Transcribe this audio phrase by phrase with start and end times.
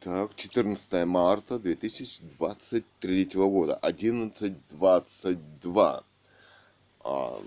[0.00, 6.04] Так, 14 марта 2023 года, 11.22.
[7.00, 7.40] А,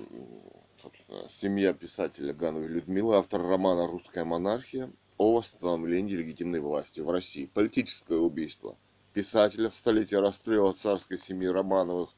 [0.82, 7.50] собственно, семья писателя Гановой Людмилы, автор романа «Русская монархия» о восстановлении легитимной власти в России.
[7.54, 8.76] Политическое убийство
[9.14, 12.10] писателя в столетие расстрела царской семьи Романовых.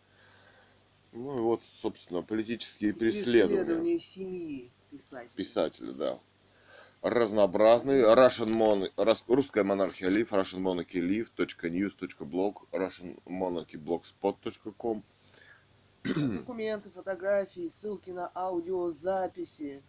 [1.12, 3.66] Ну и вот, собственно, политические преследования.
[3.66, 5.36] Преследование семьи писателя.
[5.36, 6.20] Писателя, да
[7.04, 8.02] разнообразный.
[8.02, 8.90] Russian Mon...
[9.28, 15.04] Русская монархия Лив, Russian Monarchy Live, .news.blog, Russian Monarchy Blogspot.com.
[16.04, 19.82] Документы, фотографии, ссылки на аудиозаписи.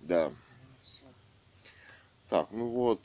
[0.00, 0.32] Да.
[0.82, 1.04] Все.
[2.28, 3.00] Так, ну вот.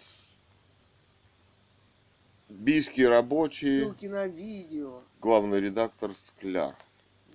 [2.49, 3.84] Бийские рабочие.
[3.84, 5.01] Ссылки на видео.
[5.20, 6.76] Главный редактор Скляр.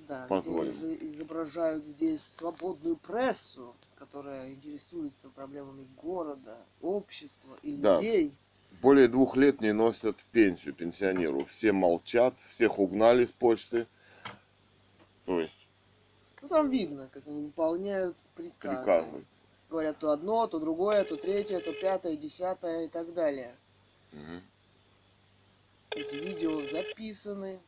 [0.08, 0.72] Да, Позволим.
[0.72, 7.96] где уже изображают здесь свободную прессу, которая интересуется проблемами города, общества и Да.
[7.96, 8.34] людей.
[8.80, 11.44] Более двух лет не носят пенсию пенсионеру.
[11.44, 13.86] Все молчат, всех угнали с почты.
[15.26, 15.68] То есть
[16.40, 18.76] Ну там видно, как они выполняют приказы.
[18.76, 19.24] приказы.
[19.68, 23.54] Говорят то одно, то другое, то третье, то пятое, десятое и так далее.
[24.12, 24.40] Мгм.
[25.94, 27.60] Эти видео записаны.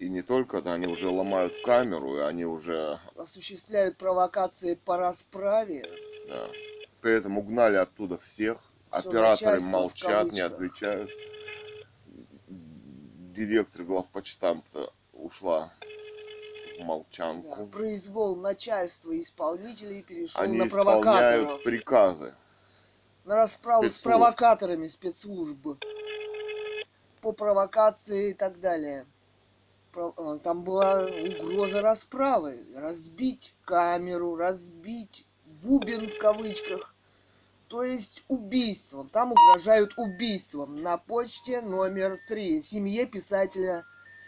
[0.00, 5.84] И не только, да, они уже ломают камеру, и они уже осуществляют провокации по расправе.
[6.26, 6.48] Да.
[7.02, 8.56] При этом угнали оттуда всех.
[8.90, 11.10] Всё Операторы молчат, не отвечают.
[12.48, 17.66] Директор главпочтамта ушла в Да, молчанку.
[17.66, 21.62] Произвол начальства и исполнителей перешел Они на провокаторов.
[21.62, 22.34] приказы.
[23.26, 24.16] На расправу с спецслужб.
[24.18, 25.58] провокаторами спецслужб.
[27.20, 29.04] По провокации и так далее.
[29.94, 32.66] Э, Там была угроза расправы.
[32.74, 36.94] Разбить камеру, разбить бубен в кавычках.
[37.68, 39.08] То есть убийством.
[39.08, 40.82] Там угрожают убийством.
[40.82, 42.62] На почте номер три.
[42.62, 43.84] Семье писателя.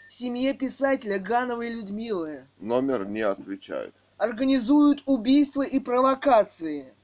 [0.08, 2.46] Семье писателя Гановой Людмилы.
[2.58, 3.94] Номер не отвечает.
[4.18, 6.94] Организуют убийства и провокации.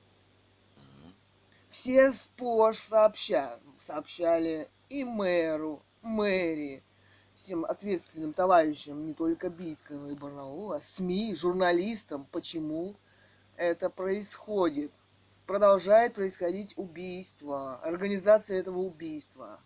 [1.71, 6.83] Все сплошь сообща, сообщали и мэру, мэрии,
[7.39, 12.97] всем ответственным товарищам, не только Бийска, но и Барнаула, СМИ, журналистам, почему
[13.57, 14.93] это происходит.
[15.47, 19.61] Продолжает происходить убийство, организация этого убийства.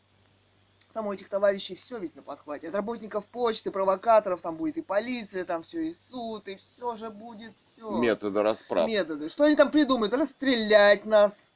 [0.92, 2.68] Там у этих товарищей все ведь на подхвате.
[2.68, 7.08] От работников почты, провокаторов, там будет и полиция, там все, и суд, и все же
[7.08, 8.86] будет все Методы расправ.
[8.86, 9.30] методы.
[9.30, 10.12] Что они там придумают?
[10.12, 11.50] Расстрелять нас,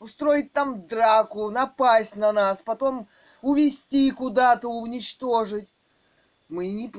[0.00, 3.06] устроить там драку, напасть на нас, потом
[3.42, 5.72] увести куда-то, уничтожить.
[6.48, 6.90] Мы не...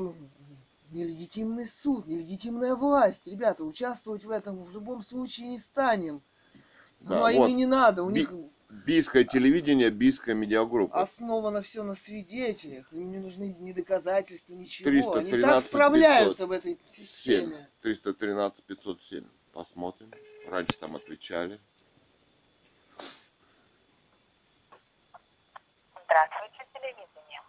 [0.92, 3.26] Нелегитимный суд, нелегитимная власть.
[3.28, 6.22] Ребята, участвовать в этом в любом случае не станем.
[7.00, 7.50] Да, ну, а им вот.
[7.50, 8.04] и не надо.
[8.04, 8.34] У Би- них
[8.86, 11.02] Бийское телевидение, бийская медиагруппа.
[11.02, 12.92] основано все на свидетелях.
[12.94, 14.90] Им не нужны ни доказательства, ничего.
[14.90, 17.06] 313 Они так справляются в этой 7.
[17.06, 17.70] системе.
[17.82, 19.26] 313 507.
[19.52, 20.12] Посмотрим.
[20.48, 21.60] Раньше там отвечали.
[26.92, 27.42] Здравствуйте, телевидение.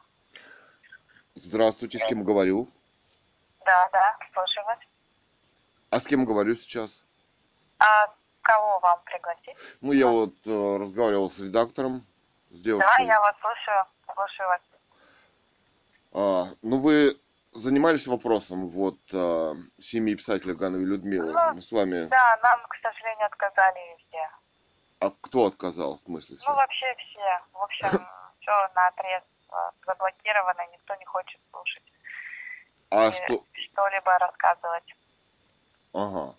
[1.34, 2.68] Здравствуйте, с кем говорю?
[3.64, 4.78] Да, да, слушаю вас.
[5.90, 7.02] А с кем говорю сейчас?
[7.78, 8.06] А
[8.42, 9.56] кого вам пригласить?
[9.80, 12.06] Ну, я вот э, разговаривал с редактором,
[12.50, 13.06] с Да, девушкой.
[13.06, 14.60] я вас слушаю, слушаю вас.
[16.12, 17.18] А, ну, вы
[17.52, 21.32] занимались вопросом вот э, семьи писателя Гановой Людмилы.
[21.32, 22.02] Ну, Мы с вами...
[22.04, 24.30] Да, нам, к сожалению, отказали везде.
[25.00, 26.36] А кто отказал, в смысле?
[26.36, 26.54] Ну, все?
[26.54, 27.40] вообще все.
[27.52, 27.88] В общем,
[28.40, 29.22] все на отрез
[29.86, 31.82] заблокировано, никто не хочет слушать
[32.90, 33.44] А и что...
[33.52, 34.94] что-либо рассказывать.
[35.92, 36.36] Ага.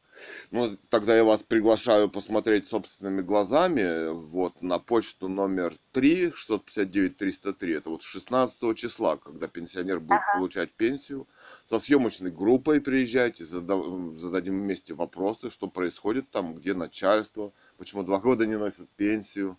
[0.51, 7.77] Ну, тогда я вас приглашаю посмотреть собственными глазами вот на почту номер 3, 659-303.
[7.77, 10.33] Это вот с 16 числа, когда пенсионер будет Ага.
[10.37, 11.27] получать пенсию.
[11.65, 18.19] Со съемочной группой приезжайте, зада- зададим вместе вопросы, что происходит там, где начальство, почему два
[18.19, 19.57] года не носят пенсию.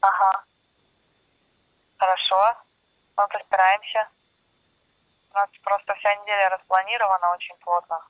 [0.00, 0.44] Ага.
[1.98, 2.56] Хорошо.
[3.16, 4.08] Мы постараемся.
[5.32, 8.00] У нас просто вся неделя распланирована очень плотно.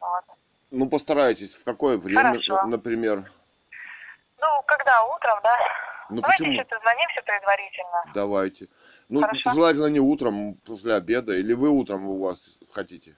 [0.00, 0.24] Вот.
[0.70, 2.66] Ну, постарайтесь, в какое время, Хорошо.
[2.66, 3.30] например.
[4.38, 5.56] Ну, когда утром, да?
[6.10, 6.52] Ну, Давайте почему?
[6.52, 8.04] еще созвонимся предварительно.
[8.14, 8.68] Давайте.
[9.08, 9.52] Ну, Хорошо.
[9.52, 12.38] желательно не утром, после обеда, или вы утром у вас
[12.72, 13.16] хотите?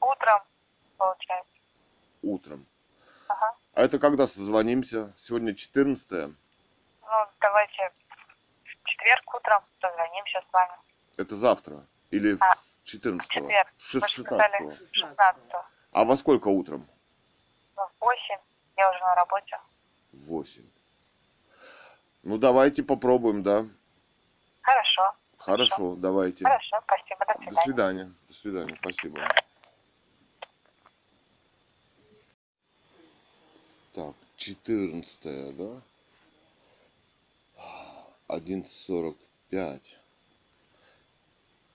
[0.00, 0.38] Утром,
[0.96, 1.50] получается.
[2.22, 2.66] Утром.
[3.28, 3.54] Ага.
[3.74, 5.12] А это когда созвонимся?
[5.16, 7.92] Сегодня 14 Ну, давайте
[9.00, 10.72] четверг утром созвонимся с вами.
[11.16, 11.86] Это завтра?
[12.10, 12.54] Или А,
[12.84, 13.68] 14 в четверг.
[13.72, 15.42] Вы же 16 сказали 16 16
[15.92, 16.86] А во сколько утром?
[17.76, 18.38] Ну, в 8.
[18.76, 19.58] Я уже на работе.
[20.12, 20.68] восемь.
[22.22, 23.64] Ну, давайте попробуем, да.
[24.62, 26.44] Хорошо, Хорошо, давайте.
[26.44, 27.62] хорошо, спасибо, до До свидания.
[27.62, 28.14] свидания.
[28.28, 29.28] До свидания, спасибо.
[33.94, 35.80] Так, 14 да?
[38.30, 39.96] 11.45.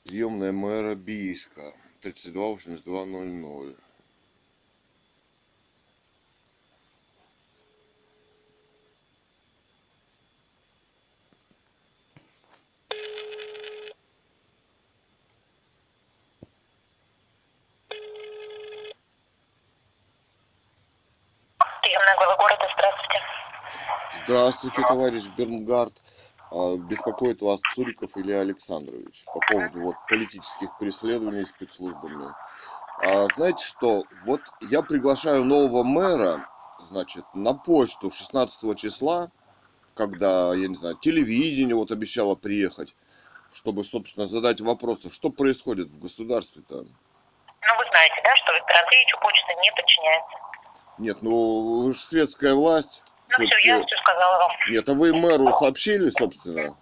[0.05, 1.73] Приемная мэра Бийска.
[2.01, 3.75] 328200.
[21.81, 23.19] Приемная глава города, здравствуйте.
[24.23, 26.01] Здравствуйте, товарищ Бернгард.
[26.51, 32.33] А, Беспокоит вас Цуриков Илья Александрович по поводу вот, политических преследований спецслужбами.
[33.03, 36.47] А, знаете что, вот я приглашаю нового мэра,
[36.79, 39.31] значит, на почту 16 числа,
[39.95, 42.95] когда, я не знаю, телевидение вот обещало приехать,
[43.53, 46.75] чтобы, собственно, задать вопросы, что происходит в государстве-то.
[46.75, 50.37] Ну, вы знаете, да, что Виктор Андреевичу почта не подчиняется.
[50.97, 53.03] Нет, ну, вы же светская власть.
[53.37, 54.51] Ну, все, я все сказала вам.
[54.69, 56.75] Нет, а вы мэру сообщили, собственно,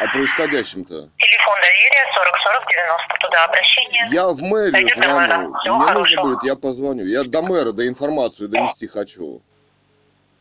[0.00, 1.10] о происходящем-то?
[1.18, 3.14] Телефон доверия 40 40 90.
[3.20, 4.06] Туда обращение.
[4.10, 5.48] Я в мэрию Дойдет звоню.
[5.48, 6.22] Мне нужно хорошего.
[6.22, 7.04] будет, я позвоню.
[7.04, 9.42] Я до мэра, до информацию донести хочу.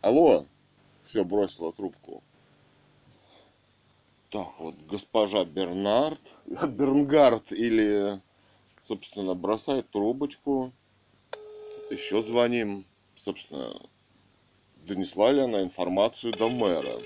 [0.01, 0.45] Алло?
[1.03, 2.23] Все, бросила трубку.
[4.29, 8.19] Так, вот госпожа Бернард, Бернгард или,
[8.87, 10.71] собственно, бросает трубочку.
[11.89, 12.85] Еще звоним.
[13.15, 13.73] Собственно,
[14.89, 16.99] донесла ли она информацию до мэра?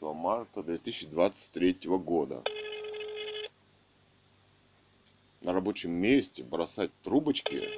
[0.00, 2.44] Марта 2023 года.
[5.40, 7.68] На рабочем месте бросать трубочки.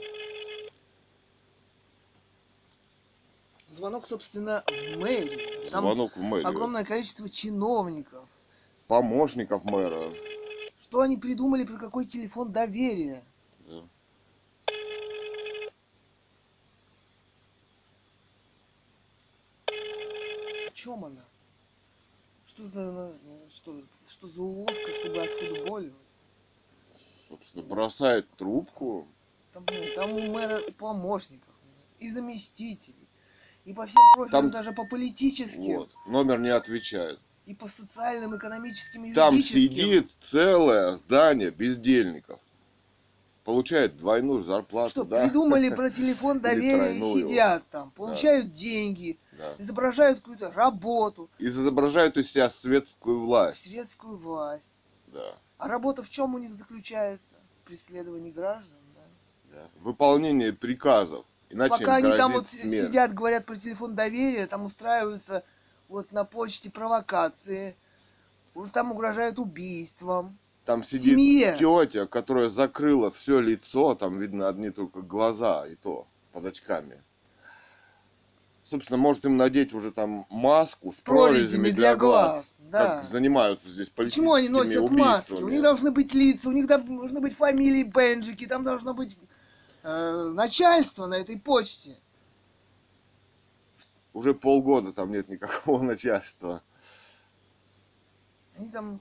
[3.70, 5.70] Звонок, собственно, в мэрию.
[5.70, 6.46] Там Звонок в мэрию.
[6.46, 8.28] огромное количество чиновников.
[8.88, 10.12] Помощников мэра.
[10.78, 13.24] Что они придумали, про какой телефон доверия?
[13.68, 13.82] Да.
[19.66, 21.24] О чем она?
[22.46, 23.18] Что за,
[23.50, 25.94] что, что за уловка, чтобы отфутболивать?
[27.28, 29.08] Собственно, бросает трубку.
[29.52, 31.54] Там, там у мэра и помощников,
[31.98, 33.08] и заместителей,
[33.64, 35.90] и по всем профилям, Там- даже по политическим, Вот.
[36.06, 37.20] Номер не отвечает.
[37.46, 39.60] И по социальным, экономическим, и Там юридическим.
[39.70, 42.40] сидит целое здание бездельников.
[43.44, 45.26] Получает двойную зарплату, Что, да?
[45.26, 49.54] придумали про телефон доверия и сидят там, получают деньги, Да.
[49.58, 53.64] изображают какую-то работу, Изображают из себя светскую власть.
[53.64, 54.70] светскую власть.
[55.08, 55.34] Да.
[55.58, 57.34] А работа в чем у них заключается?
[57.66, 59.56] Преследование граждан, да?
[59.56, 59.68] да.
[59.80, 61.26] Выполнение приказов.
[61.50, 62.86] Иначе Пока они там вот смерть.
[62.88, 65.44] сидят, говорят про телефон доверия, там устраиваются
[65.88, 67.76] вот на почте провокации,
[68.54, 70.38] уже там угрожают убийством.
[70.64, 71.56] Там сидит Семье.
[71.58, 77.02] тетя, которая закрыла все лицо, там видно одни только глаза, и то под очками.
[78.62, 82.96] Собственно, может им надеть уже там маску С прорезями для глаз, да.
[82.96, 85.32] Как занимаются здесь политическими Почему они носят маски?
[85.32, 85.52] У убийствами.
[85.52, 89.18] них должны быть лица, у них дол- должны быть фамилии, бенджики, там должно быть
[89.82, 91.98] э, начальство на этой почте.
[94.14, 96.62] Уже полгода там нет никакого начальства.
[98.56, 99.00] Они там,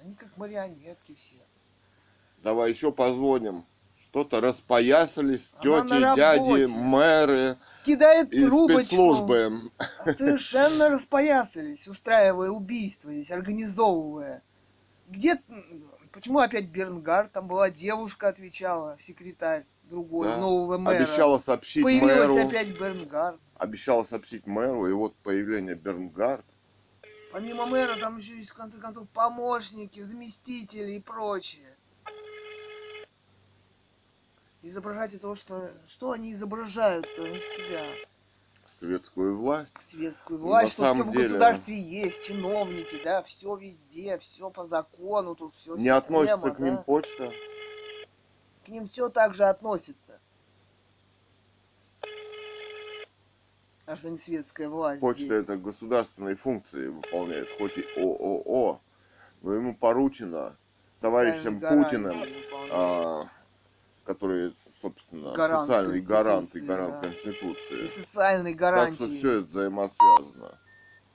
[0.00, 1.36] они как марионетки все.
[2.42, 3.66] Давай еще позвоним.
[4.00, 8.80] Что-то распоясались Она тети, дяди, мэры Кидает из трубочку.
[8.84, 9.70] спецслужбы.
[10.06, 14.42] Совершенно распоясались, устраивая убийство здесь, организовывая.
[15.08, 15.42] Где...
[16.12, 17.32] Почему опять Бернгард?
[17.32, 20.36] Там была девушка, отвечала, секретарь другой, Да.
[20.38, 20.98] нового мэра.
[20.98, 22.48] Обещала сообщить Появилась мэру.
[22.48, 23.40] опять Бернгард.
[23.58, 26.46] Обещала сообщить мэру, и вот появление Бернгард.
[27.32, 31.76] Помимо мэра там еще есть, в конце концов, помощники, заместители и прочее.
[34.62, 35.72] Изображать это то, что...
[35.86, 37.84] Что они изображают-то из себя?
[38.68, 39.74] светскую власть.
[39.80, 44.50] Светскую На власть, что все самом в деле- государстве есть, чиновники, да, все везде, все
[44.50, 47.32] по закону, тут все Не относится к ним почта.
[48.64, 50.20] К ним все так же относится.
[52.02, 52.18] Аж за
[53.77, 55.44] не светская власть Почта здесь.
[55.44, 58.80] это государственные функции выполняет, хоть и ООО,
[59.42, 60.56] но ему поручено
[61.00, 62.12] товарищем Путиным,
[62.70, 63.24] а,
[64.04, 67.00] который, собственно, Гарант социальный гарант и гарант да.
[67.08, 67.84] Конституции.
[67.84, 68.94] И социальные Так гарантии.
[68.96, 70.58] что все это взаимосвязано.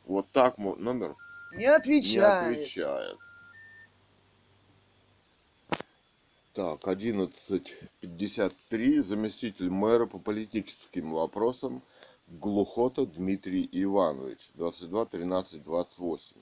[0.05, 1.15] Вот так номер
[1.51, 2.57] Не не отвечает.
[2.57, 3.17] отвечает.
[6.53, 9.01] Так, 11.53.
[9.01, 11.81] Заместитель мэра по политическим вопросам
[12.39, 14.49] Глухота Дмитрий Иванович.
[14.55, 16.37] 22 13 28.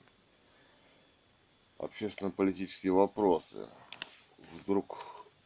[1.78, 3.68] Общественно-политические вопросы.
[4.62, 4.96] Вдруг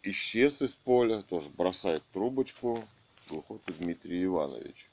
[0.05, 2.85] исчез из поля, тоже бросает трубочку.
[3.29, 4.89] Глухота Дмитрий Иванович.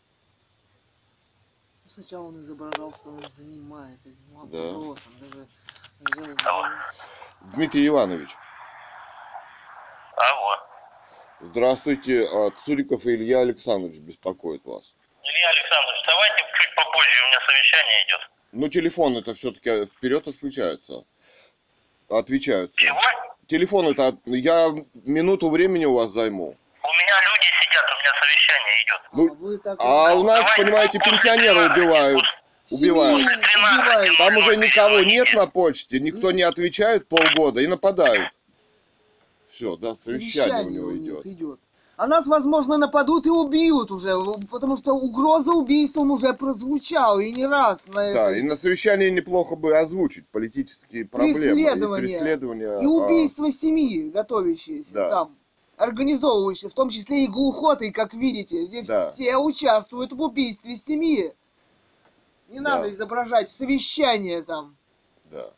[1.88, 4.72] Сначала он изображал, что он занимается этим Да.
[4.72, 5.12] вопросом.
[5.20, 5.48] Даже,
[6.00, 6.66] даже- Алло.
[7.54, 8.30] Дмитрий Иванович,
[10.18, 10.56] Алло.
[11.42, 12.26] здравствуйте.
[12.26, 14.96] А, Цуриков Илья Александрович беспокоит вас.
[15.24, 18.20] Илья Александрович, давайте чуть попозже, у меня совещание идет.
[18.52, 21.06] Ну, телефон это все-таки вперед отключается.
[22.10, 22.76] Отвечаются.
[22.78, 23.02] Чего?
[23.48, 26.48] Телефон это я минуту времени у вас займу.
[26.84, 29.02] У меня люди сидят, у меня совещание идет.
[29.14, 32.24] Ну, а вы так А у нас, Давайте понимаете, пенсионеры 13, убивают.
[32.72, 33.16] убивают.
[33.22, 34.18] убивают.
[34.18, 38.30] Там уже никого нет на почте, никто не отвечает полгода и нападают.
[39.50, 41.26] Все, да, совещание у него идет.
[41.26, 41.53] идет.
[41.96, 44.14] А нас, возможно, нападут и убьют уже,
[44.50, 48.40] потому что угроза убийством уже прозвучала и не раз на Да, это.
[48.40, 51.98] и на совещании неплохо бы озвучить политические проблемы Преследование.
[51.98, 52.80] и преследования.
[52.82, 55.10] И а, убийство семьи, готовящиеся Да.
[55.10, 55.38] там,
[55.78, 58.66] организовывающиеся, в том числе и глухоты, как видите.
[58.66, 59.12] Здесь Да.
[59.12, 61.32] все участвуют в убийстве семьи.
[62.50, 62.78] Не Да.
[62.78, 64.76] надо изображать совещание там.
[65.32, 65.52] Да.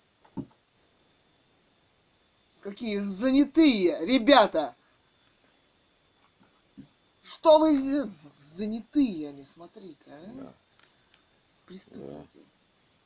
[2.59, 4.75] Какие занятые ребята.
[7.25, 10.25] Что вы за- занятые они, смотри-ка, а?
[10.35, 10.53] Да.
[11.65, 12.45] Преступники.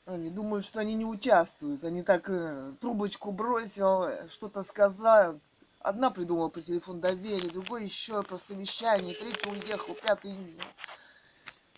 [0.05, 1.85] Они думают, что они не участвуют.
[1.85, 5.39] Они так э, трубочку бросил, э, что-то сказал.
[5.79, 10.35] Одна придумала по телефону доверие, другой еще про совещание, третий уехал, пятый...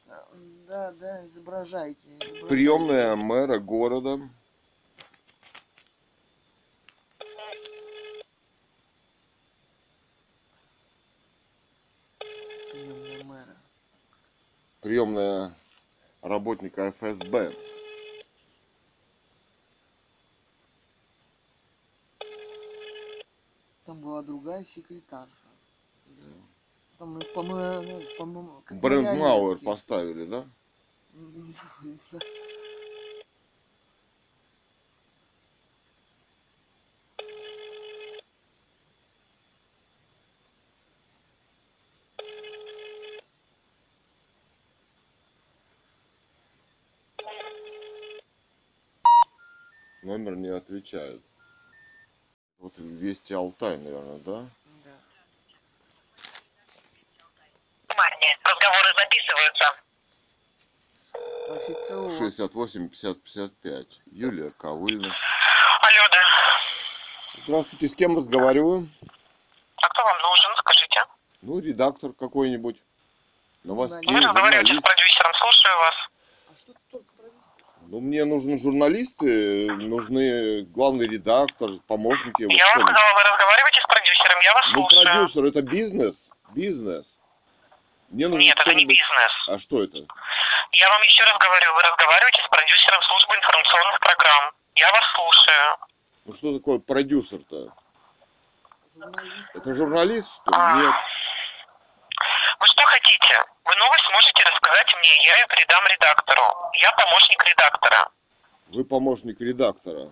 [0.07, 0.11] э,
[0.67, 2.07] Да, да, изображайте.
[2.15, 2.47] изображайте.
[2.47, 4.19] Приемная мэра города.
[12.71, 13.57] Приемная мэра.
[14.81, 15.55] Приемная
[16.23, 17.55] работника ФСБ.
[23.85, 25.35] Там была другая секретарша.
[26.97, 29.65] Там, э, по-моему, по-моему, Брендмауэр марионетки.
[29.65, 30.47] поставили, да?
[32.11, 32.19] Да.
[50.21, 51.19] Номер не отвечает.
[52.59, 54.45] Вот Вести Алтай, наверное, да?
[54.85, 54.91] Да.
[57.89, 59.75] Внимание, разговоры записываются.
[61.49, 62.17] Официоз.
[62.19, 64.01] 68 50 55.
[64.11, 65.07] Юлия Ковыльна.
[65.07, 67.43] Алло, да.
[67.47, 68.87] Здравствуйте, с кем разговариваю?
[69.77, 71.05] А кто вам нужен, скажите?
[71.41, 72.79] Ну, редактор какой-нибудь.
[73.63, 75.95] Новостей, Вы разговариваете с продюсером, слушаю вас.
[76.47, 77.27] А что только про
[77.91, 82.43] Ну, мне нужны журналисты, нужны главный редактор, помощники.
[82.43, 85.03] Я вам сказала, вы разговариваете с продюсером, я вас Ну, слушаю.
[85.03, 86.29] продюсер, это бизнес.
[86.55, 87.19] Бизнес.
[88.07, 89.33] Мне нужен Нет, это не бизнес.
[89.49, 89.97] А что это?
[89.97, 94.51] Я вам еще раз говорю, вы разговариваете с продюсером службы информационных программ.
[94.75, 95.75] Я вас слушаю.
[96.23, 97.73] Ну, что такое продюсер-то?
[98.95, 99.51] журналист?
[99.53, 100.57] Это журналист, что ли?
[100.57, 100.75] А.
[100.77, 100.95] Нет.
[102.57, 103.50] Вы что хотите?
[103.71, 106.41] Вы новость можете рассказать мне, я ее передам редактору.
[106.81, 108.09] Я помощник редактора.
[108.67, 110.11] Вы помощник редактора.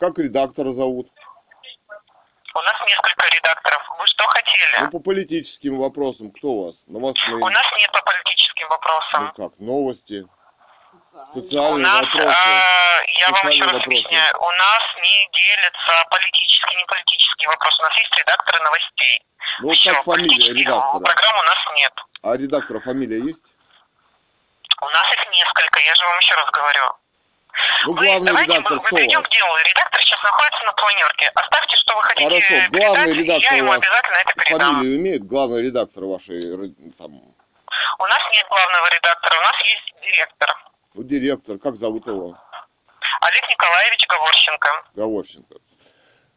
[0.00, 1.12] Как редактора зовут?
[1.90, 3.82] У нас несколько редакторов.
[4.00, 4.80] Вы что хотели?
[4.80, 6.32] Ну, по политическим вопросам.
[6.32, 6.86] Кто у вас?
[6.86, 7.36] Новостные?
[7.36, 9.32] У нас нет по политическим Ну вопросам.
[9.36, 10.26] как, новости?
[11.24, 11.32] Социальный.
[11.32, 12.26] У Социальные нас, вопросы.
[12.28, 13.86] а, я вам Социальные еще раз вопросы.
[13.88, 17.76] объясняю, у нас не делятся политические, не политические вопросы.
[17.80, 19.22] У нас есть редакторы новостей.
[19.60, 21.04] Ну, Всё, как фамилия редактора?
[21.04, 21.92] Программ у нас нет.
[22.22, 23.44] А редактора фамилия есть?
[24.82, 26.84] У нас их несколько, я же вам еще раз говорю.
[27.86, 29.28] Ну, Вы- главный давайте редактор мы, мы кто у перейдем вас?
[29.28, 29.56] к делу.
[29.56, 31.30] Редактор сейчас находится на планерке.
[31.34, 34.74] Оставьте, что вы хотите Хорошо, главный редактор я у ему вас обязательно это передам.
[34.76, 36.42] Фамилию имеет главный редактор вашей
[36.98, 37.12] там,
[37.98, 40.52] У нас нет главного редактора, у нас есть директор.
[40.96, 42.38] Ну, директор, как зовут его?
[43.20, 44.68] Олег Николаевич Говорченко.
[44.94, 45.56] Гаворченко.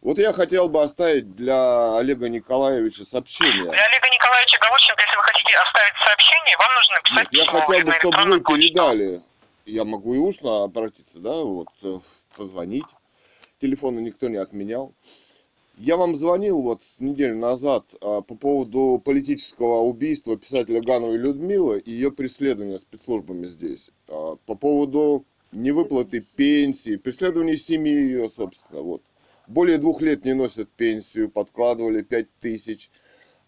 [0.01, 3.53] Вот я хотел бы оставить для Олега Николаевича сообщение.
[3.53, 7.59] Для Олега Николаевича Говорченко, если вы хотите оставить сообщение, вам нужно написать Нет, я письмо
[7.59, 9.21] хотел бы, чтобы вы передали.
[9.65, 11.99] Я могу и устно обратиться, да, вот, э,
[12.35, 12.87] позвонить.
[13.59, 14.93] Телефона никто не отменял.
[15.77, 21.91] Я вам звонил вот неделю назад а, по поводу политического убийства писателя Гановой Людмилы и
[21.91, 23.89] ее преследования спецслужбами здесь.
[24.09, 29.01] А, По поводу невыплаты пенсии, преследования семьи ее, собственно, вот.
[29.47, 32.89] более двух лет не носят пенсию, подкладывали пять тысяч,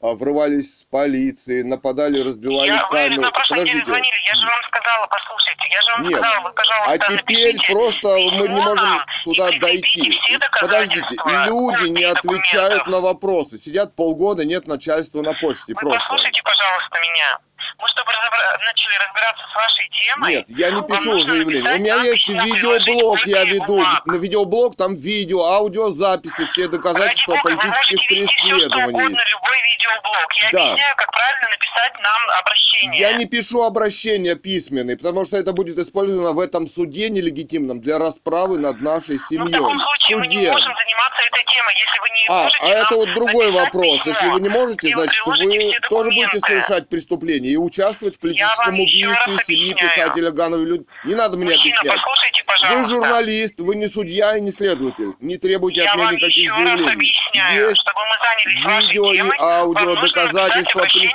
[0.01, 3.21] а, врывались с полиции, нападали, разбивали Я, вы камеры.
[3.21, 6.17] на прошлой неделе звонили, я же вам сказала, послушайте, я же вам Нет.
[6.17, 10.19] сказала, вы, пожалуйста, А теперь напишите просто мы не можем нам туда дойти.
[10.59, 11.15] Подождите,
[11.47, 12.87] люди не отвечают документов.
[12.87, 13.57] на вопросы.
[13.59, 15.73] Сидят полгода, нет начальства на почте.
[15.73, 15.99] Вы Просто.
[15.99, 17.39] послушайте, пожалуйста, меня.
[17.81, 21.73] Мы, чтобы разобра- начали разбираться с вашей темой, Нет, я не пишу заявление.
[21.73, 23.65] У меня есть видеоблог, я веду.
[23.65, 24.05] бумаг.
[24.05, 28.87] На видеоблог там видео, аудиозаписи, все Ради доказательства вы политических вести все, преследований.
[28.89, 30.27] угодно, любой видеоблог.
[30.37, 30.71] Я Да.
[30.71, 32.99] объясняю, как правильно написать нам обращение.
[32.99, 37.97] Я не пишу обращения письменные, потому что это будет использовано в этом суде нелегитимном для
[37.99, 39.53] расправы над нашей Ну, в семьей.
[39.53, 40.51] таком случае мы не суде.
[40.51, 43.97] можем заниматься этой темой, если вы не А, можете а это вот другой вопрос.
[43.99, 48.79] письмо, Если вы не можете, значит, вы тоже будете совершать преступление и участвовать в политическом
[48.79, 50.87] убийстве семьи писателя Гановой Люд.
[51.05, 51.95] Не надо мне Мужчина, объяснять.
[52.03, 52.89] послушайте, Вы пожалуйста.
[52.89, 55.13] журналист, вы не судья и не следователь.
[55.19, 56.91] Не требуйте Я от меня никаких заявлений.
[56.91, 61.11] объясняю, Есть чтобы мы видео и темой, аудио вам нужно доказательства редакцию.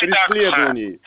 [0.00, 1.00] преследований.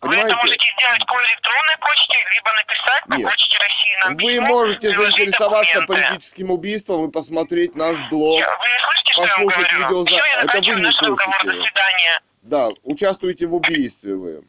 [0.00, 0.36] Вы это Понимаете?
[0.36, 3.26] можете сделать по электронной почте, либо написать по Нет.
[3.26, 6.06] почте России нам Вы письмо, можете заинтересоваться документы.
[6.06, 8.38] политическим убийством и посмотреть наш блог.
[8.38, 9.88] Я- Вы слышите, что я вам послушать говорю?
[10.04, 11.18] видеоза- Все, я Это вы не наш разговор.
[11.42, 12.20] До свидания.
[12.48, 14.42] Да, участвуете в убийстве вы.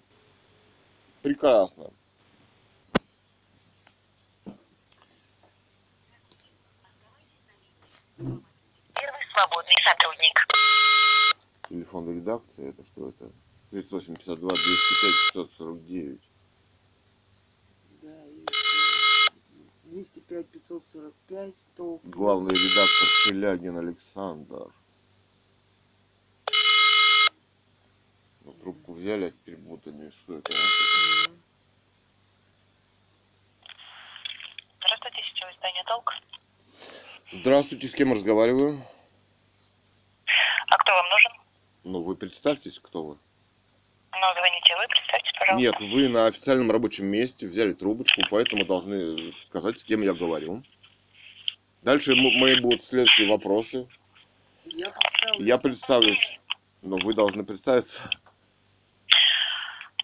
[1.22, 1.91] Прекрасно.
[8.15, 10.48] Первый свободный сотрудник.
[11.68, 13.34] Телефон редакции, это что это?
[13.72, 16.22] 38 52 205 549.
[18.01, 19.34] Да, и всё.
[19.91, 22.00] 205 545 100.
[22.06, 24.72] Главный редактор Шелягин Александр.
[28.50, 30.10] Ну, трубку взяли, а теперь путали.
[30.10, 30.53] Что это?
[30.53, 31.32] а?
[34.82, 36.13] Здравствуйте, сетевое издание «Толк».
[37.32, 38.77] Здравствуйте, с кем разговариваю?
[40.68, 41.32] А кто вам нужен?
[41.84, 43.18] Ну, вы представьтесь, кто вы.
[44.12, 45.62] Ну, звоните вы, представьтесь, пожалуйста.
[45.62, 50.63] Нет, вы на официальном рабочем месте взяли трубочку, поэтому должны сказать, с кем я говорю.
[51.84, 53.88] Дальше мои будут следующие вопросы.
[54.65, 54.91] Я.
[55.38, 56.39] Я представлюсь,
[56.82, 58.02] но вы должны представиться.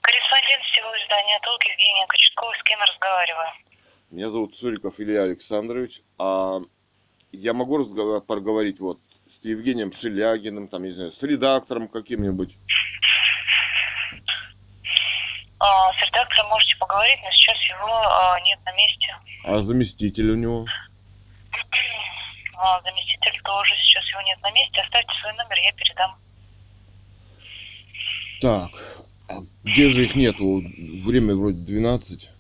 [0.06, 2.54] Корреспондент сетевого издания «Толк» Евгения Кочеткова.
[2.54, 2.86] С кем я
[3.26, 3.48] разговариваю?
[4.12, 6.02] Меня зовут Цуриков Илья Александрович.
[6.18, 6.60] А
[7.32, 7.84] я могу
[8.22, 12.56] поговорить вот с Евгением Шелягиным, там, не знаю, с редактором каким-нибудь.
[15.60, 19.18] А, с редактором можете поговорить, но сейчас его а, нет на месте.
[19.46, 20.66] А заместитель у него?
[22.58, 24.80] А, заместитель тоже сейчас его нет на месте.
[24.80, 26.16] Оставьте свой номер, я передам.
[28.40, 28.72] Так,
[29.30, 30.64] а где же их нету?
[31.04, 32.32] Время вроде 12.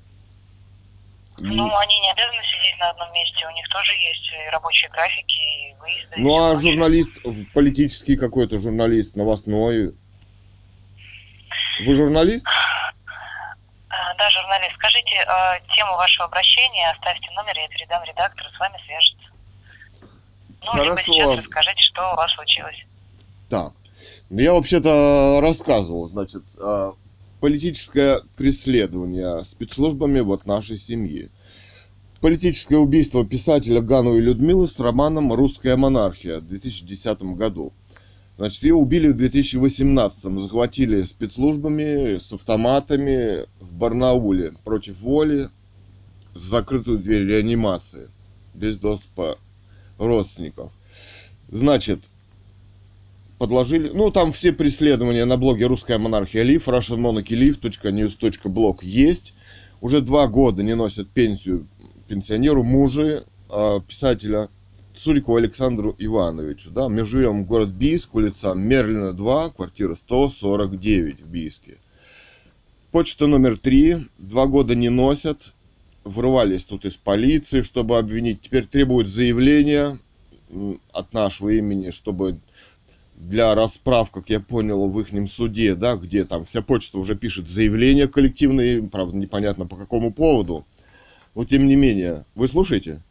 [1.37, 3.45] Ну, они не обязаны сидеть на одном месте.
[3.45, 6.15] У них тоже есть и рабочие графики, и выезды.
[6.15, 6.71] и Ну всё а прочее.
[6.71, 7.11] журналист,
[7.53, 9.93] политический какой-то журналист, новостной.
[11.85, 12.45] Вы журналист?
[13.89, 18.77] А, Да, журналист, скажите а, тему вашего обращения, оставьте номер, я передам редактору, с вами
[18.85, 19.27] свяжется.
[20.61, 21.13] Ну, либо Хорошо.
[21.13, 22.77] сейчас расскажите, что у вас случилось.
[23.49, 23.73] Так.
[24.29, 26.93] Ну, я вообще-то рассказывал, значит, а,
[27.39, 31.29] политическое преследование спецслужбами вот нашей семьи.
[32.21, 37.73] Политическое убийство писателя Гановой Людмилы с романом «Русская монархия» в 2010 году.
[38.37, 45.47] Значит, ее убили в 2018 захватили спецслужбами с автоматами в Барнауле против воли
[46.33, 48.09] в закрытую дверь реанимации
[48.53, 49.37] без доступа
[49.97, 50.71] родственников.
[51.49, 52.01] Значит,
[53.37, 59.33] подложили, ну там все преследования на блоге Русская монархия Лив, russianmonarchyliv.news.blog есть.
[59.81, 61.67] Уже два года не носят пенсию
[62.07, 64.49] пенсионеру мужи э, писателя
[64.95, 66.71] Цурикову Александру Ивановичу.
[66.71, 71.77] Да, мы живем в город Бийск, улица Мерлина 2, квартира 149 в Бийске.
[72.91, 75.53] Почта номер 3, два года не носят,
[76.05, 78.41] врывались тут из полиции, чтобы обвинить.
[78.41, 79.99] Теперь требуют заявления
[80.93, 82.39] от нашего имени, чтобы
[83.15, 87.47] для расправ, как я понял, в их суде, да, где там вся почта уже пишет
[87.47, 90.65] заявления коллективные, правда, непонятно по какому поводу.
[91.33, 93.01] Но тем не менее, вы слушаете?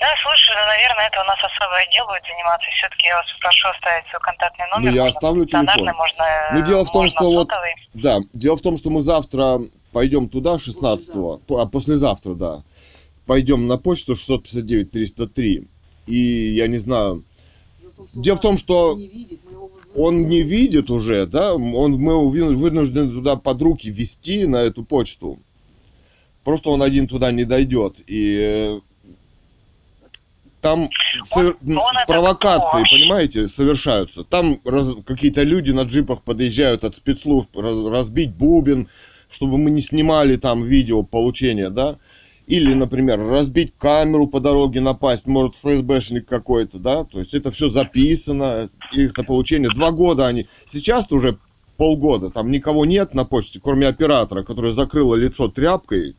[0.00, 2.66] Да, слушай, ну, наверное, это у нас особый отдел будет заниматься.
[2.76, 4.90] Все-таки я вас прошу оставить свой контактный номер.
[4.90, 5.94] Ну, я Можно оставлю телефон.
[5.96, 6.24] Можно,
[6.54, 7.74] Ну, дело в том, что вот- сотовый.
[7.94, 9.60] Да, дело в том, что мы завтра
[9.92, 12.62] пойдем туда, 16-го, по- а послезавтра, да,
[13.26, 15.68] пойдем на почту 659-303.
[16.06, 17.22] И я не знаю,
[18.14, 19.40] Дело в том, что он не видит,
[19.94, 20.42] он не
[20.96, 25.38] уже, да, он, мы вынуждены туда под руки вести на эту почту.
[26.44, 27.96] Просто он один туда не дойдет.
[28.06, 28.80] И э,
[30.60, 30.88] там
[31.30, 34.24] он это провокации, понимаете, совершаются.
[34.24, 38.88] Там раз- какие-то люди на джипах подъезжают от спецслужб раз- разбить бубен,
[39.30, 41.96] чтобы мы не снимали там видео получения, да.
[42.46, 47.04] Или, например, разбить камеру по дороге, напасть, может, ФСБшник какой-то, да.
[47.04, 49.70] То есть это все записано, их-то получение.
[49.74, 50.48] Два года они...
[50.66, 51.38] Сейчас уже
[51.76, 56.16] полгода, там никого нет на почте, кроме оператора, который закрыло лицо тряпкой,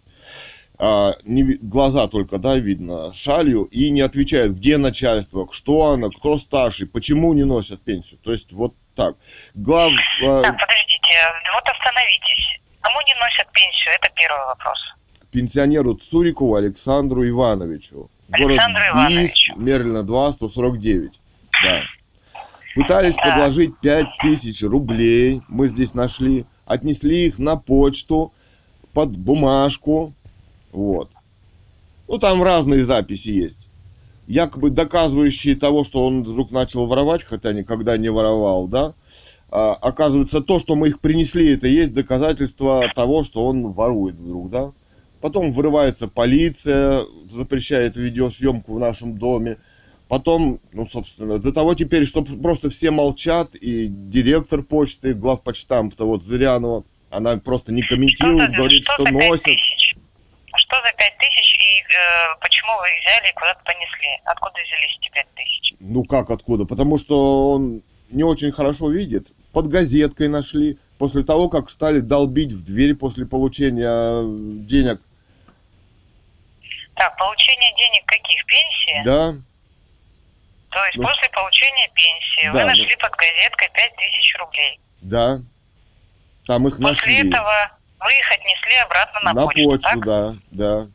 [0.80, 6.38] а, не глаза только, да, видно, шалью, и не отвечает, где начальство, что она, кто
[6.38, 8.20] старший, почему не носят пенсию.
[8.24, 9.16] То есть вот так.
[9.54, 9.92] Глав,
[10.24, 11.18] а, Так, подождите,
[11.54, 12.60] вот остановитесь.
[12.82, 13.94] Кому не носят пенсию?
[13.96, 14.80] Это первый вопрос.
[15.34, 18.10] Пенсионеру Цурикову Александру Ивановичу.
[18.32, 19.36] Александру Бийск.
[19.58, 21.12] Мерлина 2, 149.
[21.64, 21.82] Да.
[22.76, 23.22] Пытались Да.
[23.24, 28.32] предложить 5000 рублей, мы здесь нашли, отнесли их на почту
[28.94, 30.14] под бумажку,
[30.72, 31.10] вот.
[32.08, 33.70] Ну, там разные записи есть.
[34.28, 38.94] Якобы доказывающие того, что он вдруг начал воровать, хотя никогда не воровал, да.
[39.52, 44.50] А, оказывается, то, что мы их принесли, это есть доказательство того, что он ворует вдруг,
[44.50, 44.72] да.
[45.24, 49.56] Потом вырывается полиция, запрещает видеосъемку в нашем доме.
[50.10, 56.26] Потом, ну, собственно, до того теперь, что просто все молчат, и директор почты, главпочтамта, вот
[56.26, 59.46] Зырянова, она просто не Что комментирует, за, говорит, что что за пять носят.
[59.46, 59.96] тысяч?
[60.58, 64.08] Что за пять тысяч и э, почему вы их взяли и куда-то понесли?
[64.26, 65.74] Откуда взялись эти пять тысяч?
[65.80, 66.66] Ну как откуда?
[66.66, 69.30] Потому что он не очень хорошо видит.
[69.54, 70.80] Под газеткой нашли.
[70.98, 74.24] После того, как стали долбить в дверь после получения э,
[74.68, 75.00] денег.
[76.96, 78.46] Так, получение денег каких?
[78.46, 79.04] Пенсии?
[79.06, 79.34] Да,
[80.70, 84.80] То есть Ну, после получения пенсии да, вы ну- нашли под газеткой пять тысяч рублей.
[85.02, 85.38] да.
[86.46, 87.30] Там их После нашли.
[87.30, 90.06] этого вы их отнесли обратно на, На почту, почту, так?
[90.06, 90.88] да, да.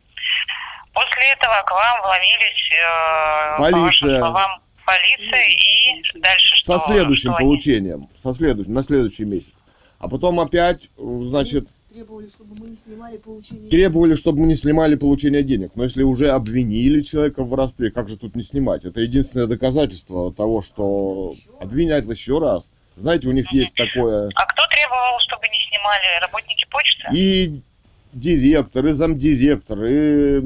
[0.93, 3.81] После этого к вам вломились, э, по Полиция.
[3.87, 4.51] вашим словам,
[4.85, 6.77] полиция и дальше что?
[6.79, 7.47] Со следующим что они?
[7.47, 8.09] получением.
[8.15, 9.55] Со следующим, на следующий месяц.
[9.99, 10.89] А потом опять, э,
[11.23, 13.71] значит, Требовали, чтобы мы не снимали получение.
[13.71, 15.73] требовали, чтобы мы не снимали получение денег.
[15.75, 18.85] Но если уже обвинили человека в воровстве, как же тут не снимать?
[18.85, 22.73] Это единственное доказательство того, что обвинять еще раз.
[22.97, 26.21] Знаете, у них есть такое А кто требовал, чтобы не снимали?
[26.21, 27.09] Работники почты?
[27.13, 27.63] и
[28.13, 30.43] директор, и замдиректор, и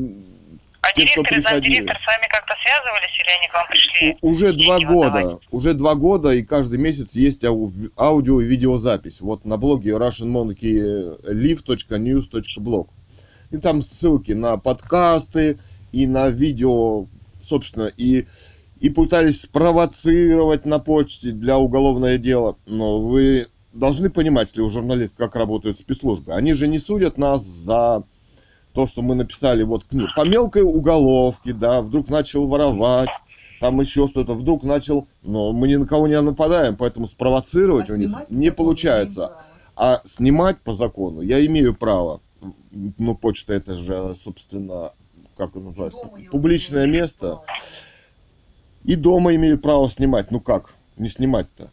[0.83, 1.75] а те, кто директор и приходили.
[1.75, 4.19] замдиректор с вами как-то связывались или они к вам пришли?
[4.21, 5.25] уже два выдавать?
[5.25, 9.21] года, уже два года, и каждый месяц есть ау- аудио и видеозапись.
[9.21, 12.89] Вот на блоге russianmonarchylive.news.blog.
[13.51, 15.59] И там ссылки на подкасты
[15.93, 17.07] и на видео,
[17.43, 18.27] собственно, и,
[18.81, 22.57] и пытались спровоцировать на почте для уголовное дело.
[22.67, 26.33] Но вы должны понимать, если вы журналист, как работают спецслужбы.
[26.33, 28.05] Они же не судят нас за
[28.73, 30.09] то, что мы написали вот книгу.
[30.17, 33.11] По мелкой уголовке, да, вдруг начал воровать,
[33.61, 37.97] там еще что-то, вдруг начал, но мы ни на кого не нападаем, поэтому спровоцировать у
[37.97, 39.37] них не получается.
[39.77, 42.21] А снимать по закону я имею право.
[42.71, 44.93] Ну, почта это же, собственно,
[45.37, 47.41] как это называется, публичное место.
[48.85, 50.31] И дома имею право снимать.
[50.31, 51.71] Ну как, не снимать-то?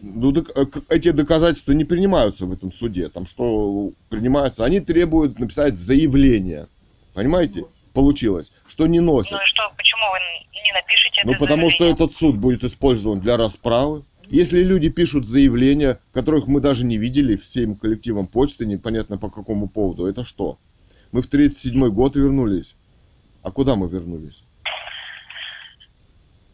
[0.00, 3.08] Ну, э, эти доказательства не принимаются в этом суде.
[3.08, 4.64] Там что принимаются?
[4.64, 6.68] Они требуют написать заявление.
[7.14, 7.64] Понимаете?
[7.92, 8.52] Получилось.
[8.66, 9.32] Что не носят.
[9.32, 10.18] Ну и что, почему вы
[10.62, 12.06] не напишите Ну, это потому что заявление?
[12.06, 14.04] этот суд будет использован для расправы.
[14.26, 19.68] Если люди пишут заявления, которых мы даже не видели всем коллективом почты, непонятно по какому
[19.68, 20.58] поводу, это что?
[21.12, 22.76] Мы в 37 год вернулись.
[23.42, 24.42] А куда мы вернулись?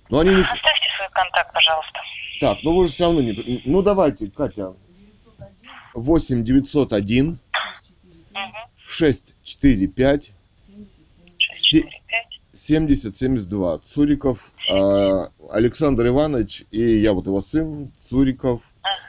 [0.08, 0.42] Ну, они не...
[0.42, 1.98] Оставьте свой контакт, пожалуйста.
[2.40, 3.62] Так, ну вы же все равно не...
[3.64, 4.74] Ну, давайте, Катя.
[5.94, 7.38] 8 901
[8.34, 8.40] Угу.
[8.88, 10.32] 645 6, 4, 5.
[12.52, 13.78] 70 72.
[13.78, 18.62] Цуриков а, Александр Иванович и я вот его сын Цуриков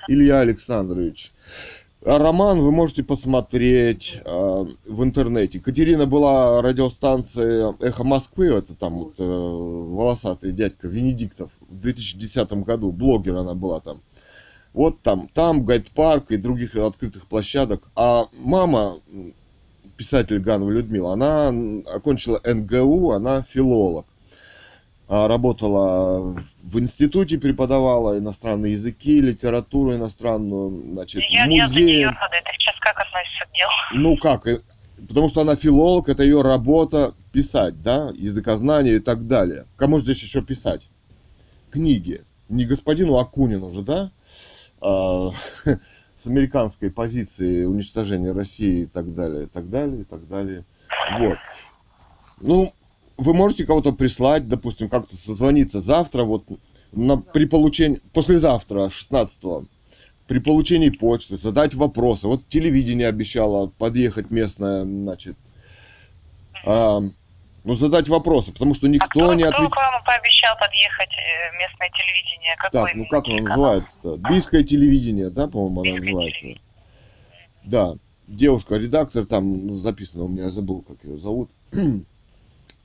[0.07, 1.31] Илья Александрович.
[2.05, 5.59] Роман вы можете посмотреть а, в интернете.
[5.59, 12.91] Катерина была радиостанция «Эхо Москвы», это там вот, э, волосатый дядька Венедиктов в 2010 году,
[12.91, 14.01] блогер она была там.
[14.73, 17.81] Вот там, там гайд-парк и других открытых площадок.
[17.95, 18.97] А мама,
[19.97, 21.47] писатель Ганова Людмила, она
[21.91, 24.05] окончила НГУ, она филолог.
[25.07, 31.85] А, Работала в институте, преподавала иностранные языки, литературу иностранную, значит, Я, я за музей.
[31.85, 32.35] нее рада.
[32.35, 34.03] Это сейчас как относится к делу?
[34.03, 34.61] Ну как, э,
[35.07, 39.65] потому что она филолог, это ее работа писать, да, языкознание и так далее.
[39.75, 40.89] Кому же здесь еще писать?
[41.69, 42.21] Книги.
[42.49, 44.09] Не господину Акунину же, да?
[44.81, 45.29] А,
[46.15, 50.63] с американской позиции уничтожения России и так далее, и так далее, и так далее.
[51.19, 51.37] Вот.
[52.41, 52.73] Ну,
[53.17, 56.45] вы можете кого-то прислать, допустим, как-то созвониться завтра, вот
[56.91, 59.67] на, при получении, послезавтра, 16
[60.27, 62.27] при получении почты, задать вопросы.
[62.27, 65.37] Вот телевидение обещало подъехать местное, значит,
[66.65, 67.01] а,
[67.63, 69.73] ну, задать вопросы, потому что А никто кто, не кто отвечает.
[69.73, 72.55] к вам пообещал подъехать э, местное телевидение?
[72.57, 74.17] Какое Так, ну как оно называется-то?
[74.29, 76.47] Бийское телевидение, да, по-моему, оно называется.
[77.63, 77.95] Да,
[78.27, 81.51] девушка, редактор, там записано у меня, забыл, как ее зовут.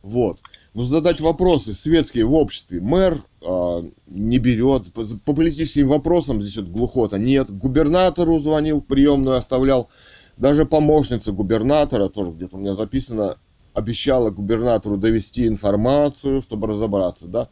[0.02, 0.38] Вот.
[0.72, 2.80] Ну, задать вопросы светские в обществе.
[2.80, 4.92] Мэр а, не берет.
[4.92, 7.50] По, по политическим вопросам здесь вот глухота нет.
[7.50, 9.88] Губернатору звонил в приемную, оставлял.
[10.36, 13.34] Даже помощница губернатора, тоже где-то у меня записано,
[13.74, 17.48] обещала губернатору довести информацию, чтобы разобраться, да.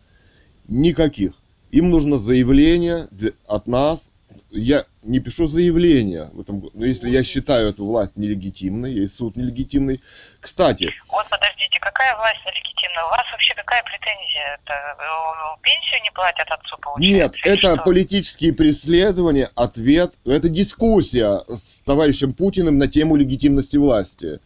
[0.68, 1.32] Никаких.
[1.70, 4.11] Им нужно заявление для- от нас.
[4.50, 9.37] Я не пишу заявление, в этом, но если я считаю эту власть нелегитимной, и суд
[9.37, 10.03] нелегитимный.
[10.40, 13.05] Кстати, Вот подождите, какая власть нелегитимная?
[13.05, 14.59] У вас вообще какая претензия?
[14.62, 17.18] Это, э, пенсию не платят отцу, получается?
[17.18, 17.83] нет, это что?
[17.85, 24.40] политические преследования, ответ, это дискуссия с товарищем Путиным на тему легитимности власти.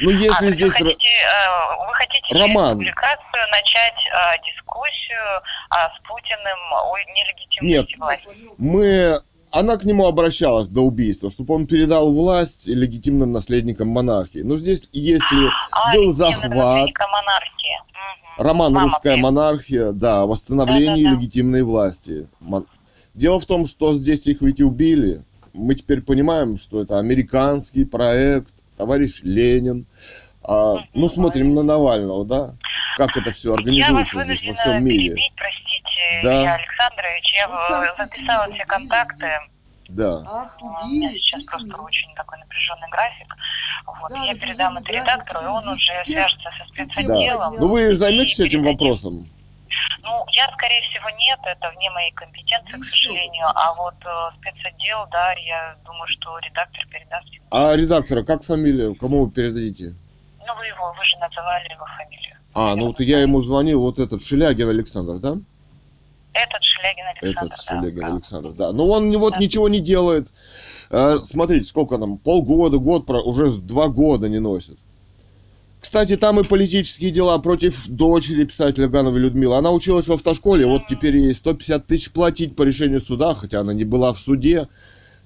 [0.00, 0.60] Ну, А, если есть здесь...
[0.60, 2.72] вы ра- хотите, э, вы хотите через Роман.
[2.76, 7.98] публикацию начать э, дискуссию а, с Путиным о нелегитимности Нет.
[7.98, 8.28] власти?
[8.58, 9.20] мы...
[9.54, 14.40] Она к нему обращалась до убийства, чтобы он передал власть легитимным наследникам монархии.
[14.40, 16.88] Но здесь, если А, был легитимного захват.
[16.88, 18.44] Мгм.
[18.44, 19.22] роман Мама «Русская привет.
[19.22, 21.16] монархия», да, восстановление Да-да-да.
[21.16, 22.26] легитимной власти.
[23.14, 25.22] Дело в том, что здесь их ведь убили.
[25.52, 29.86] Мы теперь понимаем, что это американский проект, товарищ Ленин.
[30.42, 32.54] А, ну, смотрим на Навального, да,
[32.96, 35.10] как это все организуется здесь во всем мире.
[35.10, 35.32] перебить,
[36.22, 36.32] Да.
[36.40, 37.34] Илья Александрович.
[37.36, 37.54] Я Ну,
[37.96, 39.28] записала все убили контакты.
[39.88, 40.22] Да.
[40.26, 43.34] Ах, У меня убили сейчас просто очень такой напряженный график.
[43.86, 44.10] Вот.
[44.10, 47.56] Да, я передам это редактору, и он уже свяжется со спецотделом.
[47.56, 48.72] Ну, вы займетесь этим передадим.
[48.72, 49.30] вопросом?
[50.02, 53.46] Ну, я, скорее всего, нет, это вне моей компетенции, к Ну, сожалению.
[53.54, 57.26] А вот э, спецотдел, да, я думаю, что редактор передаст.
[57.50, 58.94] А редактора, как фамилия?
[58.94, 59.94] Кому вы передадите?
[60.46, 62.36] Ну, вы его, вы же называли его фамилию.
[62.54, 65.36] А, ну вот я ему звонил, вот этот Шелягин Александр, да?
[66.34, 67.80] Этот Шелягин Александр, Этот да.
[67.80, 68.06] Шелягин да.
[68.14, 68.72] Александр, да.
[68.72, 69.38] Ну он вот Да.
[69.38, 70.28] ничего не делает.
[70.90, 74.78] Э, смотрите, сколько там, полгода, год, уже два года не носит.
[75.80, 79.56] Кстати, там и политические дела против дочери писателя Гановой Людмилы.
[79.56, 83.74] Она училась в автошколе, вот теперь ей 150 тысяч платить по решению суда, хотя она
[83.74, 84.66] не была в суде.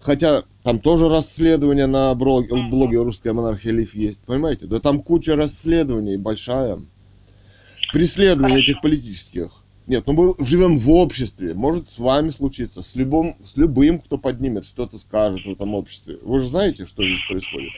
[0.00, 4.66] Хотя там тоже расследование на блоге, блоге «Русская монархия Лив» есть, понимаете?
[4.66, 6.80] Да там куча расследований большая.
[7.92, 8.72] Преследование Хорошо.
[8.72, 9.64] этих политических.
[9.88, 11.54] Нет, ну мы живем в обществе.
[11.54, 16.18] Может с вами случиться, с любым, с любым, кто поднимет, что-то скажет в этом обществе.
[16.20, 17.70] Вы же знаете, что здесь происходит.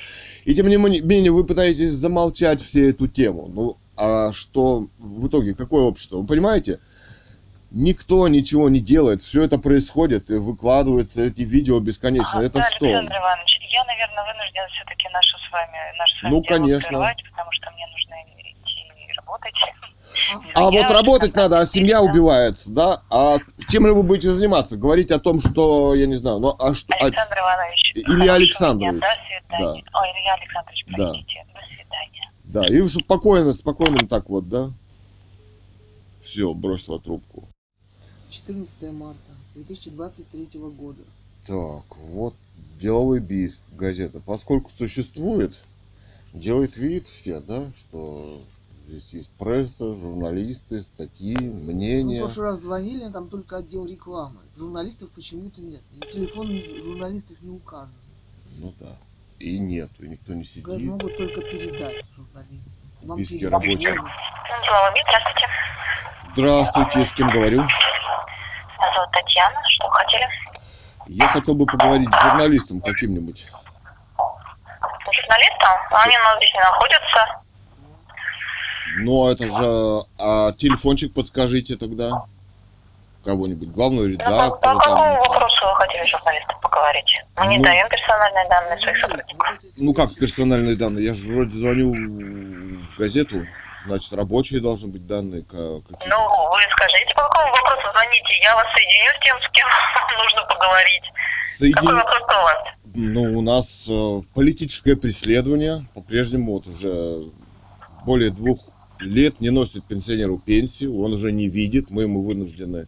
[0.44, 3.48] И тем не менее, вы пытаетесь замолчать все эту тему.
[3.54, 6.16] Ну, а что в итоге, какое общество?
[6.16, 6.80] Вы понимаете?
[7.70, 12.40] Никто ничего не делает, все это происходит и выкладываются эти видео бесконечно.
[12.40, 12.86] А, это да, что?
[12.86, 16.88] Александр Иванович, я, наверное, вынуждена все-таки нашу с вами, наш с вами Ну, конечно.
[16.88, 19.54] прервать, потому что мне нужно идти работать.
[19.62, 19.90] Ага.
[20.54, 22.02] А Я вот работать надо, а семья да.
[22.10, 23.02] убивается, да?
[23.10, 23.36] А
[23.68, 24.76] чем же вы будете заниматься?
[24.76, 26.92] Говорить о том, что, я не знаю, ну а что...
[27.00, 27.92] а- Александр Иванович.
[27.94, 28.92] Илья хорошего Александрович.
[28.92, 29.84] дня, До свидания.
[29.94, 31.08] Ой, Илья Александрович, Да.
[31.10, 31.46] простите.
[31.54, 32.32] До свидания.
[32.44, 34.70] Да, и спокойно, спокойным так вот, да?
[36.22, 37.44] Все, бросила трубку.
[38.30, 39.18] 14 марта
[39.54, 41.02] 2023 года.
[41.46, 42.34] Так, вот
[42.80, 44.20] деловой бис газета.
[44.24, 45.54] Поскольку существует,
[46.32, 48.40] делает вид все, да, что
[48.90, 52.20] здесь есть пресса, журналисты, статьи, Мы в мнения.
[52.20, 54.40] прошлый раз звонили, там только отдел рекламы.
[54.56, 55.80] Журналистов почему-то нет.
[55.92, 56.48] И телефон
[56.82, 57.94] журналистов не указан.
[58.58, 58.96] Ну да.
[59.38, 60.90] И нет, и никто не Говорят, сидит.
[60.90, 62.72] могут только передать журналистам.
[63.02, 63.94] Вам Списки рабочих.
[63.94, 65.46] Здравствуйте.
[66.34, 67.62] Здравствуйте, с кем говорю?
[67.62, 69.60] Меня зовут Татьяна.
[69.68, 70.26] Что хотели?
[71.06, 73.46] Я хотел бы поговорить с журналистом каким-нибудь.
[74.18, 75.76] Журналистам?
[76.04, 77.40] Они у нас здесь не находятся.
[78.98, 80.06] Ну, это же...
[80.18, 82.24] А телефончик подскажите тогда.
[83.24, 84.50] Кого-нибудь, главного по, редактора.
[84.50, 87.22] по какому вопросу вы хотели с журналистом поговорить?
[87.36, 87.64] Мы не Ну.
[87.64, 89.48] даем персональные данные своих сотрудников.
[89.76, 91.04] Ну как персональные данные?
[91.04, 93.36] Я же вроде звоню в газету.
[93.86, 95.42] Значит, рабочие должны быть данные.
[95.42, 96.06] ка- какие-то.
[96.08, 98.40] Ну, вы скажите, по какому вопросу звоните?
[98.42, 99.68] Я вас соединю с тем, с кем
[100.24, 101.02] нужно поговорить.
[101.74, 102.56] Какой Соедин- вопрос у вас?
[102.94, 105.86] Ну, у нас э, политическое преследование.
[105.94, 107.30] По-прежнему вот уже
[108.06, 108.60] более двух
[109.00, 110.96] лет не носит пенсионеру пенсию.
[111.00, 111.90] Он уже не видит.
[111.90, 112.86] Мы ему вынуждены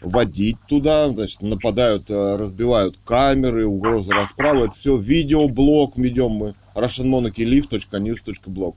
[0.00, 1.08] водить туда.
[1.10, 4.66] Значит, нападают, э, разбивают камеры, угрозы расправы.
[4.66, 6.54] Это все видеоблог ведем мы.
[6.74, 8.74] russianmonarchylive.news.blog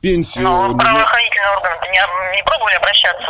[0.00, 0.44] пенсию...
[0.44, 1.98] Но не- правоохранительные органы не,
[2.36, 3.26] не пробовали обращаться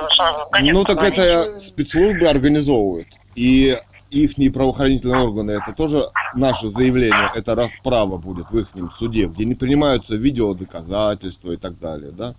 [0.53, 3.09] газету Ну так это спецслужбы организовывают.
[3.35, 3.79] И
[4.11, 9.55] их правоохранительные органы, это тоже наше заявление, это расправа будет в их суде, где не
[9.55, 12.35] принимаются видеодоказательства и так далее, да?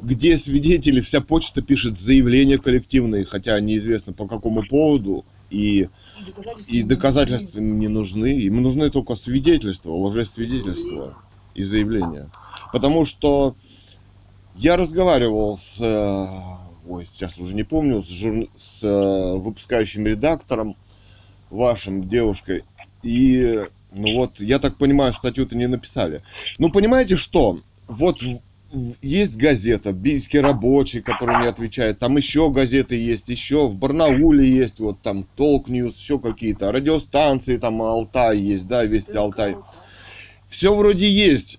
[0.00, 5.88] Где свидетели, вся почта пишет заявления коллективные, хотя неизвестно по какому поводу, и,
[6.66, 8.40] и доказательства им не нужны.
[8.40, 11.14] Им нужны только свидетельства, лжесвидетельства
[11.54, 12.30] и заявления.
[12.72, 13.54] Потому что
[14.56, 16.26] я разговаривал с, э,
[16.86, 20.76] ой, сейчас уже не помню, с, жур- с э, выпускающим редактором
[21.50, 22.64] вашим, девушкой,
[23.02, 26.22] и, ну вот, я так понимаю, статью-то не написали.
[26.58, 27.60] Ну, понимаете что?
[27.88, 28.20] Вот
[29.02, 34.80] есть газета «Бийский рабочий», который не отвечает, там еще газеты есть, еще в Барнауле есть,
[34.80, 39.56] вот там Толк News, еще какие-то, радиостанции, там Алтай есть, да, Вести Алтай.
[40.48, 41.58] Все вроде есть,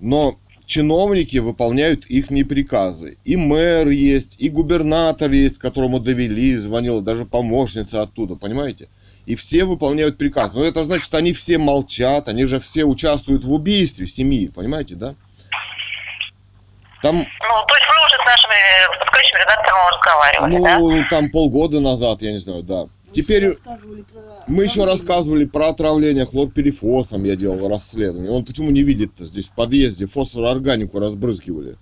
[0.00, 3.16] но чиновники выполняют их приказы.
[3.24, 8.88] И мэр есть, и губернатор есть, которому довели, звонила даже помощница оттуда, понимаете?
[9.26, 10.52] И все выполняют приказ.
[10.54, 15.14] Но это значит, они все молчат, они же все участвуют в убийстве семьи, понимаете, да?
[17.00, 18.50] Там, Ну, то есть вы уже с нашим
[18.92, 20.78] выпускающим редактором разговаривали, да?
[20.78, 22.86] ну, там полгода назад, я не знаю, да.
[23.14, 23.54] Теперь
[24.46, 28.30] мы еще рассказывали про отравление хлорперифосом, я делал расследование.
[28.30, 31.76] Он почему не видит-то здесь в подъезде фосфороорганику разбрызгивали.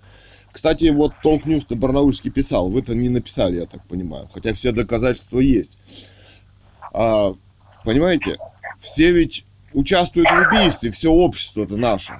[0.51, 4.71] Кстати, вот Толк News на Барнаульский писал, вы-то не написали, я так понимаю, хотя все
[4.71, 5.77] доказательства есть.
[6.93, 7.35] А,
[7.83, 8.37] понимаете,
[8.79, 12.13] все ведь участвуют в убийстве, все общество это наше.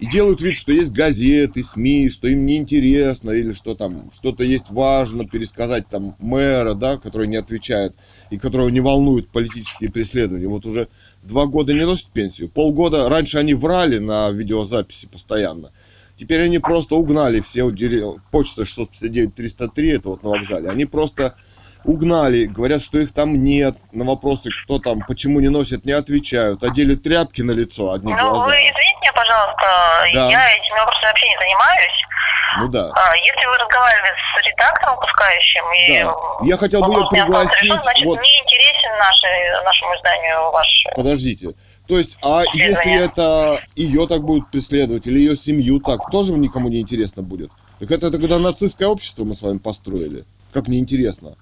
[0.00, 4.70] И делают вид, что есть газеты, СМИ, что им неинтересно, или что там что-то есть
[4.70, 7.94] важно пересказать там мэра, да, который не отвечает,
[8.32, 10.48] и которого не волнуют политические преследования.
[10.48, 10.88] Вот уже
[11.22, 12.48] два года не носит пенсию.
[12.48, 15.70] Полгода раньше они врали на видеозаписи постоянно.
[16.18, 17.64] Теперь они просто угнали все
[18.30, 20.70] почта 659-303, это вот на вокзале.
[20.70, 21.34] Они просто
[21.84, 23.76] угнали, говорят, что их там нет.
[23.92, 26.62] На вопросы, кто там, почему не носят, не отвечают.
[26.64, 28.46] Одели тряпки на лицо, одни Ну, глаза.
[28.46, 29.66] вы извините меня, пожалуйста,
[30.14, 30.30] Да.
[30.30, 31.98] я этими вопросами вообще не занимаюсь.
[32.58, 32.90] Ну да.
[32.92, 36.46] А, Если вы разговаривали с редактором выпускающим, и Да.
[36.46, 38.18] Я хотел бы ее пригласить, решен, значит, вот.
[38.20, 40.84] не интересен нашей, нашему изданию ваш...
[40.96, 41.54] Подождите.
[41.88, 46.68] То есть, а если это ее так будут преследовать, или ее семью так, тоже никому
[46.68, 47.50] не интересно будет?
[47.80, 50.24] Так это тогда нацистское общество мы с вами построили.
[50.52, 51.36] Как неинтересно.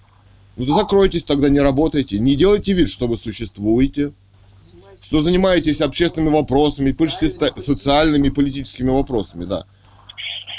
[0.57, 2.19] Ну да закройтесь тогда, не работайте.
[2.19, 4.13] Не делайте вид, что вы существуете,
[5.03, 9.65] что занимаетесь общественными вопросами, пишете ста- социальными и политическими вопросами, да.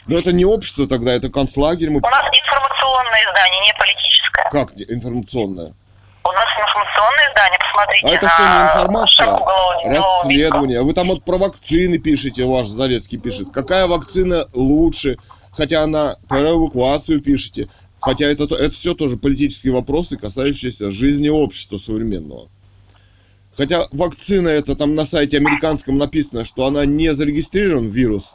[0.07, 1.89] Но это не общество тогда, это концлагерь.
[1.89, 1.97] Мы...
[1.99, 4.49] У нас информационное издание, не политическое.
[4.51, 5.73] Как информационное?
[6.23, 9.27] У нас информационное издание, посмотрите А это что, не информация?
[9.33, 9.95] уголовного.
[10.23, 10.81] Расследование.
[10.81, 13.49] Вы там вот про вакцины пишете, ваш Зарецкий пишет.
[13.53, 15.17] Какая вакцина лучше?
[15.51, 17.67] Хотя она про эвакуацию пишете.
[17.99, 22.49] Хотя это, то- это все тоже политические вопросы, касающиеся жизни общества современного.
[23.55, 28.33] Хотя вакцина это там на сайте американском написано, что она не зарегистрирован вирус.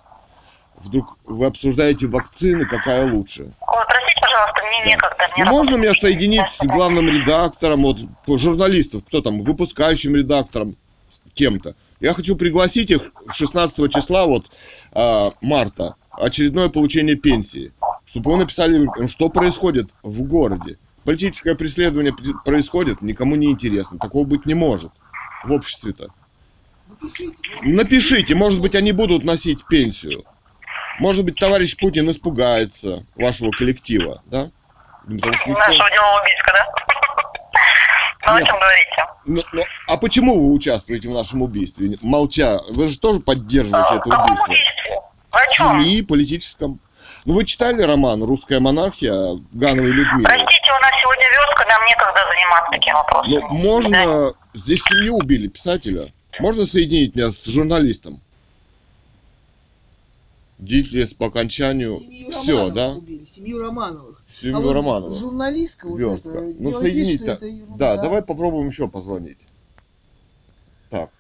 [0.87, 3.42] Вдруг вы обсуждаете вакцины, какая лучше.
[3.42, 5.29] Ой, простите, пожалуйста, мне некогда.
[5.35, 5.90] Мне Ну, можно работать.
[5.90, 7.99] меня соединить с главным редактором, вот,
[8.40, 10.77] журналистов, кто там, выпускающим редактором,
[11.35, 11.75] кем-то.
[12.01, 14.46] Я хочу пригласить их 16 числа, вот,
[14.92, 17.72] а, марта, очередное получение пенсии.
[18.05, 20.79] Чтобы вы написали, что происходит в городе.
[21.05, 23.99] Политическое преследование происходит, никому не интересно.
[23.99, 24.92] Такого быть не может
[25.44, 26.09] в обществе-то.
[27.62, 30.25] Напишите, может быть, они будут носить пенсию.
[30.99, 34.49] Может быть, товарищ Путин испугается вашего коллектива, да?
[35.05, 36.67] Потому что Нашего делового убийства, да?
[38.27, 39.05] Ну, о чем говорите?
[39.27, 41.97] Ну, ну, а почему вы участвуете в нашем убийстве?
[42.03, 42.59] Молча.
[42.71, 44.45] Вы же тоже поддерживаете А, это В каком убийство.
[44.47, 44.73] убийстве?
[45.33, 45.71] Вы о чем?
[45.83, 46.81] Семьи, политическом.
[47.25, 49.13] Ну, вы читали роман «Русская монархия»
[49.53, 50.25] Гановой Людмилы?
[50.25, 53.31] Простите, у нас сегодня верстка, нам некогда заниматься таким вопросом.
[53.31, 54.33] Ну, можно...
[54.55, 56.09] Здесь семью убили, писателя.
[56.41, 58.20] Можно соединить меня с журналистом?
[60.59, 61.99] Дитлес по окончанию.
[61.99, 62.95] Семью Все, Романовых да?
[62.95, 64.23] убили, семью Романовых.
[64.27, 65.19] Семью а вот Романовых.
[65.19, 66.31] Журналистка вот Верстка.
[66.31, 67.97] это, Ну, делает вид, это ерунда.
[67.97, 69.39] Да, давай попробуем еще позвонить.
[70.89, 71.11] Так.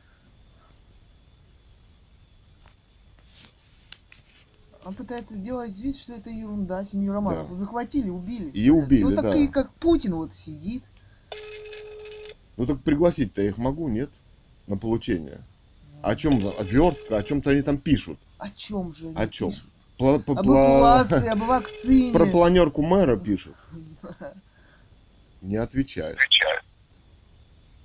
[4.86, 7.46] Он пытается сделать вид, что это ерунда, семью Романовых.
[7.46, 7.52] Да.
[7.52, 8.50] Вот захватили, убили.
[8.50, 9.36] И убили, Ну, так да.
[9.36, 10.82] и как Путин вот сидит.
[12.56, 14.08] Ну так пригласить-то я их могу, нет?
[14.66, 15.40] На получение.
[16.06, 18.16] О чем верстка, о чем-то они там пишут.
[18.38, 19.50] О чем же они О чем?
[19.50, 19.64] пишут?
[19.98, 22.12] Пла- по- Об эвакуации, об вакцине.
[22.12, 23.56] Про планерку мэра пишут.
[25.42, 26.16] Не отвечает.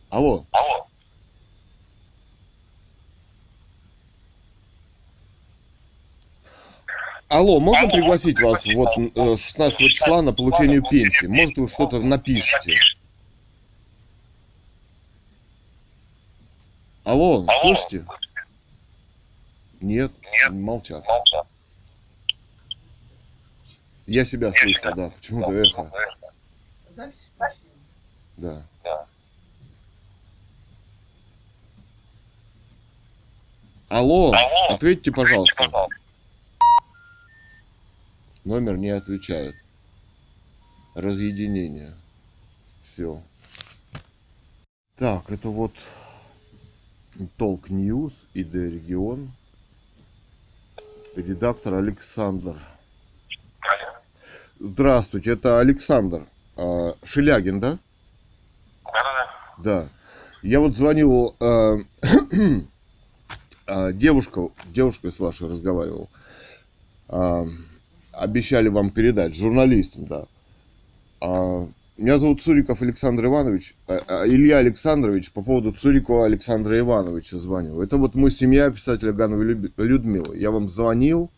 [0.10, 0.46] Алло.
[0.52, 0.88] Алло.
[7.28, 11.26] Алло, можно пригласить вас вот э, 16 числа на получение пенсии?
[11.26, 12.76] Может, вы что-то напишите?
[17.04, 18.06] Алло, слышите?
[19.80, 20.12] Нет,
[20.50, 21.04] молчат.
[24.06, 25.92] Я себя слышу, да, почему-то эхо.
[26.90, 27.72] Запись включена.
[28.38, 28.66] Да.
[33.90, 34.34] Алло,
[34.70, 35.70] ответьте, пожалуйста.
[38.44, 39.56] Номер не отвечает.
[40.96, 41.94] Разъединение.
[42.86, 43.22] Все.
[44.98, 45.74] Так, это вот
[47.38, 49.32] Толк News, ИД Регион.
[51.16, 52.56] Редактор Александр.
[54.60, 56.22] Здравствуйте, это Александр
[56.56, 57.80] а, Шелягин, да?
[59.58, 59.88] Да.
[60.44, 61.78] Я вот звонил, э,
[63.68, 66.10] э, девушка, девушка с вашей разговаривал.
[67.10, 67.46] Э,
[68.14, 70.26] обещали вам передать, журналистам, да.
[71.22, 71.68] А,
[72.02, 77.82] меня зовут Цуриков Александр Иванович, э, э, Илья Александрович, по поводу Цурикова Александра Ивановича звонил.
[77.82, 80.36] Это вот мы семья писателя Гановой Людмилы.
[80.36, 81.30] Я вам звонил.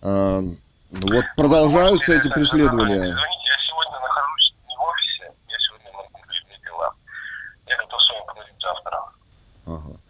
[0.00, 0.42] Э,
[0.90, 2.96] вот продолжаются эти преследования.
[2.96, 6.96] Извините, я сегодня нахожусь не в офисе, я сегодня на конкретных делах.
[7.66, 8.98] Я готов с вами поговорить завтра.
[9.66, 10.00] Ага.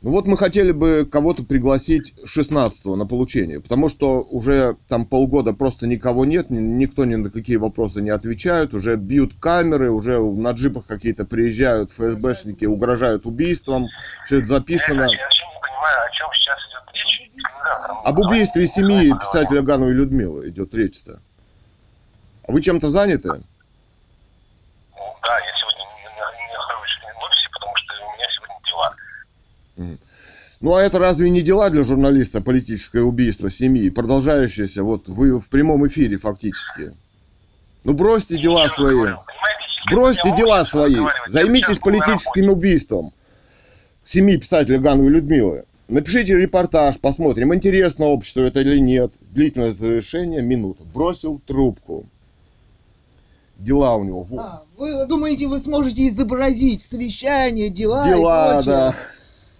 [0.00, 5.52] Ну вот мы хотели бы кого-то пригласить 16 на получение, потому что уже там полгода
[5.52, 10.20] просто никого нет, ни- никто ни на какие вопросы не отвечает, уже бьют камеры, уже
[10.20, 13.88] на джипах какие-то приезжают ФСБшники, угрожают убийством,
[14.26, 15.00] все это записано.
[15.02, 17.22] Я, я не понимаю, о чем сейчас идет речь.
[18.04, 21.18] Об убийстве семьи писателя Гановой Людмилы идет речь-то.
[22.46, 23.30] А вы чем-то заняты?
[23.30, 23.40] Ну, Да,
[25.40, 28.94] я сегодня не, не- не нахожусь в офисе, потому что у меня сегодня дела.
[30.60, 35.48] Ну а это разве не дела для журналиста политическое убийство семьи, продолжающееся вот вы в
[35.48, 36.92] прямом эфире фактически?
[37.84, 38.90] Ну бросьте дела Еще раз свои.
[38.94, 39.22] понимаете,
[39.90, 40.96] Бросьте дела свои.
[41.28, 43.12] Займитесь политическим убийством
[44.04, 45.64] семьи писателя Гановой Людмилы.
[45.86, 49.12] Напишите репортаж, посмотрим, интересно обществу это или нет.
[49.30, 50.82] Длительность завершения минута.
[50.92, 52.04] Бросил трубку.
[53.56, 54.22] Дела у него.
[54.24, 54.40] Вот.
[54.40, 58.72] А, вы думаете, вы сможете изобразить совещание, дела, Дела, и прочее?
[58.72, 58.94] да.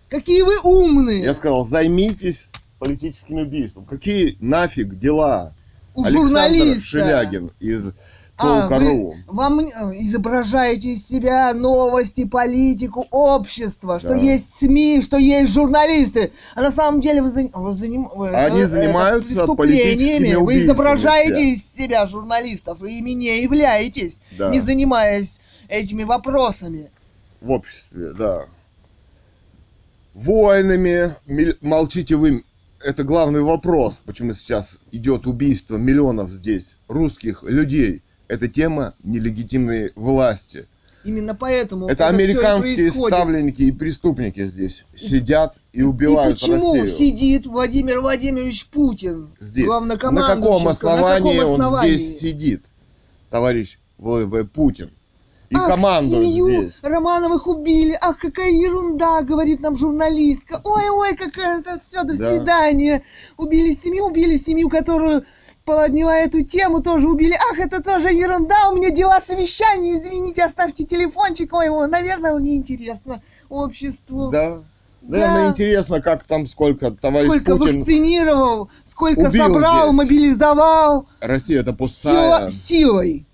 [0.09, 1.23] Какие вы умные!
[1.23, 3.85] Я сказал, займитесь политическим убийством.
[3.85, 5.55] Какие нафиг дела?
[5.95, 6.81] У Александр журналиста.
[6.83, 7.91] Шелягин из
[8.41, 9.65] А, вы, вам э,
[9.99, 14.15] изображаете из себя новости, политику, общество, что Да.
[14.17, 16.31] есть СМИ, что есть журналисты.
[16.55, 20.45] А на самом деле вы, зан- вы заним- вы, Они э, занимаются это политическими преступлениями.
[20.45, 21.51] Вы изображаете все.
[21.55, 24.51] из себя журналистов, и ими не являетесь, Да.
[24.51, 26.91] не занимаясь этими вопросами.
[27.41, 28.45] в обществе, да.
[30.23, 32.45] Воинами, мил- молчите вы,
[32.85, 38.03] это главный вопрос, почему сейчас идет убийство миллионов здесь русских людей.
[38.27, 40.67] Это тема нелегитимной власти.
[41.05, 46.89] Именно поэтому это и американские ставленники и преступники здесь сидят и И убивают почему Россию.
[46.89, 49.69] сидит Владимир Владимирович Путин, Здесь.
[49.69, 51.95] На каком основании на каком он основании?
[51.95, 52.65] здесь сидит,
[53.31, 54.91] товарищ ВВ Путин?
[55.51, 56.83] И Ах, командует семью здесь.
[56.83, 57.97] Романовых убили.
[58.01, 60.61] Ах, какая ерунда, говорит нам журналистка.
[60.63, 62.31] Ой-ой, какая это все, до Да.
[62.31, 63.03] свидания.
[63.39, 65.25] Убили семью, убили семью, которую
[65.65, 67.35] подняла эту тему, тоже убили.
[67.53, 71.53] Ах, это тоже ерунда, у меня дела совещания, извините, оставьте телефончик.
[71.55, 74.31] Ой, ой, наверное, мне интересно обществу.
[74.31, 74.59] Да.
[75.01, 75.51] Наверное, Да.
[75.53, 77.79] интересно, как там сколько товарищ Сколько Путин.
[77.81, 79.97] вакцинировал, сколько собрал, здесь.
[79.97, 81.07] мобилизовал.
[81.21, 82.49] Россия это Все пустая.
[82.51, 83.25] силой.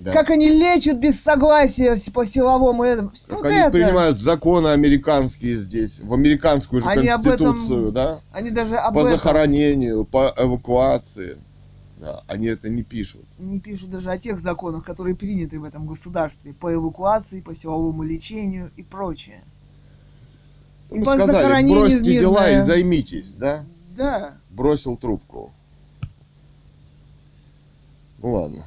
[0.00, 0.12] Да.
[0.12, 3.10] Как они лечат без согласия по силовому этому.
[3.28, 3.70] Как Вот они это.
[3.70, 8.20] принимают законы американские здесь, в американскую же Они об этом- конституцию, да?
[8.32, 11.36] Они даже об По этом захоронению, по эвакуации.
[11.98, 13.26] Да, они это не пишут.
[13.38, 18.02] не пишут даже о тех законах, которые приняты в этом государстве по эвакуации, по силовому
[18.02, 19.42] лечению и прочее.
[20.90, 22.64] И Мы по сказали, бросьте в дела и мирное.
[22.64, 23.66] займитесь, да?
[23.94, 24.32] Да.
[24.48, 25.52] Бросил трубку.
[28.22, 28.64] Ну ладно.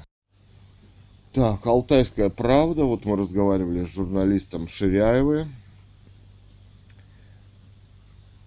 [1.34, 2.86] Так, Алтайская правда.
[2.86, 5.48] Вот мы разговаривали с журналистом Ширяевой.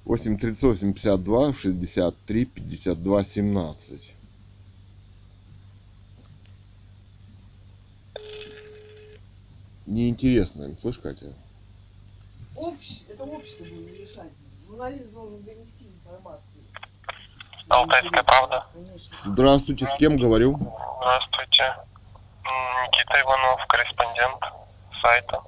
[0.04, 4.12] 8 38 52 63 52 17.
[9.86, 11.32] Неинтересно им, слышь, Катя?
[13.08, 14.30] это общество будет решать.
[14.68, 16.62] Журналист должен донести информацию.
[17.68, 18.66] Алтайская правда.
[18.72, 19.32] Конечно.
[19.32, 20.56] Здравствуйте, с кем говорю?
[20.56, 21.95] Здравствуйте.
[22.86, 24.40] Никита Иванов, корреспондент
[25.02, 25.40] сайта.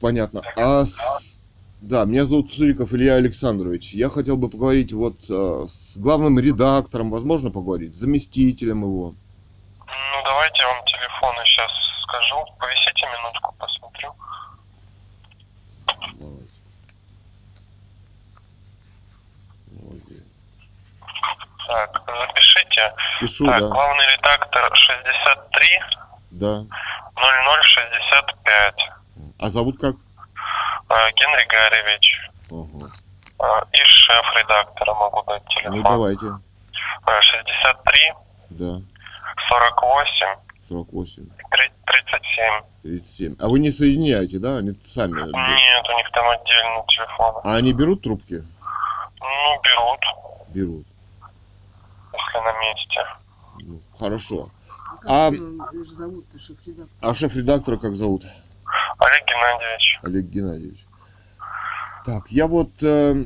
[0.00, 0.42] Понятно.
[0.56, 1.40] А с-
[1.80, 3.92] Да, меня зовут Суриков Илья Александрович.
[3.92, 9.14] Я хотел бы поговорить вот э, с главным редактором, возможно поговорить, с заместителем его.
[9.86, 11.70] Ну, давайте я вам телефоны сейчас
[12.04, 12.44] скажу.
[12.58, 14.14] Повисите минутку, посмотрю.
[19.70, 20.14] Давайте.
[21.68, 22.92] Так, запишите.
[23.20, 23.68] Пишу, так, да.
[23.68, 25.68] главный редактор 63
[26.42, 26.64] Да.
[27.14, 28.74] 0065.
[29.38, 29.94] А зовут как?
[30.88, 32.16] А, Генри Гаревич.
[32.50, 32.90] Ага.
[33.38, 35.76] А, И шеф редактора могу дать телефон.
[35.76, 36.26] Ну давайте.
[37.06, 38.12] А, 63
[38.50, 38.80] Да.
[39.48, 40.36] 48
[40.68, 41.28] 48,
[41.86, 42.62] 37.
[42.82, 43.36] 37.
[43.38, 44.56] А вы не соединяете, да?
[44.58, 45.12] Они сами.
[45.12, 47.40] Нет, у них там отдельный телефон.
[47.44, 48.42] А они берут трубки?
[49.20, 50.00] Ну, берут,
[50.48, 50.86] Берут.
[52.12, 53.06] если на месте.
[53.60, 54.48] Ну, хорошо.
[55.06, 55.30] А-?
[57.00, 58.24] А шеф-редактора как зовут?
[58.24, 60.00] Олег Геннадьевич.
[60.02, 60.86] Олег Геннадьевич.
[62.04, 63.24] Так, я вот э,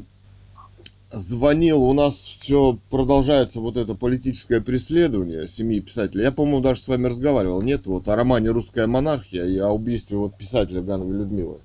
[1.10, 6.24] звонил, у нас все продолжается вот это политическое преследование семьи писателей.
[6.24, 7.86] Я, по-моему, даже с вами разговаривал, нет?
[7.86, 11.58] Вот о романе «Русская монархия» и о убийстве вот писателя Гановой Людмилы.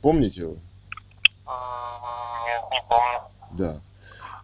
[0.00, 0.52] Помните вы?
[0.52, 0.58] М,
[2.46, 3.20] Нет, не помню.
[3.52, 3.80] Да.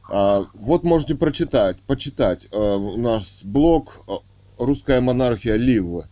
[0.08, 2.46] А, вот можете прочитать, почитать.
[2.52, 4.18] А, у нас блог а,
[4.58, 6.04] «Русская монархия Лив».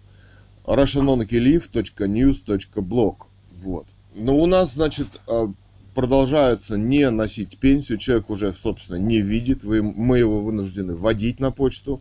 [0.64, 3.16] russianmonarchyliv.news.blog.
[3.62, 3.86] Вот.
[4.14, 5.52] Но у нас, значит, а,
[5.94, 7.98] продолжается не носить пенсию.
[7.98, 9.64] Человек уже, собственно, не видит.
[9.64, 12.00] Мы его вынуждены вводить на почту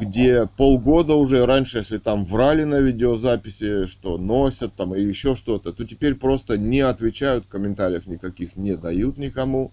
[0.00, 5.72] где полгода уже раньше, если там врали на видеозаписи, что носят там и еще что-то,
[5.72, 9.72] то теперь просто не отвечают, комментариев никаких не дают никому.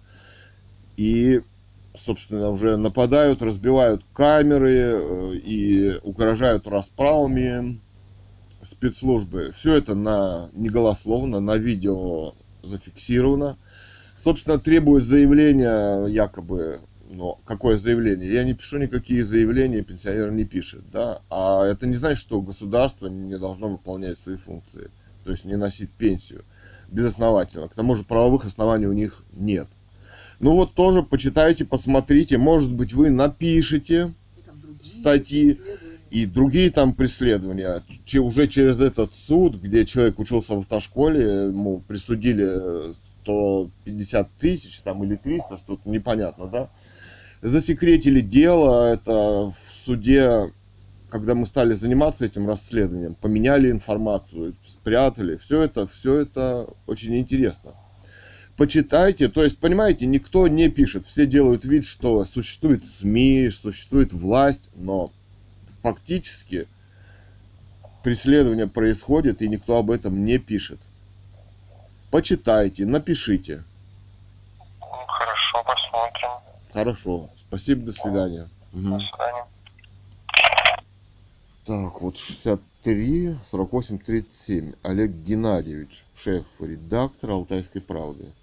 [0.97, 1.41] И,
[1.95, 7.79] собственно, уже нападают, разбивают камеры э, и угрожают расправами
[8.61, 9.51] спецслужбы.
[9.55, 12.33] Все это на неголословно, на видео
[12.63, 13.57] зафиксировано.
[14.15, 18.31] Собственно, требует заявления якобы но какое заявление?
[18.31, 21.21] Я не пишу никакие заявления, пенсионер не пишет, да.
[21.31, 24.91] А это не значит, что государство не должно выполнять свои функции,
[25.23, 26.45] то есть не носить пенсию
[26.91, 27.67] безосновательно.
[27.67, 29.67] К тому же правовых оснований у них нет.
[30.39, 34.13] Ну вот тоже почитайте, посмотрите, может быть вы напишите
[34.83, 35.57] И статьи
[36.11, 37.83] и другие там преследования.
[38.05, 44.81] Че- Уже через этот суд, где человек учился в автошколе, ему присудили э, 150 тысяч
[44.81, 46.69] там или 300, что-то непонятно, да.
[47.41, 50.51] Засекретили дело, это в суде,
[51.09, 55.37] когда мы стали заниматься этим расследованием, поменяли информацию, спрятали.
[55.37, 57.73] Все это, все это очень интересно.
[58.60, 64.70] Почитайте, то есть, понимаете, никто не пишет, все делают вид, что существует СМИ, существует власть,
[64.76, 65.14] но
[65.82, 66.68] фактически
[68.03, 70.78] преследование происходит, и никто об этом не пишет.
[72.12, 73.64] Почитайте, напишите.
[74.82, 76.30] Хорошо, посмотрим.
[76.74, 77.30] Хорошо.
[77.38, 78.49] Спасибо, до свидания.
[78.74, 79.45] До свидания.
[81.64, 84.74] Так, вот 63, 48, 37.
[84.84, 88.34] Олег Геннадьевич, шеф-редактор Алтайской правды.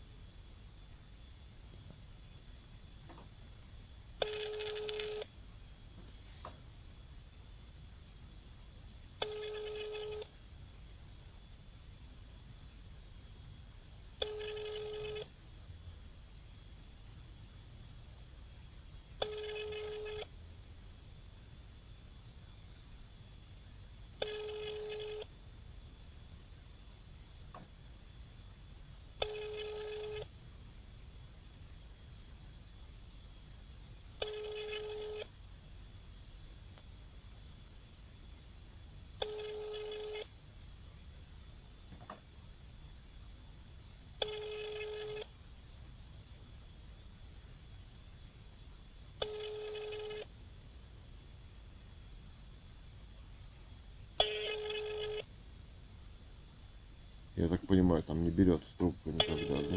[57.37, 59.77] Я так понимаю, там не берется трубка никогда, да?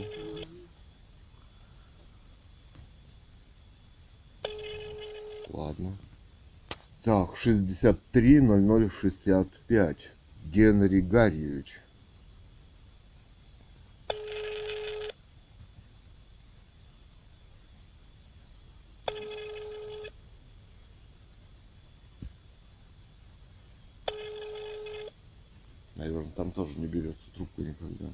[5.79, 5.97] Ладно.
[7.03, 10.11] Так, 63 0065.
[10.45, 11.79] Генри Гарьевич.
[25.95, 28.09] Наверное, там тоже не берется трубка никогда.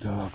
[0.00, 0.32] Так.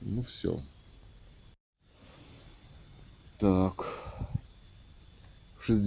[0.00, 0.58] Ну все.
[3.38, 3.84] Так.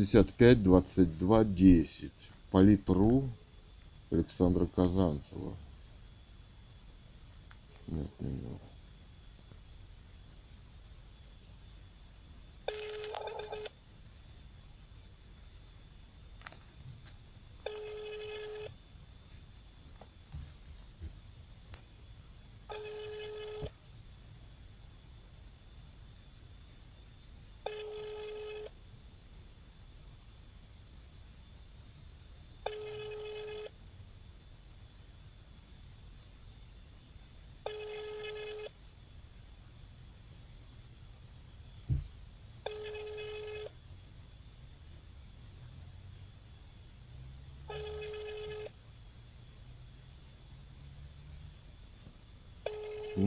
[0.09, 2.11] 65 22 10.
[2.51, 3.29] Политру
[4.11, 5.53] Александра Казанцева.
[7.87, 8.68] Нет, не него.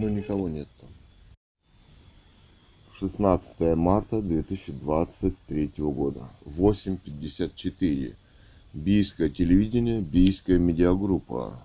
[0.02, 0.90] Ну, никого нет там.
[2.92, 6.28] 16 марта 2023 года.
[6.44, 8.16] 8.54.
[8.72, 11.62] Бийское телевидение, Бийская медиагруппа.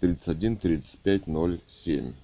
[0.00, 1.24] 31 35
[1.68, 2.14] 07.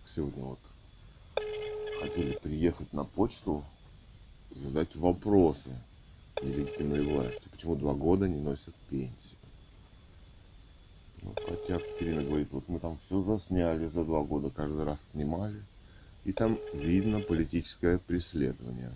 [0.00, 0.58] Так, сегодня вот
[2.00, 3.64] хотели приехать на почту,
[4.50, 5.70] задать вопросы
[6.42, 7.42] нелегитимной власти.
[7.50, 9.36] Почему два года не носят пенсию?
[11.22, 15.60] Ну, хотя Катерина говорит, вот мы там все засняли за два года, каждый раз снимали.
[16.24, 18.92] И там видно политическое преследование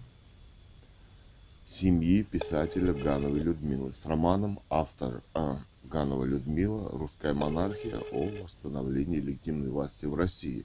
[1.65, 9.71] семьи писателя Гановой Людмилы с романом автор а, Ганова Людмила «Русская монархия о восстановлении легитимной
[9.71, 10.65] власти в России.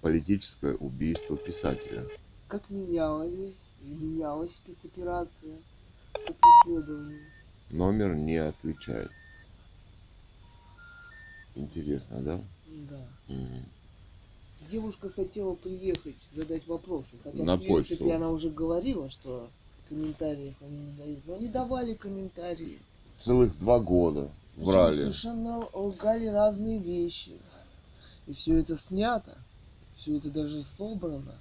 [0.00, 2.06] Политическое убийство писателя».
[2.46, 5.58] Как менялась и менялась спецоперация
[6.14, 7.26] по преследованию.
[7.70, 9.10] Номер не отвечает.
[11.54, 12.40] Интересно, да?
[12.68, 13.06] Да.
[13.28, 13.64] Мгм.
[14.70, 17.16] Девушка хотела приехать, задать вопросы.
[17.22, 18.14] Хотя, На в принципе, почту.
[18.16, 19.48] она уже говорила, что
[19.88, 21.26] комментариев они не дают.
[21.26, 22.78] Но они давали комментарии.
[23.16, 24.96] Целых два года Причем врали.
[24.96, 27.32] совершенно лгали разные вещи.
[28.26, 29.36] И все это снято.
[29.96, 31.34] Все это даже собрано.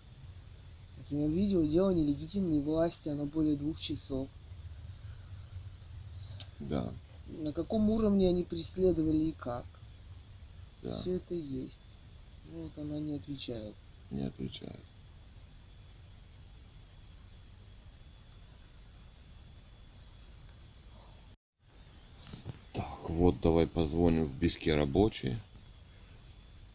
[0.98, 4.28] Например, видео дело нелегитимной власти, оно более двух часов.
[6.60, 6.90] Да,
[7.28, 9.66] На каком уровне они преследовали и как.
[10.82, 11.82] Да, Все это есть.
[12.52, 13.76] Вот она не отвечает.
[14.12, 14.80] не отвечает.
[22.74, 25.40] Так, вот давай позвоним в Бийске рабочие.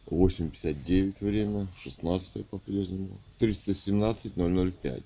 [0.07, 3.17] 8.59 время, 16 по-прежнему.
[3.39, 5.03] 317 005.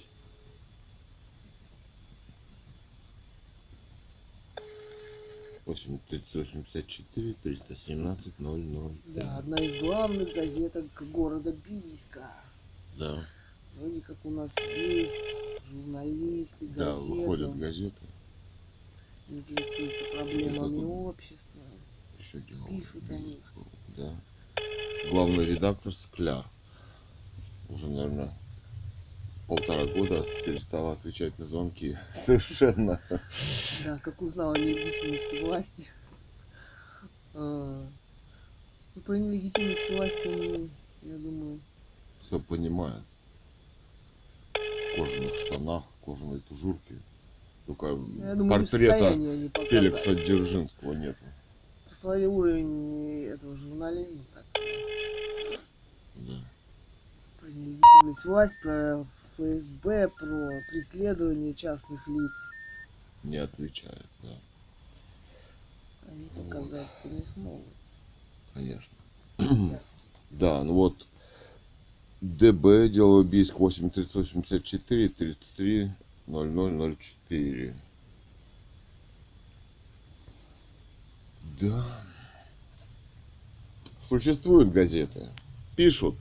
[5.68, 12.26] Восемь тридцать восемьдесят четыре триста семнадцать ноль ноль Да, одна из главных газеток города Бийска.
[12.98, 13.22] Да,
[13.76, 15.36] Вроде как у нас есть
[15.70, 18.02] журналисты, да, газеты, выходят газеты,
[19.28, 21.62] интересуются проблемами вот- общества.
[22.18, 22.66] еще дела.
[22.70, 23.38] Пишут они.
[23.98, 24.16] Да.
[25.12, 26.46] Главный редактор Скляр.
[27.68, 28.34] Уже, наверное,
[29.48, 31.98] полтора года перестала отвечать на звонки.
[32.12, 33.00] Совершенно.
[33.86, 35.88] Да, как узнал о нелегитимности власти.
[37.34, 37.86] А,
[38.96, 40.70] ну, про нелегитимность власти они,
[41.04, 41.60] я думаю,
[42.20, 43.04] Все понимает.
[44.54, 46.96] В кожаных штанах, кожаной тужурке.
[47.68, 47.94] Только я
[48.36, 49.12] думаю, не портрета
[49.54, 49.70] показать.
[49.70, 51.24] Феликса Дзержинского нету.
[51.90, 54.22] Посмотри уровень этого журнализма.
[54.34, 54.46] Так,
[56.16, 56.34] Да.
[57.40, 59.06] про нелегитимность власть, про
[59.38, 62.32] ФСБ, про преследование частных лиц.
[63.24, 64.30] Не отвечает, да,
[66.10, 66.46] Они Вот.
[66.50, 67.66] показать-то не смогут.
[68.54, 68.94] конечно.
[70.30, 71.08] Да, ну вот
[72.20, 75.92] ДБ, дело Бийск 8384 33
[76.28, 77.76] 0004.
[81.62, 81.86] Да.
[84.00, 85.30] Существуют газеты.
[85.78, 86.16] Пишут.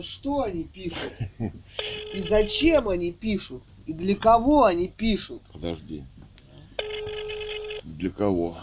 [0.00, 1.12] Ну что они пишут?
[2.14, 3.62] И зачем они пишут?
[3.84, 5.42] И для кого они пишут?
[5.52, 6.04] Подожди.
[7.84, 8.56] Для кого?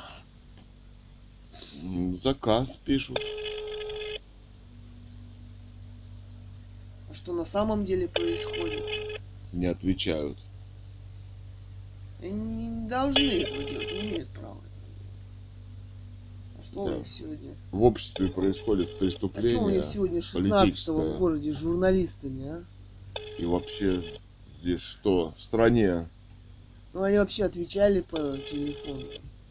[1.83, 3.19] М, Заказ пишут.
[7.07, 8.83] А что на самом деле происходит?
[9.53, 10.39] Не отвечают.
[12.19, 12.31] Они
[12.67, 14.57] не должны этого делать, не имеют права.
[16.59, 17.55] А что у них сегодня?
[17.71, 18.99] В обществе происходит А что у
[19.29, 19.75] преступление.
[19.75, 20.91] них сегодня 16 политическое.
[20.93, 22.63] в городе с журналистами, а?
[23.37, 24.19] И вообще
[24.61, 25.33] здесь что?
[25.37, 26.07] В стране
[26.93, 29.05] Ну, они вообще отвечали по телефону.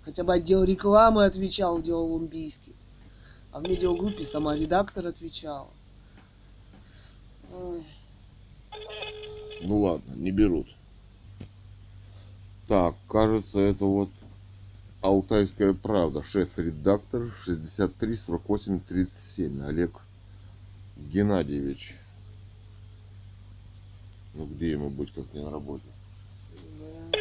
[0.05, 2.75] Хотя бы отдел рекламы отвечал, где Олумбийский.
[3.53, 5.69] А в медиагруппе сама редактор отвечала.
[7.53, 7.83] Ой.
[9.63, 10.67] Ну ладно, не берут.
[12.69, 14.11] Так, кажется, это вот
[15.07, 16.23] Алтайская правда.
[16.23, 19.65] Шеф-редактор 63 48 37.
[19.67, 19.93] Олег
[20.97, 21.95] Геннадьевич.
[24.35, 25.85] Ну где ему быть, как не на работе?
[26.81, 27.19] Да.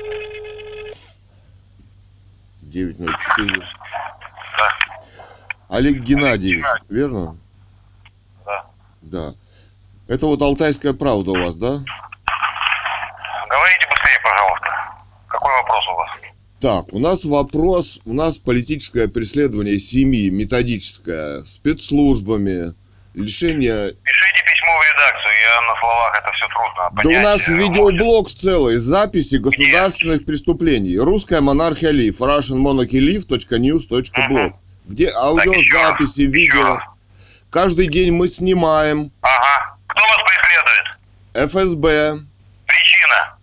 [2.63, 3.67] 904.
[5.69, 7.38] Олег Геннадьевич, верно?
[8.45, 8.65] Да.
[9.01, 9.36] Да.
[10.07, 11.83] Это вот Алтайская правда у вас, да
[14.05, 14.69] быстрее, пожалуйста.
[15.27, 16.09] Какой вопрос у вас?
[16.66, 22.74] Так, у нас вопрос, у нас политическое преследование семьи, методическое, спецслужбами,
[23.13, 23.91] лишение...
[24.03, 27.20] Пишите письмо в редакцию, я на словах это все трудно Да понять.
[27.20, 30.97] у нас Э, видеоблог целый, записи государственных преступлений.
[30.97, 34.53] Русская монархия Лив, russianmonarchyliv.news.blog,
[34.88, 36.80] где аудиозаписи, видео.
[37.51, 39.11] Каждый день мы снимаем.
[39.22, 39.78] Ага.
[39.86, 40.97] Кто вас преследует?
[41.51, 42.22] ФСБ,
[42.66, 43.38] Причина?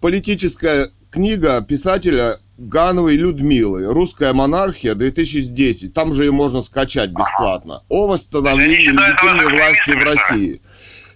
[0.00, 5.90] политическая книга писателя Гановой Людмилы «Русская монархия 2010».
[5.90, 7.82] Там же ее можно скачать бесплатно.
[7.90, 10.62] О восстановлении легитимной власти в России.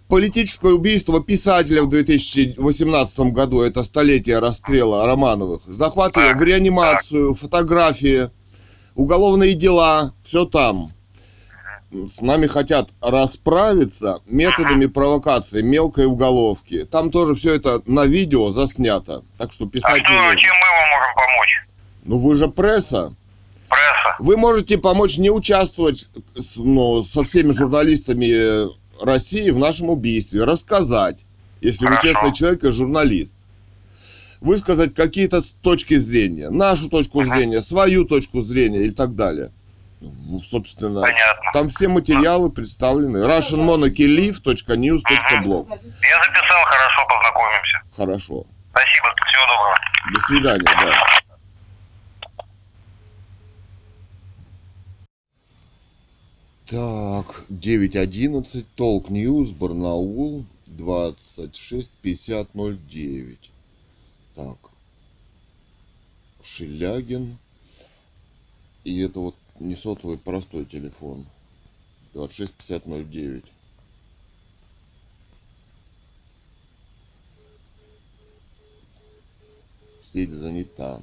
[0.07, 5.63] Политическое убийство писателя в 2018 году, это столетие расстрела Романовых.
[5.67, 8.29] Захват ее в реанимацию, фотографии,
[8.95, 10.93] уголовные дела, все там.
[11.93, 16.85] С нами хотят расправиться методами провокации, мелкой уголовки.
[16.85, 19.25] Там тоже все это на видео заснято.
[19.39, 20.41] Так что А писать что, не нужно.
[20.41, 21.67] чем мы вам можем помочь?
[22.05, 23.15] Ну вы же пресса.
[23.69, 24.17] Пресса.
[24.21, 28.69] Вы можете помочь не участвовать с- ну, со всеми журналистами э,
[29.01, 31.19] России в нашем убийстве, рассказать,
[31.61, 32.09] если вы Хорошо.
[32.13, 33.35] честный человек и журналист.
[34.41, 39.51] Высказать какие-то точки зрения, нашу точку зрения, свою точку зрения и так далее.
[40.01, 41.51] Ну, собственно, Понятно.
[41.53, 43.19] там все материалы представлены.
[43.19, 45.77] russianmonarchyliv.news.blog Я
[46.25, 47.83] записал, хорошо, познакомимся.
[47.95, 48.47] Хорошо.
[48.71, 49.77] Спасибо, всего доброго.
[50.15, 50.93] До свидания, да.
[56.67, 63.37] Так, 9.11, Толк News, Барнаул, 26.50.09.
[64.37, 64.57] Так,
[66.45, 67.39] Шелягин.
[68.85, 71.27] И это вот не сотовый, простой телефон.
[72.15, 73.45] 26.50.09.
[80.03, 81.01] Сеть занята.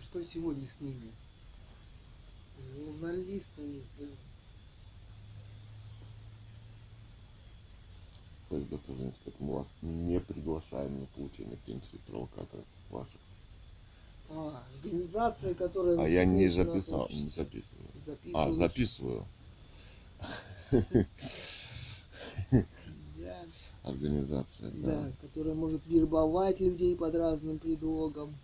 [0.00, 1.12] Что сегодня с ними?
[2.74, 3.82] Журналистами.
[3.98, 4.16] блин.
[8.50, 13.20] ФСБ Казанская, мы вас не приглашаем на получение пенсии провокаторов ваших.
[14.28, 15.98] А, организация, которая...
[16.00, 17.88] А я не записал, не записываю.
[18.34, 19.24] А, записываю.
[23.16, 23.44] Да,
[23.84, 25.12] Организация, да, да.
[25.20, 28.34] которая может вербовать людей под разным предлогом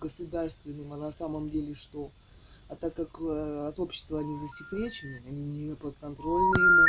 [0.00, 2.10] государственным, а на самом деле что?
[2.72, 6.86] А так как э, от общества они засекречены, они не подконтрольны ему,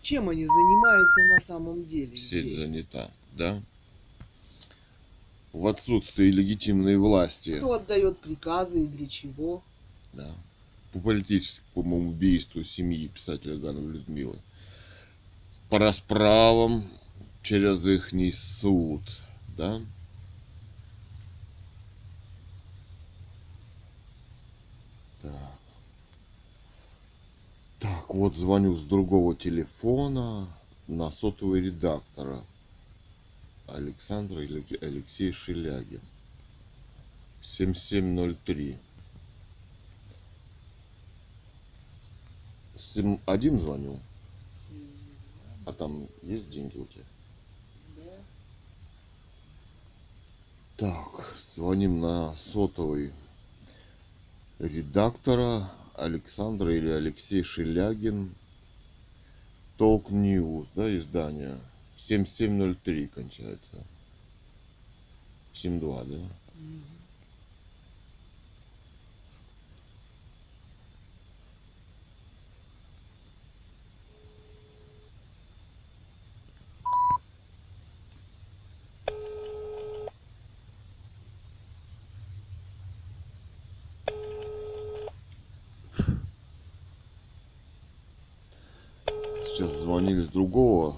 [0.00, 2.16] чем они занимаются на самом деле?
[2.16, 2.56] Сеть здесь?
[2.56, 3.60] занята, да?
[5.52, 9.64] В отсутствии легитимной власти, Кто отдает приказы и для чего?
[10.12, 10.30] да.
[10.92, 14.36] По политическому убийству семьи писателя Гановой Людмилы.
[15.68, 16.84] По расправам
[17.42, 19.00] через ихний суд,
[19.56, 19.80] да?
[25.22, 25.32] Так.
[27.78, 30.48] Так, вот звоню с другого телефона
[30.86, 32.44] на сотовый редактора
[33.66, 36.00] Александр или Алексей Шелягин.
[37.42, 38.78] 7703.
[42.76, 43.98] Сем- Один звоню.
[45.66, 47.04] А там есть деньги у тебя?
[50.76, 53.12] Так, звоним на сотовый
[54.62, 58.34] редактора Александра или Алексей Шелягин.
[59.76, 61.58] Толк News, да, издание.
[61.98, 63.76] 7703 кончается.
[65.52, 66.18] 72, да?
[89.42, 90.96] Сейчас звонили с другого,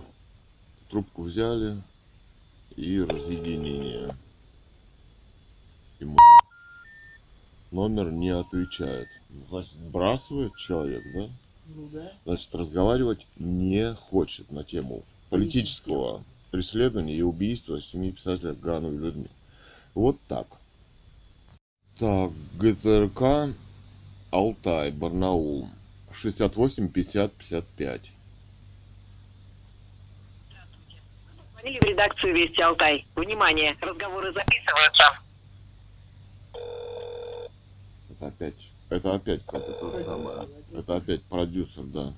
[0.88, 1.82] трубку взяли
[2.76, 4.14] и разъединение.
[5.98, 6.16] Ему
[7.72, 9.08] номер не отвечает.
[9.48, 11.28] Значит, сбрасывает человек, да?
[11.74, 12.12] Ну да.
[12.24, 16.22] Значит, разговаривать не хочет на тему политического
[16.52, 19.28] преследования и убийства семьи писателя Гану и Людмилы.
[19.94, 20.46] Вот так.
[21.98, 22.30] Так,
[22.60, 23.52] ГТРК
[24.30, 25.68] Алтай, Барнаул.
[26.12, 28.13] 68 50 55.
[31.64, 33.06] Звонили в редакцию Вести Алтай.
[33.16, 35.18] Внимание, разговоры записываются.
[38.10, 40.40] Это опять, это опять это самое.
[40.40, 40.48] опять.
[40.74, 42.12] Это опять продюсер, да.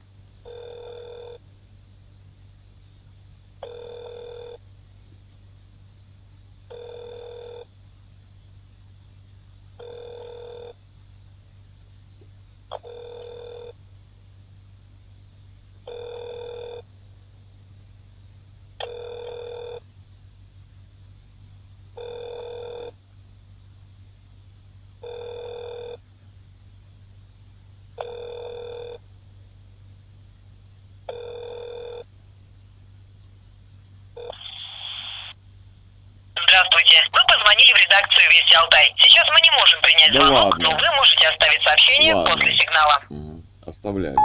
[36.56, 37.02] Здравствуйте.
[37.12, 38.94] Вы позвонили в редакцию Вести Алтай.
[38.98, 40.64] Сейчас мы не можем принять Да звонок, ладно.
[40.64, 42.34] но вы можете оставить сообщение Ладно.
[42.34, 43.02] после сигнала.
[43.10, 43.42] Мгм.
[43.64, 44.16] Оставляли.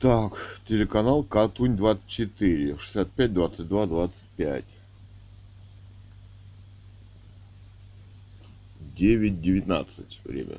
[0.00, 0.32] Так,
[0.68, 4.64] телеканал Катунь 24, 65 22 25.
[8.96, 9.86] 9.19
[10.24, 10.56] время.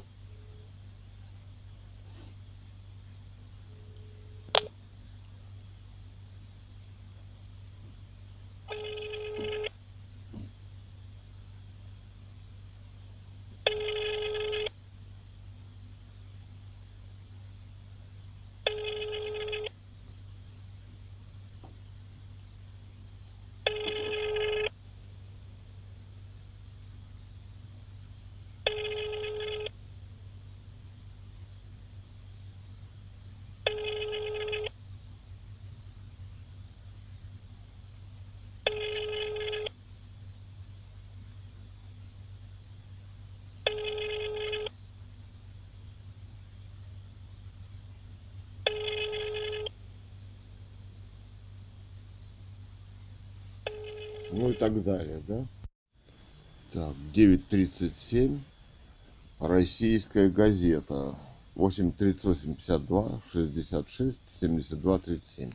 [54.69, 55.45] Так далее, да?
[56.73, 58.39] Так, 9.37.
[59.39, 61.15] Российская газета.
[61.55, 65.51] 838 52 66 72 37.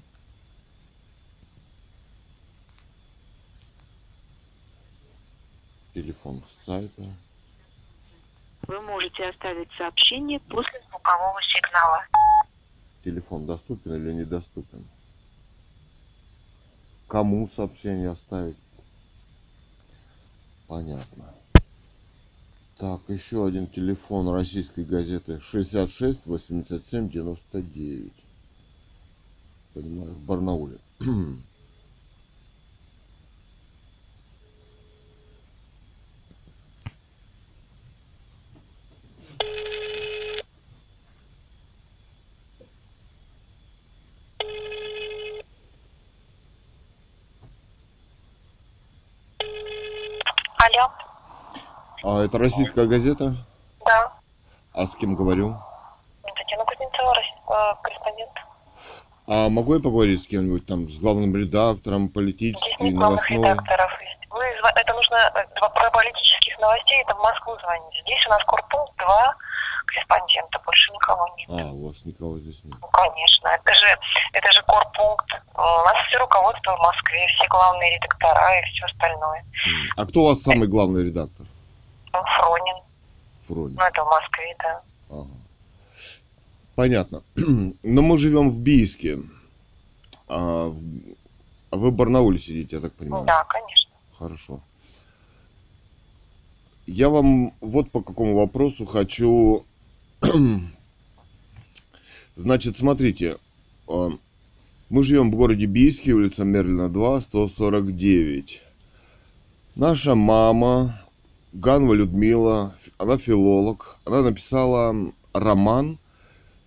[5.94, 7.02] Телефон с сайта.
[8.66, 12.04] Вы можете оставить сообщение после звукового сигнала.
[13.04, 14.84] Телефон доступен или недоступен?
[17.08, 18.56] Кому сообщение оставить?
[20.72, 21.26] Понятно.
[22.78, 28.12] Так, еще один телефон российской газеты 66 87 99.
[29.74, 30.78] Понимаю, в Барнауле.
[52.02, 53.34] А это российская газета?
[53.84, 54.12] да.
[54.74, 55.54] А с кем говорю?
[56.22, 58.30] Татьяна Кузнецова, рас- э, корреспондент.
[59.26, 63.50] А могу я поговорить с кем-нибудь там, с главным редактором, Здесь политический, нет главных новостной?
[63.52, 63.90] редакторов.
[64.30, 67.94] Вы, зва- это нужно э, два- про политических новостей, это в Москву звонить.
[68.02, 69.34] Здесь у нас корпункт, два
[69.86, 71.50] корреспондента, больше никого нет.
[71.50, 72.74] А, у вас никого здесь нет.
[72.80, 73.86] Ну, конечно, это же,
[74.32, 75.28] это же корпункт.
[75.54, 79.44] У нас все руководство в Москве, все главные редактора и все остальное.
[79.98, 81.41] А кто у вас самый главный редактор?
[82.12, 82.82] Фронин,
[83.46, 83.76] Фронин.
[83.76, 84.82] ну это в Москве, да.
[85.10, 85.28] Ага.
[86.74, 87.22] Понятно.
[87.82, 89.18] Но мы живем в Бийске.
[90.28, 90.72] А
[91.72, 93.24] а вы в Барнауле сидите, я так понимаю.
[93.24, 93.90] Да, конечно.
[94.18, 94.60] Хорошо.
[96.86, 99.64] Я вам вот по какому вопросу хочу...
[102.36, 103.38] Значит, смотрите.
[103.88, 104.10] а,
[104.90, 108.62] Мы живем в городе Бийске, улица Мерлина 2, 149.
[109.74, 111.01] Наша мама,
[111.52, 114.94] Ганва Людмила, она филолог, она написала
[115.34, 115.98] роман,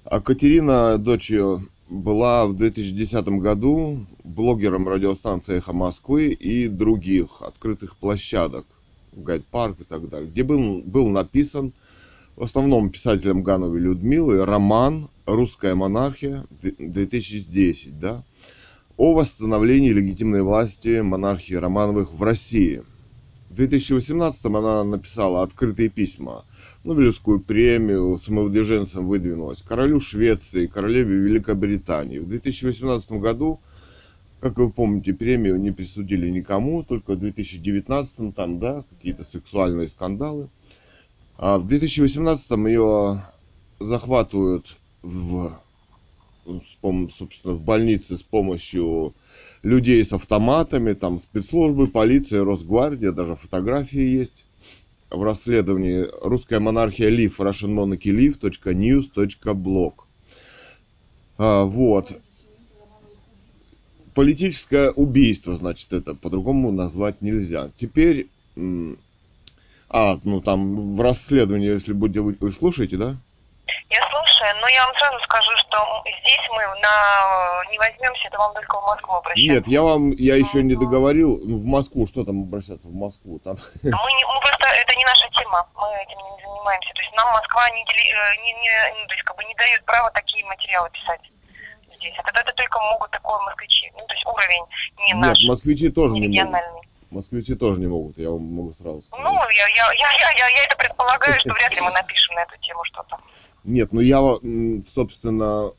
[0.03, 7.95] а Катерина, дочь ее, была в 2010 году блогером радиостанции «Эхо Москвы» и других открытых
[7.97, 8.65] площадок,
[9.13, 11.73] гайд-парк и так далее, где был, был написан
[12.35, 16.45] в основном писателем Гановой Людмилы роман «Русская монархия»
[16.77, 18.23] 2010, да,
[18.97, 22.83] о восстановлении легитимной власти монархии Романовых в России.
[23.55, 26.43] В 2018 она написала открытые письма,
[26.83, 32.19] Нобелевскую премию самовыдвиженцам выдвинулась, королю Швеции, королеве Великобритании.
[32.19, 33.61] В 2018 году,
[34.41, 40.49] как вы помните, премию не присудили никому, только в 2019 там, да, какие-то сексуальные скандалы.
[41.37, 43.21] А в 2018 ее
[43.79, 45.57] захватывают в,
[46.43, 49.13] собственно, в больнице с помощью
[49.65, 54.45] людей с автоматами, там спецслужбы, полиция, Росгвардия, даже фотографии есть
[55.09, 59.93] в расследовании «Русская монархия Лив», russianmonarchyliv.news.blog.
[61.39, 62.11] А, вот.
[64.13, 67.71] Политическое убийство, значит, это по-другому назвать нельзя.
[67.75, 68.27] Теперь,
[69.89, 73.17] а, ну там в расследовании, если будете, вы слушаете, да?
[73.89, 74.14] Я
[74.45, 78.77] слушаю, но я вам сразу скажу, что здесь мы на не возьмемся, это вам только
[78.77, 79.53] в Москву обращаться.
[79.55, 83.39] Нет, я вам, я еще не договорил, ну, в Москву, что там обращаться в Москву,
[83.39, 86.91] там, Мы, не, мы просто, это не наша тема, мы этим не занимаемся.
[86.93, 89.55] То есть нам Москва не, дели- э, не, не- ну, то есть, как бы не
[89.55, 91.21] дает права такие материалы писать
[91.97, 92.13] здесь.
[92.17, 93.91] Это, это только могут такое москвичи.
[93.95, 94.63] Ну, то есть уровень
[94.99, 98.73] не нет, наш, москвичи тоже не не могут, москвичи тоже не могут, я вам могу
[98.73, 99.55] сразу Ну, сказать.
[99.55, 102.57] я, я, я, я, я, я это предполагаю, что вряд ли мы напишем на эту
[102.57, 103.17] тему что-то.
[103.65, 104.19] Нет, ну я,
[104.87, 105.69] собственно,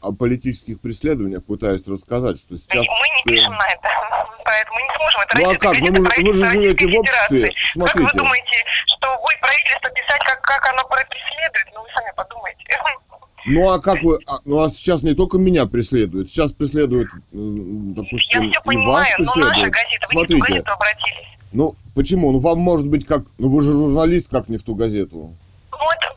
[0.00, 2.84] о политических преследованиях пытаюсь рассказать, что сейчас...
[2.84, 3.88] Мы не пишем на это,
[4.44, 5.80] поэтому мы не сможем это Ну, а как?
[5.80, 7.50] Ну, вы же- вы же правительство живете в обществе.
[7.72, 7.98] Смотрите.
[8.04, 11.66] Как вы думаете, что будет правительство писать, как, как оно преследует?
[11.74, 12.64] Ну, вы сами подумайте.
[13.48, 14.18] Ну а как вы...
[14.26, 18.48] а, ну а сейчас не только меня преследуют, сейчас преследуют, м, Я допустим, все и
[18.48, 19.74] вас понимаю, но наша преследуют.
[19.74, 21.26] газета, вы не в ту Смотрите, газету обратились.
[21.52, 22.32] ну почему?
[22.32, 23.22] Ну вам может быть как...
[23.38, 25.32] Ну вы же журналист, как не в ту газету.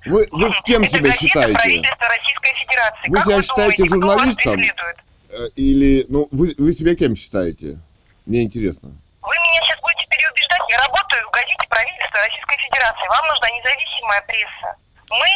[0.06, 1.82] Вы, вы кем это себя считаете?
[3.08, 4.60] Вы как себя вы считаете думаете, журналистом?
[5.32, 6.06] Э, Или...
[6.10, 7.78] Ну вы, вы себя кем считаете?
[8.26, 8.90] Мне интересно.
[9.22, 10.62] Вы меня сейчас будете переубеждать.
[10.70, 13.08] Я работаю в газете правительства Российской Федерации.
[13.10, 14.76] Вам нужна независимая пресса.
[15.12, 15.28] Мы,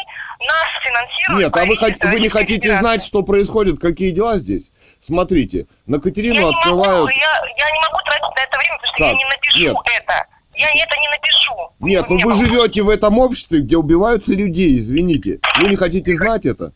[0.45, 2.81] нас финансирует Нет, а вы, хот- вы не хотите Федерации.
[2.83, 4.71] знать, что происходит, какие дела здесь?
[4.99, 7.05] Смотрите, на Я Катерину не открывают...
[7.05, 9.17] могу, я, я не могу тратить на это время, потому что я Как?
[9.17, 9.75] не напишу Нет.
[9.97, 10.27] это.
[10.73, 11.73] Я это не напишу.
[11.79, 15.39] Нет, ну вы живете в этом обществе, где убивают людей, извините.
[15.61, 16.73] Вы не хотите знать это?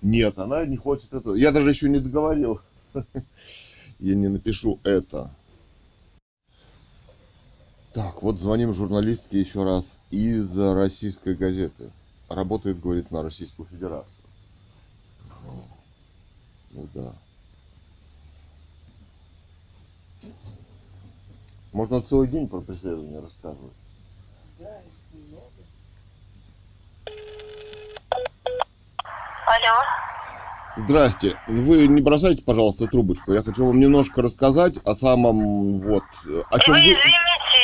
[0.00, 1.34] Нет, она не хочет этого.
[1.34, 2.60] Я даже еще не договорил.
[3.98, 5.30] Я не напишу это.
[7.92, 11.90] Так, вот звоним журналистке еще раз из российской газеты.
[12.28, 14.10] Работает, говорит, на Российскую Федерацию.
[16.70, 17.12] Ну да.
[21.72, 23.72] Можно целый день про преследование рассказывать.
[29.46, 29.76] Алло.
[30.76, 31.34] Здрасте.
[31.46, 33.32] Вы не бросайте, пожалуйста, трубочку.
[33.32, 36.02] Я хочу вам немножко рассказать о самом вот
[36.50, 37.08] о чем вы вы извините,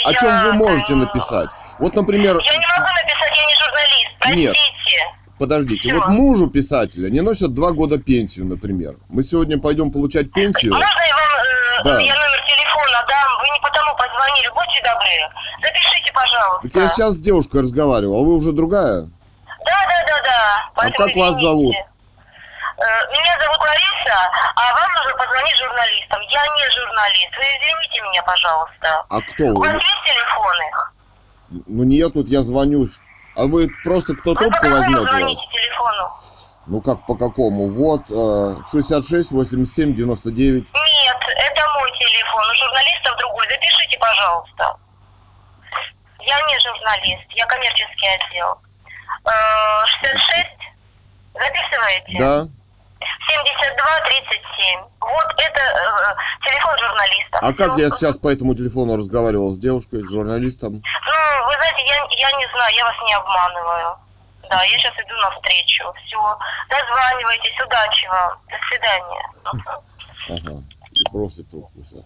[0.05, 0.19] о я...
[0.19, 1.49] чем вы можете написать.
[1.79, 4.37] Вот, например, Я не могу написать, я не журналист.
[4.37, 4.55] Нет.
[4.55, 5.29] Простите.
[5.39, 5.97] подождите, Всё.
[6.01, 8.97] вот мужу писателя не носят два года пенсию, например.
[9.09, 10.73] Мы сегодня пойдем получать пенсию.
[10.73, 11.23] Можно я вам
[11.81, 12.05] э, Да.
[12.05, 12.38] я номер
[13.59, 15.17] не потому позвонили, будьте добры.
[15.63, 16.63] Запишите, пожалуйста.
[16.71, 19.03] Так я сейчас с девушкой разговаривал, а вы уже другая?
[19.03, 20.71] Да, да, да, да.
[20.75, 21.47] Поэтому как вас извините.
[21.47, 21.75] зовут?
[21.75, 24.19] Э, Меня зовут Лариса,
[24.55, 26.21] а вам нужно позвонить журналистам.
[26.23, 27.31] Я не журналист.
[27.37, 29.05] Вы извините меня, пожалуйста.
[29.09, 29.75] А кто У вас вы?
[29.75, 30.65] есть телефоны?
[31.67, 33.01] Ну не я тут, я звонюсь.
[33.35, 35.11] А вы просто кто Вы по трубку возьмете?
[35.11, 36.11] звоните телефону?
[36.69, 37.69] Ну как по какому?
[37.69, 40.65] Вот э, 66 87 99.
[40.65, 42.45] Нет, это мой телефон.
[42.45, 43.49] У журналистов другой.
[43.49, 44.77] Запишите, пожалуйста.
[46.21, 48.61] Я не журналист, я коммерческий отдел.
[49.25, 50.49] Э, 66?
[51.33, 52.19] Записываете?
[52.19, 52.49] Да?
[53.33, 54.85] 72-37.
[55.01, 57.39] Вот это э, телефон журналиста.
[57.41, 57.85] А как Всё.
[57.85, 60.83] я сейчас по этому телефону разговаривал с девушкой, с журналистом?
[60.83, 64.08] Ну, вы знаете, я, я не знаю, я вас не обманываю.
[64.51, 65.85] Да, я сейчас иду навстречу.
[66.07, 66.39] Все.
[66.71, 67.61] Дозванивайтесь.
[67.65, 68.41] Удачи вам.
[68.49, 69.33] До свидания.
[70.29, 70.63] Ага.
[70.93, 72.05] И бросит трубку сейчас.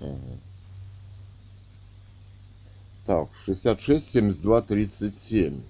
[0.00, 0.38] Ага.
[3.06, 5.62] Так, 66 72 37.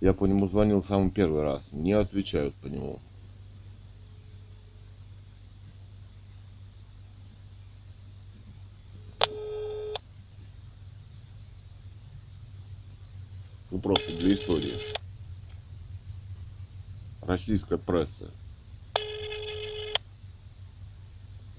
[0.00, 1.68] Я по нему звонил самый первый раз.
[1.72, 2.98] Не отвечают по нему.
[13.74, 14.78] Ну просто для истории.
[17.22, 18.30] Российская пресса.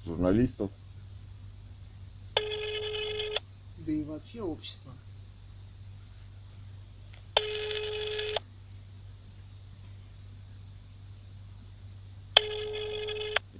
[0.05, 0.72] Журналистов.
[2.36, 4.93] Да и вообще общество.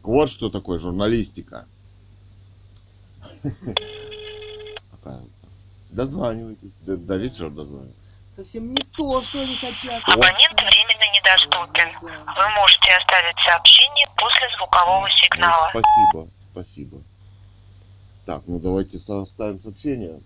[0.02, 1.68] Вот что такое журналистика.
[4.94, 5.46] Оказывается.
[5.90, 6.78] Дозванивайтесь.
[6.86, 8.05] До, до вечера дозванивайтесь.
[8.36, 10.04] Совсем не то, что они хотят.
[10.08, 11.90] Абонент временно недоступен.
[12.02, 12.34] Да.
[12.34, 15.70] Вы можете оставить сообщение после звукового Ну, сигнала.
[15.72, 16.98] спасибо, спасибо.
[18.26, 20.20] Так, ну давайте ста- оставим сообщение.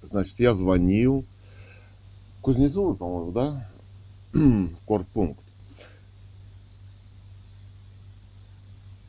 [0.00, 1.26] Значит, я звонил
[2.40, 3.68] Кузнецову, по-моему, да?
[4.32, 5.40] В Корпункт.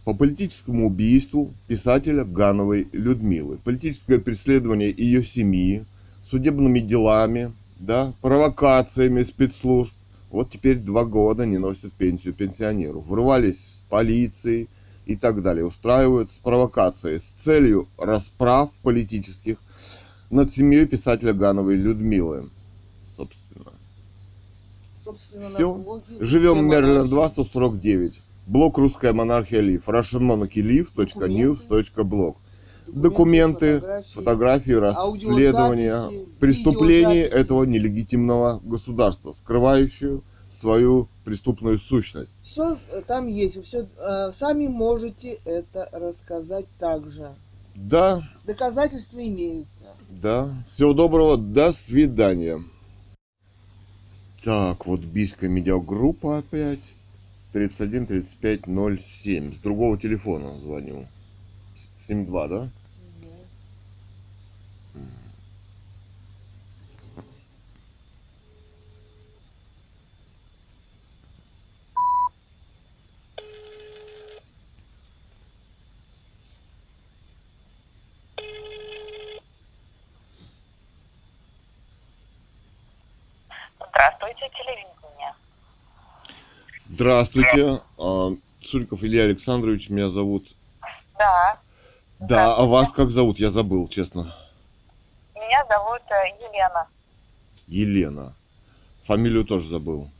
[0.03, 3.57] По политическому убийству писателя Гановой Людмилы.
[3.59, 5.85] Политическое преследование ее семьи,
[6.23, 9.93] судебными делами, да, провокациями спецслужб.
[10.29, 13.01] Вот теперь два года не носят пенсию пенсионеру.
[13.01, 14.69] Врывались с полицией
[15.05, 15.65] и так далее.
[15.65, 19.57] Устраивают с провокацией с целью расправ политических
[20.29, 22.49] над семьей писателя Гановой Людмилы.
[23.17, 23.73] Собственно.
[25.03, 27.43] Собственно, блоге Живем «Русская Мэриленд 2, монархия».
[27.43, 28.21] 149.
[28.47, 29.89] Блог Русская монархия Лив.
[29.89, 32.35] russianmonarchylive.news.blog.
[32.93, 34.13] Документы, фотографии.
[34.13, 42.33] фотографии, расследования преступлений этого нелегитимного государства, скрывающую свою преступную сущность.
[42.43, 42.77] Все
[43.07, 43.87] там есть, вы все
[44.33, 47.29] сами можете это рассказать также.
[47.75, 49.85] Да, Доказательства имеются.
[50.09, 50.49] да.
[50.69, 52.61] Всего доброго, до свидания.
[54.43, 56.93] Так, вот Бийская медиагруппа опять.
[57.53, 58.61] 31 35
[58.99, 59.53] 07.
[59.53, 61.05] С другого телефона звоню.
[61.75, 62.69] С- 72, да?
[83.79, 85.33] Здравствуйте, телевидение.
[87.01, 87.81] Здравствуйте.
[87.97, 88.29] а,
[88.63, 90.53] Цуриков Илья Александрович меня зовут.
[91.17, 91.57] Да,
[92.19, 93.39] Да, а вас как зовут?
[93.39, 94.35] Я забыл, честно.
[95.33, 96.87] меня зовут э, Елена.
[97.65, 98.35] Елена.
[99.07, 100.11] Фамилию тоже забыл.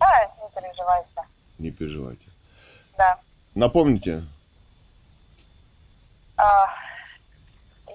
[0.00, 1.10] Да, не переживайте.
[1.58, 2.24] Не переживайте.
[2.96, 3.20] Да.
[3.54, 4.24] Напомните?
[6.38, 6.68] А,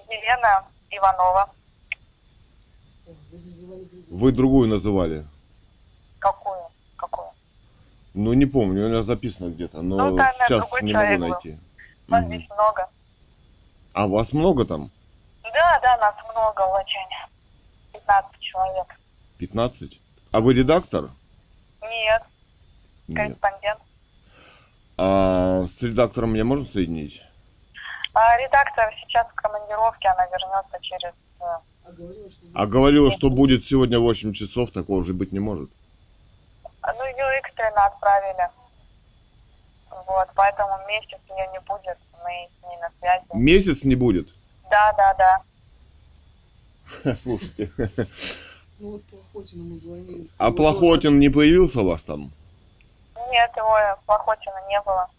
[0.08, 1.50] Елена Иванова.
[4.08, 5.26] Вы другую называли.
[8.14, 11.32] Ну, не помню, у меня записано где-то, но Ну, там, сейчас другой не человек могу
[11.32, 11.40] был.
[11.42, 11.58] найти.
[12.08, 12.34] Вас Мгм.
[12.34, 12.88] здесь много.
[13.92, 14.90] А вас много там?
[15.44, 17.06] Да, да, нас много очень.
[17.92, 18.86] 15 человек.
[19.38, 20.00] 15?
[20.32, 21.10] А вы редактор?
[21.82, 22.22] Нет,
[23.08, 23.16] Нет.
[23.16, 23.80] корреспондент.
[24.96, 27.22] А с редактором меня можно соединить?
[28.14, 31.12] А редактор сейчас в командировке, она вернется через...
[31.40, 31.44] э,
[31.84, 35.38] А говорила, что А говорила, что будет сегодня в 8 часов, такого же быть не
[35.38, 35.70] может.
[36.96, 38.48] Ну, ее экстренно отправили.
[39.90, 43.24] Вот, поэтому месяц ее не будет, мы с ней на связи.
[43.32, 44.28] Месяц не будет?
[44.70, 45.42] Да, да, да.
[47.14, 47.70] Слушайте.
[48.80, 50.28] Ну вот Плохотину мы звонили.
[50.38, 52.32] А Плохотин не появился у вас там?
[53.30, 55.10] Нет, его Плохотина не было.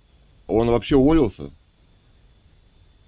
[0.47, 1.51] Он вообще уволился?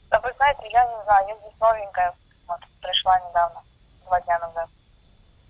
[0.09, 2.13] Да вы знаете, я не знаю, я здесь новенькая,
[2.47, 3.63] вот, пришла недавно,
[4.05, 4.69] два дня назад.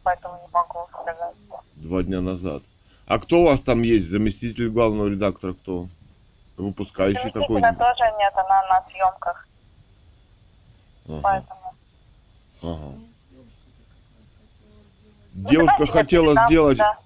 [0.04, 1.36] Поэтому не могу сказать.
[1.76, 2.64] Два дня назад.
[3.12, 4.06] А кто у вас там есть?
[4.06, 5.90] Заместитель главного редактора кто?
[6.56, 7.78] Выпускающий какой-нибудь?
[7.78, 9.48] тоже нет, она на съемках,
[11.10, 11.76] Ага, поэтому...
[12.64, 12.96] ага.
[15.34, 16.78] Ну, Девушка давайте хотела передам, сделать...
[16.78, 16.98] да.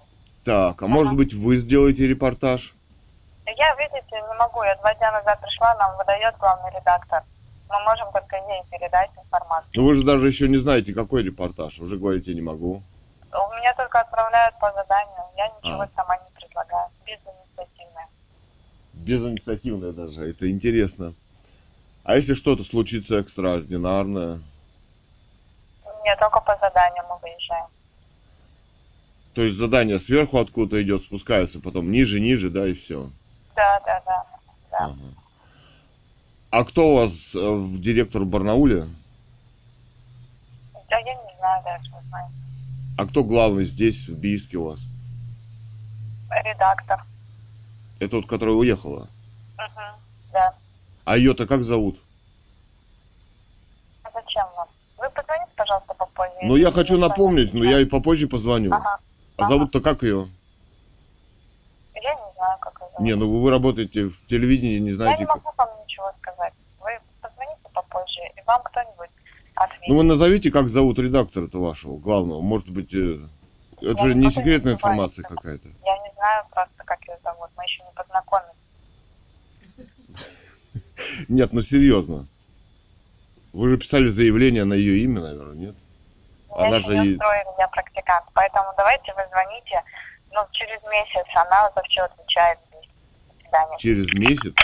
[0.44, 2.76] Так, а может быть вы сделаете репортаж?
[3.44, 7.24] Я, видите, не могу, я два дня назад пришла, нам выдает главный редактор.
[7.68, 9.72] Мы можем только ей передать информацию.
[9.74, 11.80] Ну вы же даже еще не знаете, какой репортаж.
[11.80, 12.84] Уже говорите, не могу.
[13.36, 15.88] У меня только отправляют по заданию, я ничего А.
[15.94, 18.08] сама не предлагаю, безинициативная.
[18.94, 21.14] Безинициативное даже, это интересно.
[22.04, 24.40] А если что-то случится экстраординарное?
[26.04, 27.66] Нет, только по заданию мы выезжаем.
[29.34, 33.10] То есть задание сверху откуда-то идет, спускается, потом ниже, ниже, да, и все.
[33.54, 34.26] Да, да, да.
[34.70, 34.94] Да.
[36.50, 38.84] А кто у вас э, директор в Барнауле?
[40.88, 42.30] Да я не знаю даже, не знаю.
[42.96, 44.84] А кто главный здесь, в Бийске у вас?
[46.44, 47.04] Редактор.
[48.00, 49.08] Это вот, которая уехала.
[49.56, 50.00] Мгм.
[50.32, 50.54] Да.
[51.04, 51.98] А ее-то как зовут?
[54.02, 54.68] А зачем вам?
[54.98, 56.32] Вы позвоните, пожалуйста, попозже.
[56.42, 58.72] Ну, я хочу Не напомнить, но я и попозже позвоню.
[58.72, 58.98] Ага.
[59.36, 60.26] А зовут-то как ее?
[61.94, 63.00] Я не знаю, как ее зовут.
[63.00, 65.36] Не, ну вы работаете в телевидении, не Я знаете не как.
[65.44, 66.52] могу вам ничего сказать.
[66.80, 69.10] Вы позвоните попозже, и вам кто-нибудь
[69.88, 72.40] Ну вы назовите, как зовут редактора-то вашего, главного.
[72.40, 73.18] Может быть, э,
[73.80, 74.92] это Я же не не секретная называть.
[74.94, 75.68] информация какая-то.
[75.68, 77.50] Я не знаю просто, как ее зовут.
[77.56, 78.52] Мы еще не познакомились.
[81.28, 82.26] Нет, ну серьезно.
[83.52, 85.74] Вы же писали заявление на ее имя, наверное, нет?
[86.56, 88.24] Меня Она же не и- устроили, я практикант.
[88.34, 89.82] Поэтому давайте вы звоните.
[90.32, 92.58] Ну, через месяц она за все отвечает.
[92.70, 93.78] До свидания.
[93.78, 94.54] Через месяц?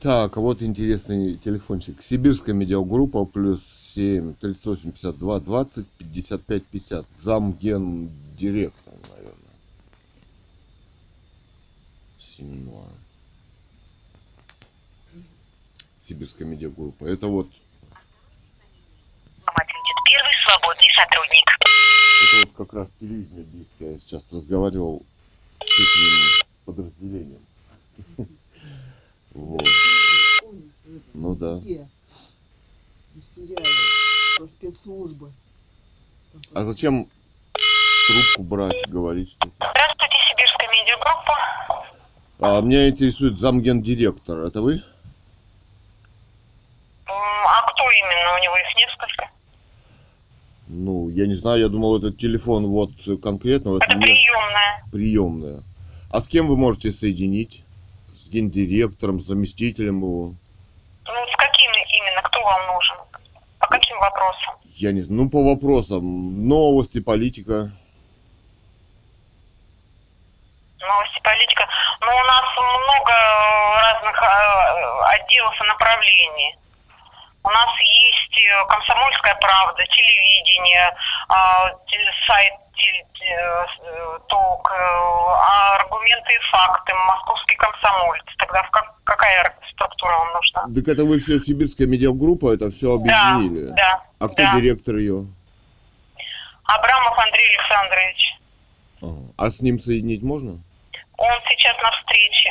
[0.00, 2.02] Так, а вот интересный телефончик.
[2.02, 3.62] Сибирская медиагруппа плюс
[3.94, 7.06] 7 38 52 20 55 50.
[7.18, 9.32] Замген директор, наверное.
[12.20, 12.88] Семенуа.
[15.98, 17.06] Сибирская медиагруппа.
[17.06, 17.48] Это вот,
[19.46, 21.46] Ответит первый свободный сотрудник.
[22.20, 23.92] это вот как раз телевидение бийское.
[23.92, 25.02] Я сейчас разговаривал
[25.60, 27.40] с этим подразделением.
[29.36, 29.62] Вот.
[31.12, 31.58] Ну да.
[31.58, 31.86] Где?
[33.14, 33.76] В сериале
[34.38, 35.30] про спецслужбы.
[36.54, 37.06] А зачем
[38.06, 39.52] трубку брать, говорить что-то?
[39.58, 41.86] Здравствуйте, Сибирская медиагруппа.
[42.40, 44.38] А меня интересует замгендиректор.
[44.38, 44.82] Это вы?
[47.06, 48.36] А кто именно?
[48.38, 49.30] У него их несколько.
[50.68, 52.90] Ну, я не знаю, я думал, это телефон вот
[53.22, 53.76] конкретно.
[53.76, 54.84] Это приемная.
[54.90, 55.62] приемная.
[56.10, 57.65] А с кем вы можете соединить?
[58.26, 60.34] С гендиректором, заместителем его?
[61.06, 62.20] Ну, с каким именно?
[62.22, 62.96] Кто вам нужен?
[63.60, 64.54] По каким вопросам?
[64.74, 65.22] Я не знаю.
[65.22, 66.48] Ну, по вопросам.
[66.48, 67.70] Новости, политика.
[70.80, 71.68] Новости, политика.
[72.00, 73.12] Ну, у нас много
[73.86, 74.26] разных э,
[75.14, 76.58] отделов и направлений.
[77.44, 80.96] У нас есть э, комсомольская правда, телевидение,
[81.28, 81.70] а,
[82.26, 88.24] сайт те- э, ТОК, э, а аргументы и факты, московский комсомолец.
[88.38, 90.74] Тогда в как- какая структура вам нужна?
[90.80, 93.70] Так это вы все, сибирская медиагруппа, это все объединили?
[93.70, 94.02] Да, да.
[94.18, 94.54] А кто да.
[94.56, 95.26] директор ее?
[96.64, 98.38] Абрамов Андрей Александрович.
[99.02, 99.32] Ага.
[99.36, 100.52] А с ним соединить можно?
[101.18, 102.50] Он сейчас на встрече.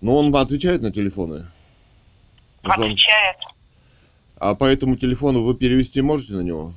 [0.00, 1.46] Но он отвечает на телефоны?
[2.62, 3.36] Отвечает.
[4.38, 6.72] А по этому телефону вы перевести можете на него?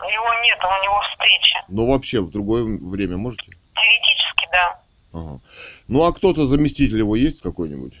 [0.00, 1.64] Его нет, у него встреча.
[1.68, 3.52] Ну, вообще, в другое время можете?
[3.74, 4.80] Теоретически, да.
[5.12, 5.40] Ага.
[5.88, 7.94] Ну, а кто-то заместитель его есть какой-нибудь?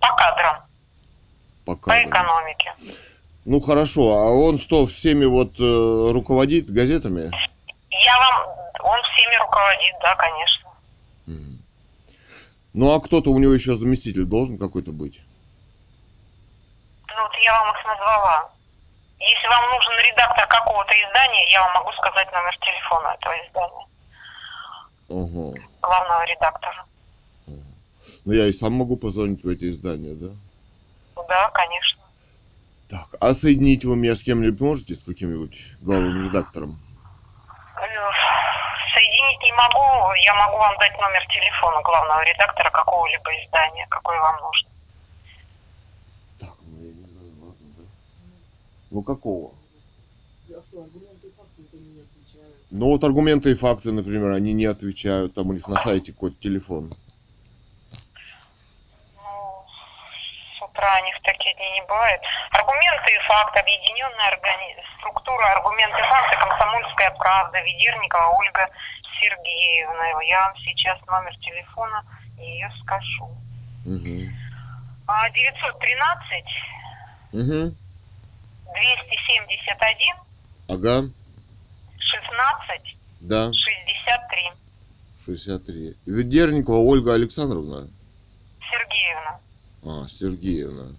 [0.00, 0.64] По кадрам,
[1.64, 2.02] по да.
[2.02, 2.74] экономике.
[3.44, 4.18] Ну, хорошо.
[4.18, 7.30] А он что, всеми вот э, руководит газетами?
[7.90, 8.48] Я вам...
[8.82, 10.68] Он всеми руководит, да, конечно.
[12.74, 15.20] Ну, а кто-то у него еще заместитель должен какой-то быть?
[17.08, 18.52] Ну, вот я вам их назвала.
[19.28, 23.86] Если вам нужен редактор какого-то издания, я вам могу сказать номер телефона этого издания.
[25.10, 25.68] Ага.
[25.82, 26.84] Главного редактора.
[28.24, 30.34] Ну, я и сам могу позвонить в эти издания, да?
[31.28, 32.02] Да, конечно.
[32.88, 36.80] Так, а соединить вы меня с кем-нибудь можете, с каким-нибудь главным редактором?
[37.76, 37.84] Э,
[38.94, 44.40] Соединить не могу, я могу вам дать номер телефона главного редактора какого-либо издания, какой вам
[44.40, 44.68] нужен.
[46.40, 47.84] Так, ну, я не знаю, ладно, да?
[48.90, 49.54] Ну, какого?
[50.48, 52.56] Я что, аргументы и факты это не отвечают.
[52.70, 56.40] Ну, вот аргументы и факты, например, они не отвечают, там у них на сайте какой-то
[56.40, 56.90] телефон.
[59.16, 59.28] Ну,
[60.56, 62.20] с утра них такие дни не бывает.
[62.50, 64.76] Аргументы и факты, объединенная органи...
[65.00, 68.70] структура, аргументы и факты, комсомольская правда, Ведерникова Ольга
[69.20, 70.22] Сергеевна.
[70.24, 72.02] Я вам сейчас номер телефона
[72.38, 73.28] ее скажу.
[73.84, 74.32] Угу.
[75.08, 76.44] А, 913
[77.32, 77.74] Угу.
[78.74, 80.16] 271
[80.68, 81.08] Ага,
[81.98, 84.52] 16 да, 63.
[85.24, 85.96] 63.
[86.06, 87.88] Ведерникова Ольга Александровна?
[88.70, 89.40] Сергеевна.
[89.84, 90.92] А, Сергеевна.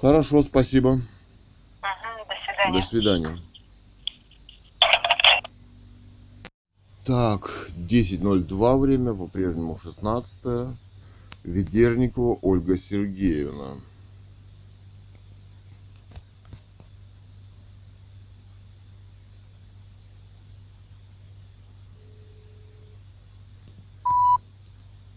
[0.00, 0.96] Хорошо, спасибо.
[0.96, 1.02] Мгм,
[2.28, 2.80] до свидания.
[2.80, 3.38] До свидания.
[7.04, 10.76] Так, 10.02 время, по-прежнему 16
[11.44, 13.76] Ведерникова Ольга Сергеевна.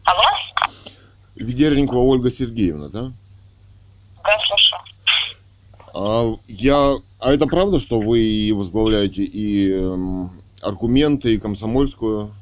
[0.09, 0.73] Алло?
[1.35, 3.11] Ведерникова Ольга Сергеевна, да?
[4.23, 4.81] Да, слушаю.
[5.93, 12.33] А я, а это правда, что вы возглавляете и эм, аргументы, и комсомольскую?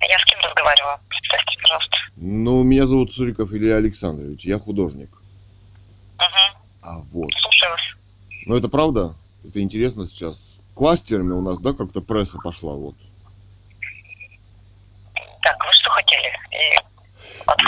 [0.00, 0.98] Я с кем разговариваю?
[1.08, 1.96] Представьте, пожалуйста.
[2.16, 5.10] Ну, меня зовут Цуриков Илья Александрович, я художник.
[6.18, 6.60] Угу.
[6.82, 7.30] А вот.
[7.40, 7.80] Слушаю вас.
[8.46, 9.14] Ну, это правда?
[9.44, 10.60] Это интересно сейчас.
[10.74, 12.94] Кластерами у нас, да, как-то пресса пошла, вот.
[15.42, 16.26] Так, вы что хотели?
[16.52, 17.00] И откуда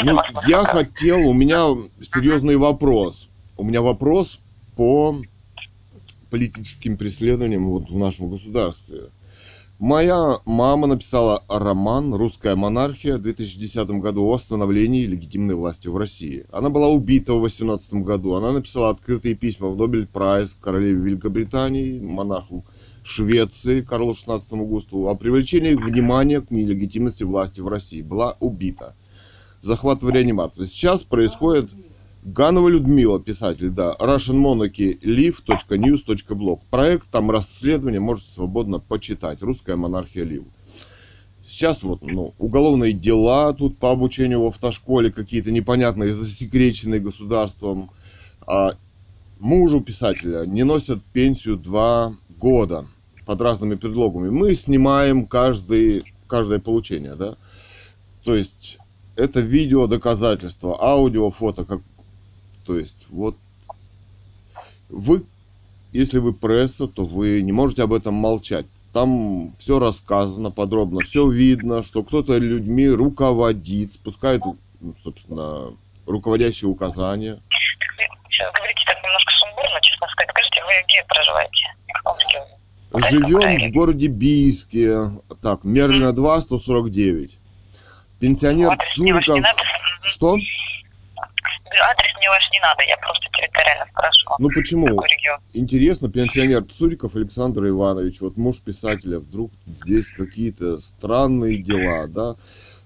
[0.04, 3.28] Ну, я хотел, у меня серьезный вопрос.
[3.56, 4.40] У меня вопрос
[4.76, 5.16] по
[6.30, 9.10] политическим преследованиям вот в нашем государстве.
[9.78, 16.46] Моя мама написала роман «Русская монархия» в 2010 году о становлении легитимной власти в России.
[16.52, 18.34] Она была убита в 2018 году.
[18.34, 22.64] Она написала открытые письма в Нобель Прайс королеве Великобритании, монарху
[23.02, 28.02] Швеции Карлу XVI Густаву о привлечении внимания к нелегитимности власти в России.
[28.02, 28.94] Была убита.
[29.62, 30.66] Захват в реанимацию.
[30.66, 31.70] Сейчас происходит
[32.24, 36.60] Ганова Людмила, писатель, да, Russian Monarchy live.news.blog.
[36.70, 39.40] Проект, там расследование, можете свободно почитать.
[39.40, 40.44] Русская монархия Лив.
[41.44, 47.90] Сейчас вот, ну, уголовные дела тут по обучению в автошколе какие-то непонятные, засекреченные государством.
[48.46, 48.72] А
[49.40, 52.86] мужу писателя не носят пенсию два года
[53.26, 54.30] под разными предлогами.
[54.30, 57.36] Мы снимаем каждый, каждое получение, да.
[58.24, 58.78] То есть
[59.16, 61.80] это видео доказательство, аудио, фото, как,
[62.64, 63.36] то есть вот
[64.88, 65.24] вы,
[65.92, 68.66] если вы пресса, то вы не можете об этом молчать.
[68.92, 74.42] Там все рассказано подробно, все видно, что кто-то людьми руководит, спускает,
[74.80, 75.72] ну, собственно,
[76.06, 77.40] руководящие указания.
[78.28, 80.30] Сейчас говорите так немножко сумбурно, честно сказать.
[80.30, 81.62] Скажите, вы где проживаете?
[83.10, 84.98] Живем в городе Бийске,
[85.40, 87.38] так, Мерлина 2, 149.
[88.22, 89.12] Пенсионер Адрес ваш не.
[90.04, 90.34] Что?
[90.34, 94.36] Адрес мне ваш не надо, я просто территориально спрашивала.
[94.38, 94.86] Ну почему?
[95.54, 102.36] Интересно, пенсионер Цуриков Александр Иванович, вот муж писателя, вдруг здесь какие-то странные дела, да?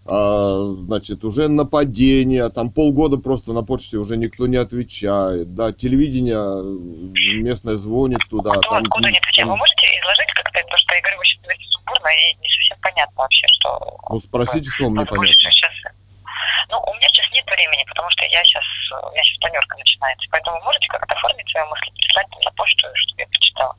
[0.07, 7.43] А, значит, уже нападение, там полгода просто на почте уже никто не отвечает, да, телевидение
[7.43, 8.53] местное звонит туда.
[8.53, 9.51] Кто там, откуда не отвечал?
[9.51, 12.49] Вы можете изложить как-то, потому что я говорю, вы сейчас говорите сумбурно и не
[12.83, 13.99] понятно вообще, что...
[14.11, 15.27] ну спросите, что вам непонятно.
[15.29, 15.71] сейчас...
[16.69, 20.27] Ну, у меня сейчас нет времени, потому что я сейчас, у меня сейчас планерка начинается,
[20.31, 23.77] поэтому можете как-то оформить свои мысли, прислать на почту, чтобы я прочитала.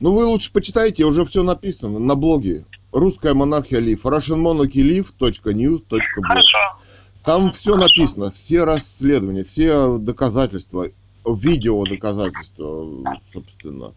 [0.00, 2.64] Ну вы лучше почитайте, уже все написано на блоге.
[2.92, 4.06] Русская монархия Лив.
[4.06, 6.22] russianmonarchyliv.news.blog.
[6.22, 6.78] Хорошо.
[7.24, 10.86] Там все написано, все расследования, все доказательства,
[11.26, 12.86] видео доказательства,
[13.32, 13.92] собственно.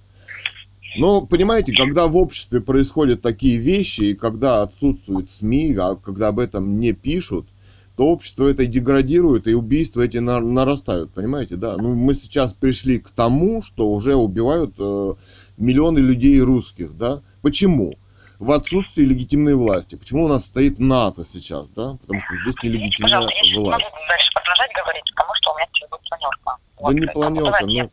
[0.98, 6.40] Но, понимаете, когда в обществе происходят такие вещи, и когда отсутствуют СМИ, а когда об
[6.40, 7.48] этом не пишут,
[7.96, 11.78] то общество это деградирует, и убийства эти на- нарастают, понимаете, да?
[11.78, 15.14] Ну, мы сейчас пришли к тому, что уже убивают э,
[15.58, 17.22] миллионы людей русских, да?
[17.42, 17.96] Почему?
[18.38, 19.96] В отсутствии легитимной власти.
[19.96, 21.98] Почему у нас стоит НАТО сейчас, да?
[22.02, 23.84] Потому что здесь Извините, нелегитимная не власть.
[23.84, 26.58] могу дальше продолжать говорить, потому что у меня будет планерка.
[26.80, 27.90] Да не поэтому планерка, я ну.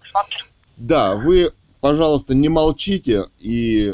[0.76, 1.50] Да, вы,
[1.84, 3.92] пожалуйста, не молчите и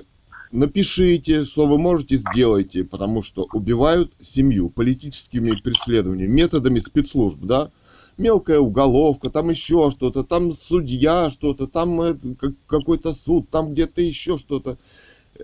[0.53, 7.73] напишите, что вы можете, сделайте, потому что убивают семью политическими преследованиями, методами спецслужб, да?
[8.17, 11.99] Мелкая уголовка, там еще что-то, там судья что-то, там
[12.37, 14.79] как- какой-то суд, там где-то еще что-то,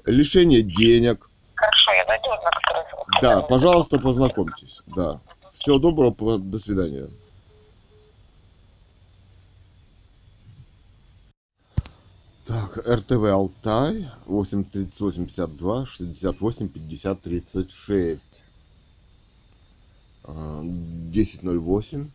[0.05, 1.29] лишение денег.
[1.57, 3.23] Хорошо, я дойду на который...
[3.23, 5.21] Да, пожалуйста, познакомьтесь, да.
[5.53, 7.09] Всего доброго, до свидания.
[12.47, 18.43] Так, РТВ Алтай, 83852 68 50 36.
[20.23, 22.11] А, 1008.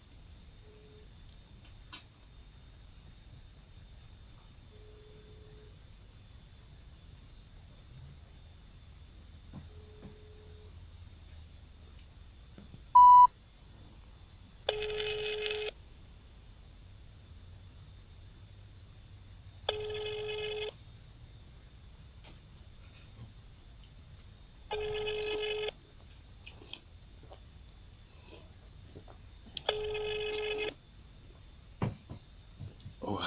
[33.01, 33.23] Ой.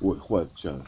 [0.00, 0.86] Ой, хватит чая.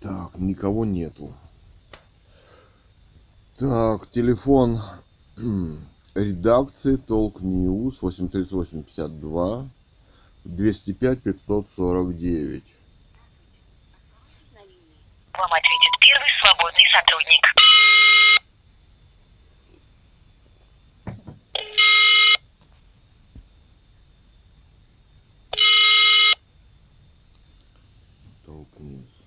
[0.00, 1.32] Так, никого нету.
[3.62, 4.80] Так, телефон
[6.16, 9.68] редакции Толк News 83852
[10.44, 12.64] 205 549.
[15.32, 17.44] Вам ответит первый свободный сотрудник.
[28.44, 29.22] Толк News.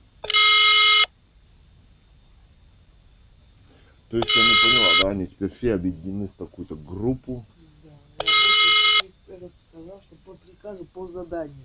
[4.16, 7.46] То есть я не поняла, да, они теперь все объединены в какую-то группу.
[7.84, 11.56] Да, этот сказал, что по приказу, по заданию.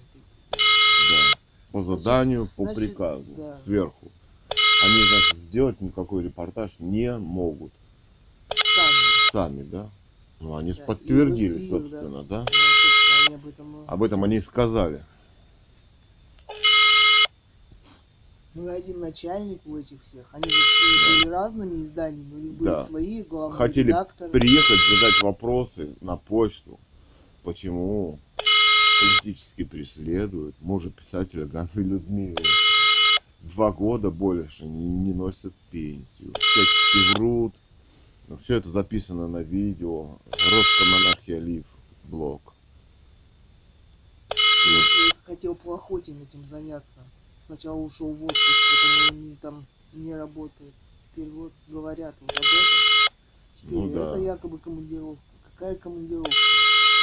[0.51, 1.39] Да.
[1.73, 3.59] По заданию, по значит, приказу, да.
[3.65, 4.11] сверху.
[4.83, 7.73] Они, значит, сделать никакой репортаж не могут.
[8.49, 9.33] Сами.
[9.33, 9.91] Сами, да?
[10.41, 12.41] Ну, они Да, подтвердили, эфир, собственно, да?
[12.41, 13.85] Ну, собственно, они об этом...
[13.87, 15.03] Об этом они и сказали.
[18.55, 20.27] Ну, и один начальник у этих всех.
[20.33, 22.85] Они же все были разными изданиями, у них были Да.
[22.85, 24.31] свои главные Хотели редакторы.
[24.31, 26.79] приехать, задать вопросы на почту.
[27.43, 28.19] Почему
[29.01, 32.37] политически преследуют мужа писателя Ганвы Людмилы?
[33.41, 36.33] Два года больше не, не носят пенсию.
[36.35, 37.55] Всячески врут.
[38.29, 40.19] Но все это записано на видео.
[40.31, 41.65] Роскомонархия Лив
[42.05, 42.55] блог.
[44.29, 47.01] Вот Я хотел Плохотин этим заняться.
[47.51, 50.73] Сначала ушел в отпуск, потом он не- там не работает.
[51.11, 52.57] Теперь вот говорят вот об этом.
[53.61, 54.11] Теперь Ну да.
[54.11, 55.21] это якобы командировка.
[55.57, 56.31] Какая командировка?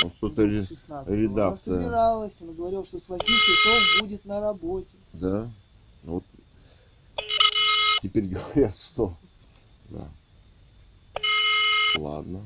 [0.03, 1.73] ну, что-то ре- 16 редакция.
[1.73, 4.87] Она собиралась, она говорила, что с 8 часов будет на работе.
[5.11, 5.49] Да.
[6.03, 6.23] Ну Вот.
[8.01, 8.23] Теперь
[8.55, 9.13] говорят, что.
[9.89, 10.07] Да.
[11.97, 12.39] Ладно.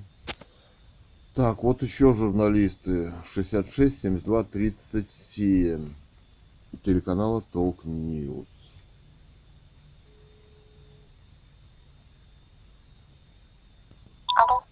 [1.36, 3.14] Так, вот еще журналисты.
[3.32, 5.94] 66, 72, 37.
[6.84, 8.48] Телеканала Толк News.
[14.36, 14.64] Алло,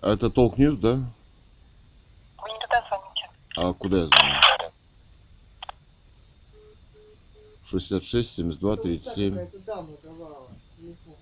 [0.00, 0.94] Это Толк News, да?
[0.94, 3.30] вы не туда звоните.
[3.56, 4.34] А куда я звоню?
[7.66, 9.30] 66, 72, 37.
[9.34, 10.48] Какая-то дама давала
[10.78, 11.14] телефон.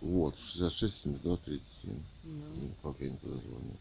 [0.00, 2.02] Вот, 66, 72, 37.
[2.24, 3.76] Ну, Как я не туда звоню?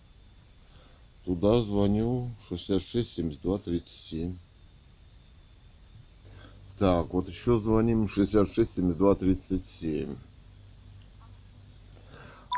[1.26, 4.38] Туда звоню 66 72 37.
[6.80, 10.15] Так, вот еще звоним 66 72 37.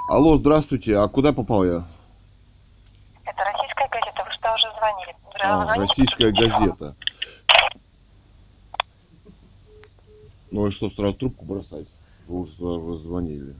[0.10, 0.98] Алло, здравствуйте.
[0.98, 1.86] А куда попал я?
[3.26, 5.16] Это российская газета, вы что уже звонили?
[5.42, 6.96] А, звоните российская газета.
[10.52, 11.88] Ну и что, сразу трубку бросать?
[12.28, 13.56] Вы уже сразу звонили.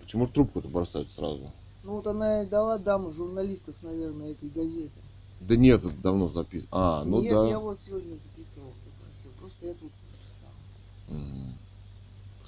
[0.00, 1.50] Почему трубку-то бросать сразу?
[1.86, 4.90] Ну вот она и дала дама журналистов, наверное, этой газеты.
[5.38, 6.68] Да нет, это давно записано.
[6.72, 7.46] А, ну Нет, да.
[7.48, 9.30] я вот сегодня записывал, попросил.
[9.38, 10.50] Просто я тут записал.
[11.06, 11.54] Мгм.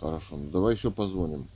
[0.00, 1.46] Хорошо, ну давай еще позвоним.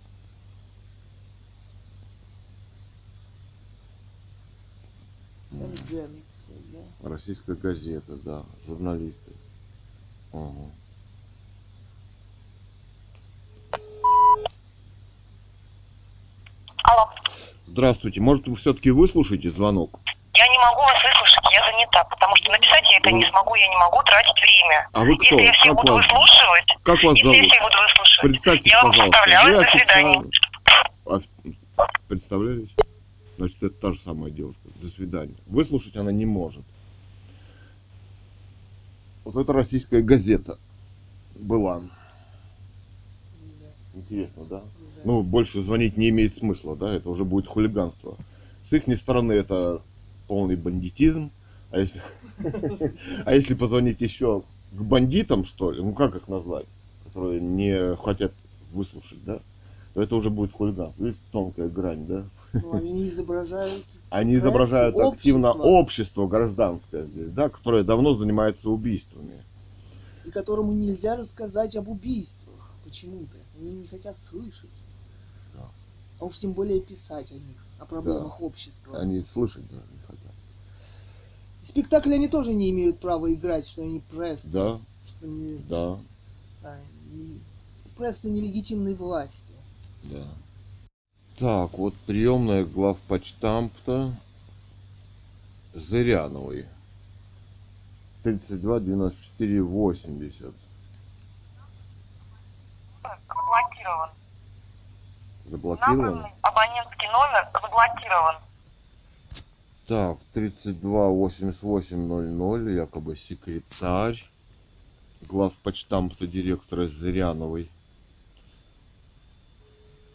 [7.03, 9.33] Российская газета, да, журналисты.
[10.33, 10.71] Ага.
[16.85, 17.11] Алло,
[17.73, 19.99] Здравствуйте, может вы все-таки выслушаете звонок?
[20.35, 23.67] я не могу вас выслушать, я занята, потому что написать я это не смогу, я
[23.67, 24.89] не могу тратить время.
[24.93, 25.37] А вы кто?
[25.37, 27.53] Если я все Как буду вас, выслушивать, как вас если я зовут?
[27.53, 30.25] все буду выслушивать, Представьтесь, я вам Вы до свидания.
[32.09, 32.77] Представлялись?
[33.39, 34.61] Значит, это та же самая девушка.
[34.75, 35.37] До свидания.
[35.47, 36.65] Выслушать она не может.
[39.25, 40.59] Вот это российская газета
[41.37, 41.81] была.
[43.95, 44.61] Интересно, да?
[45.05, 48.17] Ну, больше звонить не имеет смысла, да, это уже будет хулиганство.
[48.61, 49.83] С их стороны это
[50.29, 51.31] полный бандитизм.
[51.71, 52.01] А если,
[53.25, 54.43] а если позвонить еще
[54.73, 56.67] к бандитам, что ли, ну как их назвать,
[57.07, 58.33] которые не хотят
[58.73, 59.41] выслушать, да,
[59.95, 61.05] то это уже будет хулиганство.
[61.05, 62.25] Видите, тонкая грань, да?
[62.53, 69.43] Ну, они изображают Они изображают активно общество гражданское здесь, да, которое давно занимается убийствами.
[70.25, 72.71] и которому нельзя рассказать об убийствах.
[72.85, 73.37] Почему-то.
[73.59, 74.71] Они не хотят слышать.
[76.23, 76.27] Да.
[76.27, 79.01] А уж тем более писать о них, о проблемах общества.
[79.01, 80.33] Они слышать даже не хотят.
[81.63, 84.53] Спектакли они тоже не имеют права играть, что они пресса.
[84.53, 85.99] Да, Что не, да,
[86.63, 86.79] да,
[87.11, 87.41] не-
[87.97, 89.53] пресса нелегитимной власти.
[90.05, 90.25] Да.
[91.39, 94.15] Так, вот приемная главпочтамта
[95.75, 96.67] Зыряновой.
[98.23, 100.55] 32 94 80.
[103.03, 104.11] Заблокирован.
[105.53, 105.99] Заблокирован?
[105.99, 108.37] Набранный абонентский номер заблокирован.
[109.87, 114.25] Так, 328800, якобы секретарь
[115.21, 117.71] главпочтамта директора Зыряновой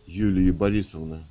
[0.08, 1.24] Юлии Борисовны.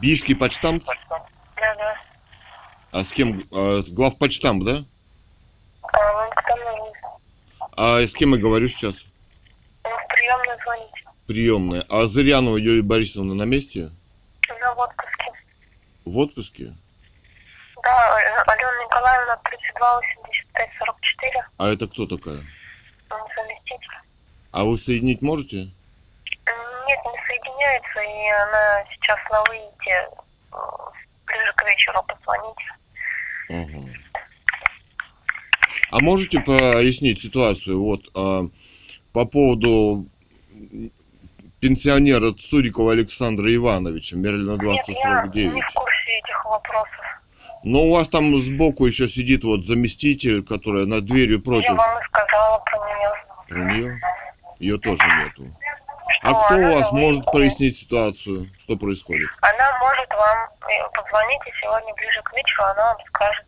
[0.00, 0.84] Бийский почтамт?
[0.84, 1.94] Да, да.
[2.92, 3.42] А с кем?
[3.52, 4.84] А, главпочтамт, да?
[5.82, 6.28] А?
[7.76, 9.04] А с кем я говорю сейчас?
[9.84, 10.58] Ну, в приемную.
[11.26, 11.84] Приемная.
[11.88, 13.90] А Зырянова Юлия Борисовна на месте?
[14.60, 15.32] На в отпуске.
[16.04, 16.74] В отпуске?
[17.82, 18.16] Да,
[18.46, 21.46] Алена Николаевна, 32 85 44.
[21.58, 22.42] А это кто такая?
[23.10, 23.88] Он заместитель.
[24.50, 25.56] А вы соединить можете?
[25.58, 25.68] М,
[26.86, 30.08] Нет, не соединяется, и она сейчас на выезде.
[30.52, 30.58] М,
[31.26, 32.64] Ближе к вечеру позвоните.
[33.50, 33.92] Ага.
[35.90, 38.46] А можете прояснить ситуацию вот а,
[39.12, 40.06] по поводу
[41.60, 45.64] пенсионера Цурикова Александра Ивановича, Мерлина Нет, я не 2049?
[45.64, 46.90] в курсе этих вопросов.
[47.64, 51.70] Но у вас там сбоку еще сидит вот заместитель, которая над дверью Я против.
[51.76, 53.10] вам и сказала про нее.
[53.48, 54.00] Про нее?
[54.60, 55.57] Ее тоже нету.
[56.18, 58.50] Что А кто у вас может прояснить ситуацию?
[58.60, 59.28] Что происходит?
[59.40, 63.46] Она может вам э, позвоните сегодня ближе к вечеру, она вам скажет.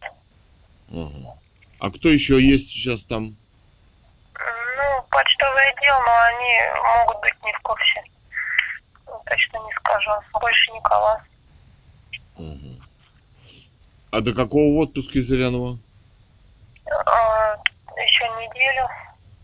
[0.92, 1.34] Ага.
[1.80, 3.34] А кто еще есть сейчас там?
[4.34, 8.02] Ну, почтовый отдел, но они могут быть не в курсе.
[9.26, 10.10] Точно не скажу.
[10.40, 11.20] Больше никого.
[12.38, 12.86] Ага.
[14.12, 15.76] А до какого в отпуске Зырянова?
[16.86, 17.56] А,
[17.96, 18.88] еще неделю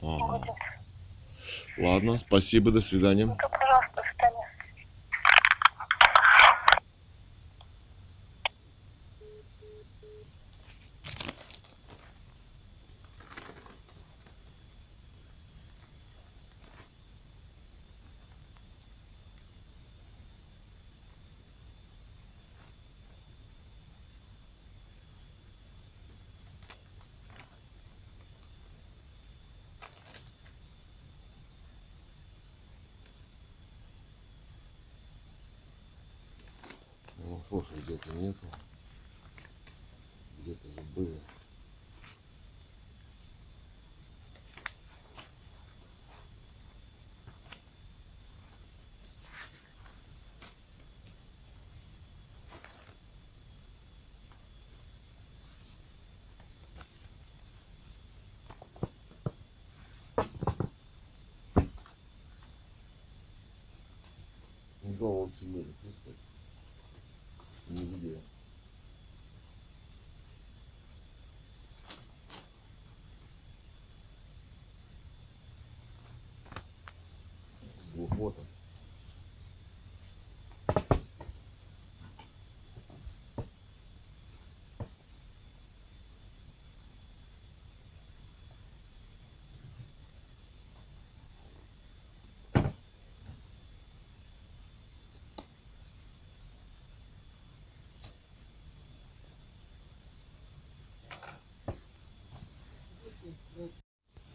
[0.02, 0.38] Ага.
[0.38, 0.54] будет.
[1.78, 3.26] Ладно, спасибо, до свидания.
[3.26, 4.48] Ну, то, пожалуйста, до свидания.
[37.56, 38.46] Слушай, где-то нету.
[40.40, 41.18] Где-то забыли.
[64.82, 66.16] Никого в семье не пускать.
[67.68, 68.20] Нигде.
[77.94, 78.42] Глухота.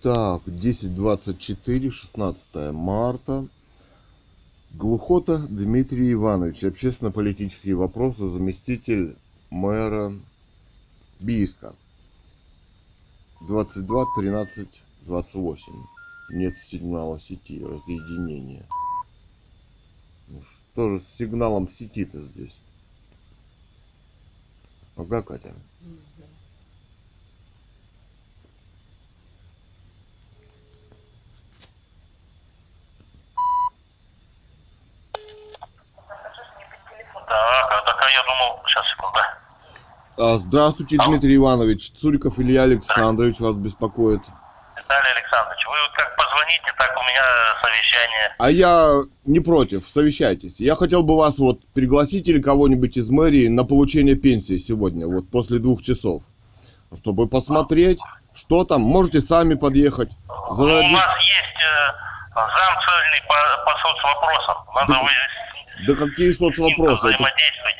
[0.01, 3.47] Так, 10.24, 16 марта.
[4.71, 9.15] Глухота Дмитрий Иванович, общественно-политические вопросы, заместитель
[9.51, 10.11] мэра
[11.19, 11.75] Бийска.
[13.41, 15.73] 22, 13, 28.
[16.31, 18.65] Нет сигнала сети, разъединение.
[20.29, 22.57] Ну что же с сигналом сети-то здесь?
[24.95, 25.53] Ага, Катя.
[37.85, 39.19] Так, так, а я думал, сейчас, секунду.
[40.17, 41.91] А, Здравствуйте, Дмитрий Иванович.
[41.99, 44.21] Цуриков Илья Александрович вас беспокоит.
[44.77, 48.35] Виталий Александрович, вы как позвоните, так у меня совещание.
[48.37, 50.59] А я не против, совещайтесь.
[50.59, 55.29] Я хотел бы вас вот пригласить или кого-нибудь из мэрии на получение пенсии сегодня, вот
[55.29, 56.23] после двух часов.
[56.93, 57.99] Чтобы посмотреть,
[58.33, 58.81] что там.
[58.81, 60.09] Можете сами подъехать.
[60.27, 61.93] Ну, задать- У нас есть э,
[62.35, 64.57] зам цельный по, по соцвопросам.
[64.75, 65.09] Надо Да вы
[65.87, 67.07] Да какие соцвопросы?
[67.07, 67.23] Это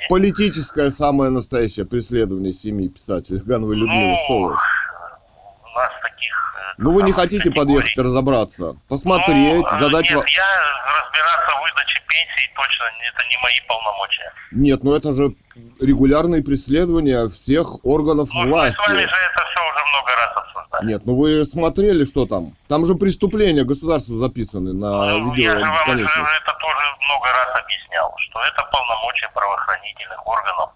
[0.10, 4.15] политическое самое настоящее преследование семьи писателя Гановой Людмилы.
[4.26, 4.48] Что вы?
[4.48, 6.34] у нас таких...
[6.57, 7.60] э, Ну вы не хотите категорий.
[7.60, 8.64] подъехать и разобраться?
[8.64, 10.49] Ну, Посмотреть, э, задать Нет, я
[10.98, 14.34] разбираться в выдаче пенсии точно это не мои полномочия.
[14.52, 15.36] Нет, ну это же
[15.80, 18.80] регулярные преследования всех органов Ну, мы с власти.
[18.90, 20.88] вами же это все уже много раз обсуждали.
[20.91, 22.56] Нет, ну вы смотрели, что там?
[22.68, 24.90] Там же преступления государства записаны на
[25.20, 30.28] Ну, видео я же вам это, это тоже много раз объяснял, что это полномочия правоохранительных
[30.28, 30.70] органов.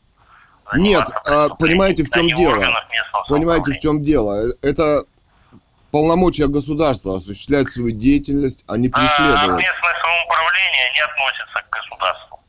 [0.76, 2.62] Нет, а, понимаете, в чем дело?
[3.28, 4.46] Понимаете, в чем дело?
[4.46, 5.04] Э, Это
[5.96, 9.64] полномочия государства осуществлять свою деятельность, а не А преследовать.
[9.64, 12.40] местное самоуправление не относится к государству.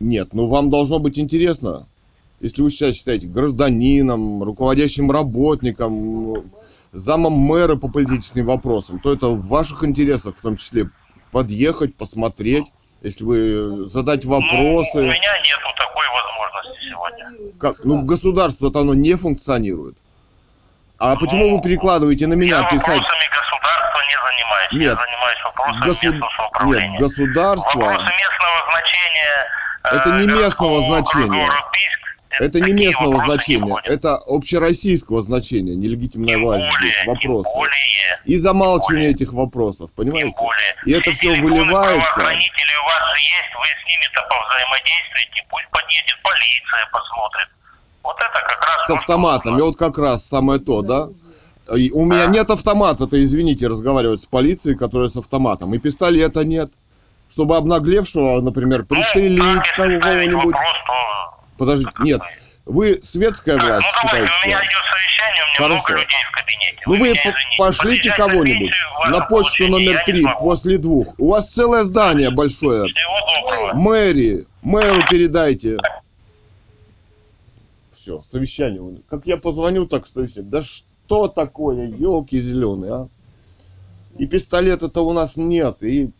[0.00, 1.86] Нет, ну вам должно быть интересно.
[2.40, 6.50] Если вы себя считаете гражданином, руководящим работником,
[6.90, 10.90] замом мэра по политическим вопросам, то это в ваших интересах, в том числе,
[11.30, 12.64] подъехать, посмотреть,
[13.02, 14.98] если вы задать Ну, у вопросы.
[14.98, 17.52] меня нету такой возможности сегодня.
[17.60, 17.84] Как?
[17.84, 19.96] Ну, государство-то оно не функционирует.
[21.00, 22.88] А почему вы перекладываете на Я меня писать?
[22.88, 24.72] вопросами государства не занимаюсь.
[24.72, 24.82] Нет.
[24.82, 26.90] Я занимаюсь вопросами Госу- местного самоуправления.
[26.90, 27.78] Нет, государство...
[27.80, 29.34] Вопросы местного значения...
[29.84, 31.42] э, Это не местного значения.
[31.42, 32.00] Урупийск,
[32.40, 37.50] Это не местного не значения, это общероссийского значения, нелегитимная Тем власть более, здесь, вопросы.
[37.54, 39.14] более, И замалчивание более.
[39.14, 40.34] этих вопросов, понимаете?
[40.36, 40.74] более.
[40.84, 42.12] И это телефоны выливается.
[42.12, 47.48] правоохранителей у вас же есть, вы с ними-то повзаимодействуете, пусть подъедет полиция, посмотрит.
[48.02, 48.86] Вот это как раз...
[48.86, 51.08] С автоматом, и вот как раз самое то, да?
[51.76, 55.72] И у меня нет автомата-то, извините, разговаривать с полицией, которая с автоматом.
[55.74, 56.70] И пистолета нет.
[57.30, 60.44] Чтобы обнаглевшего, например, Ну, пристрелить ставить кого-нибудь.
[60.46, 61.44] вопрос, то...
[61.58, 62.20] Подождите, нет.
[62.66, 64.46] Вы светская Так, власть ну давайте, считаете?
[64.46, 65.74] у меня идет совещание, у меня Хорошо.
[65.88, 66.82] много людей в кабинете.
[66.86, 67.58] Ну вы меня по- извините.
[67.58, 68.72] пошлите кого-нибудь
[69.10, 71.06] на почту номер три после двух.
[71.18, 72.84] У вас целое здание большое.
[72.92, 73.72] Всего доброго.
[73.74, 75.78] Мэри, мэру передайте.
[78.10, 79.02] Все, совещание.
[79.08, 80.50] Как я позвоню, так совещание.
[80.50, 83.08] Да что такое, елки зеленые, а?
[84.18, 86.10] И пистолета-то у нас нет, и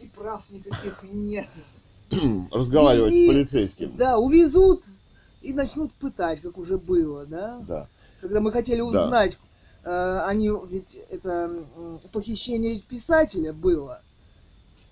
[0.00, 1.48] И прав никаких нет.
[2.50, 3.28] разговаривать с Вези.
[3.28, 3.96] полицейским.
[3.96, 4.84] Да, увезут
[5.42, 7.60] и начнут пытать, как уже было, да?
[7.66, 7.88] Да.
[8.20, 9.38] Когда мы хотели узнать,
[9.84, 11.50] э, они ведь это
[12.12, 14.00] похищение писателя было.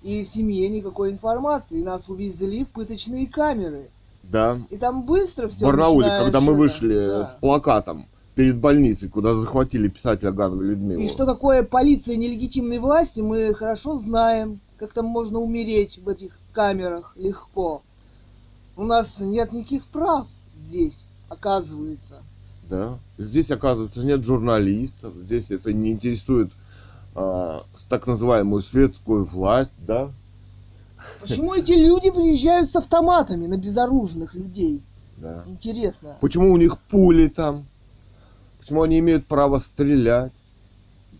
[0.03, 3.91] И в семье никакой информации, нас увезли в пыточные камеры.
[4.31, 4.61] Да.
[4.70, 9.89] И там быстро В все Барнауле, когда мы вышли с плакатом перед больницей, куда захватили
[9.89, 11.01] писателя Ганова Людмилу.
[11.01, 16.39] И что такое полиция нелегитимной власти, мы хорошо знаем, как там можно умереть в этих
[16.52, 17.82] камерах легко.
[18.77, 22.23] У нас нет никаких прав здесь, оказывается.
[22.69, 22.98] Да.
[23.19, 26.52] Здесь, оказывается, нет журналистов, здесь это не интересует
[27.15, 30.11] с так называемую светскую власть, да?
[31.20, 34.82] Почему эти люди приезжают с автоматами на безоружных людей?
[35.20, 35.44] да.
[35.47, 36.16] Интересно.
[36.20, 37.66] Почему у них пули там?
[38.59, 40.32] Почему они имеют право стрелять?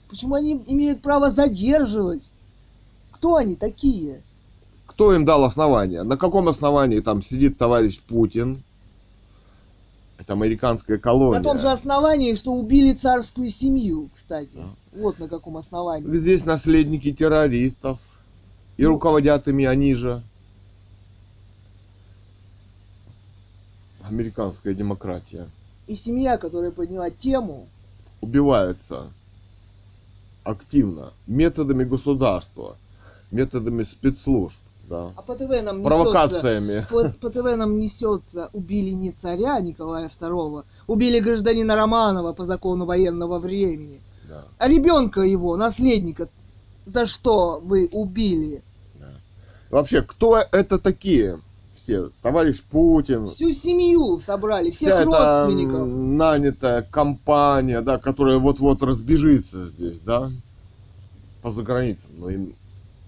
[0.09, 2.23] Почему они имеют право задерживать?
[3.12, 4.23] Кто они такие?
[4.86, 6.02] Кто им дал основания?
[6.02, 8.62] На каком основании там сидит товарищ Путин?
[10.19, 11.39] Это американская колония.
[11.39, 14.59] На том же основании, что убили царскую семью, кстати.
[14.93, 16.07] Вот на каком основании.
[16.15, 17.98] Здесь наследники террористов.
[18.81, 20.23] И руководят ими они же.
[24.09, 25.51] Американская демократия.
[25.86, 27.69] И семья, которая подняла тему,
[28.23, 29.12] Убивается
[30.44, 32.78] активно методами государства,
[33.31, 35.12] методами спецслужб, да.
[35.15, 35.82] а по ТВ нам несется...
[35.82, 36.86] провокациями.
[36.90, 42.86] По, по ТВ нам несется, убили не царя Николая II, убили гражданина Романова по закону
[42.86, 44.01] военного времени.
[44.27, 46.31] Да, А ребенка его, наследника,
[46.86, 48.62] за что вы убили?
[49.71, 49.77] Да.
[49.77, 51.41] Вообще, кто это такие
[51.75, 52.11] все?
[52.23, 55.89] Товарищ Путин, Всю семью собрали, всех вся эта родственников.
[55.89, 60.31] м, нанятая компания, да, которая вот-вот разбежится здесь, да,
[61.43, 62.55] по заграницам, но им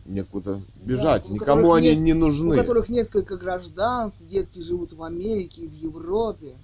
[0.07, 2.57] некуда бежать, у никому они не У нужны.
[2.57, 6.55] которых несколько гражданств, детки живут в Америке и в Европе,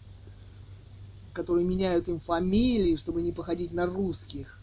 [1.33, 4.59] которые меняют им фамилии, чтобы не походить на русских.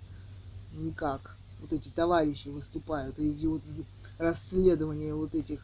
[0.77, 1.37] Никак.
[1.61, 3.61] Вот эти товарищи выступают, и вот
[4.17, 5.59] расследования вот этих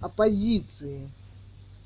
[0.00, 1.10] оппозиции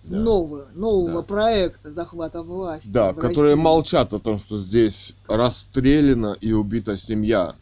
[0.04, 0.18] Да.
[0.20, 1.26] нового, нового Да.
[1.26, 2.88] проекта захвата власти.
[2.88, 3.62] Да, которые России.
[3.62, 7.54] молчат о том, что здесь расстреляна и убита семья,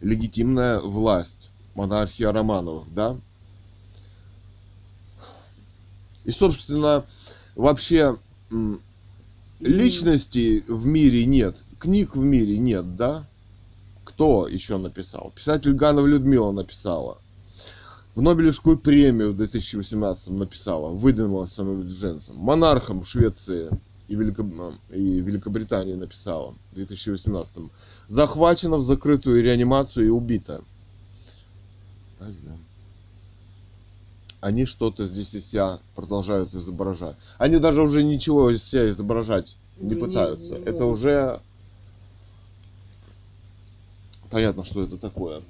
[0.00, 3.16] легитимная власть, монархия Романовых, да?
[6.24, 7.04] И, собственно,
[7.56, 8.16] вообще
[9.60, 13.24] личностей в мире нет, книг в мире нет, да?
[14.04, 15.32] Кто еще написал?
[15.34, 17.18] Писатель Ганова Людмила написала.
[18.18, 22.34] В Нобелевскую премию в 2018 написала, выдвинула самовыдвиженцем.
[22.34, 23.70] Монархом Швеции
[24.08, 27.70] и, Велико- и Великобритании написала в 2018.
[28.08, 30.62] Захвачена в закрытую реанимацию и убита.
[32.18, 32.56] Так, да.
[34.40, 37.14] они что-то здесь из себя продолжают изображать.
[37.38, 40.58] Они даже уже ничего из себя изображать не Не- не- пытаются.
[40.58, 41.40] не это уже
[44.28, 45.40] понятно, что это такое.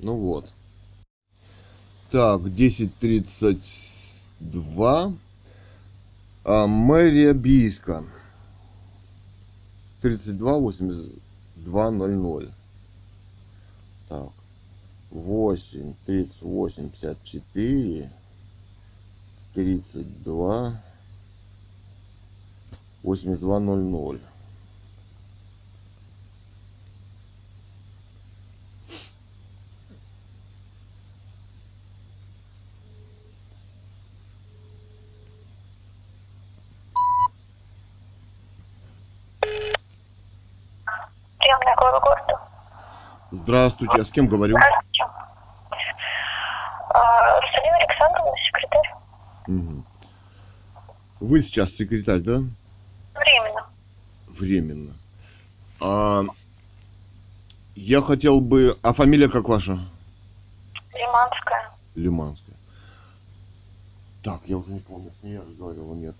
[0.00, 0.50] Ну вот.
[2.10, 5.16] Так, 10.32.
[6.44, 8.02] А, мэрия Бийска.
[10.02, 12.52] 32 82 00.
[14.08, 14.30] Так.
[15.12, 18.10] 8 38 54
[19.54, 20.72] 32
[23.04, 24.20] 82 00.
[41.50, 42.38] Приемная глава города.
[43.50, 44.54] Здравствуйте, я с кем говорю?
[44.54, 45.02] Здравствуйте.
[46.94, 49.84] А, Русалина Александровна, секретарь.
[51.18, 52.42] Вы сейчас секретарь, да?
[53.12, 53.66] Временно.
[54.28, 54.92] Временно.
[55.80, 56.22] А,
[57.74, 58.78] я хотел бы...
[58.82, 59.80] А фамилия как ваша?
[60.94, 61.70] Лиманская.
[61.96, 62.54] Лиманская.
[64.22, 66.14] Так, я уже не помню, с ней я разговаривал, нет.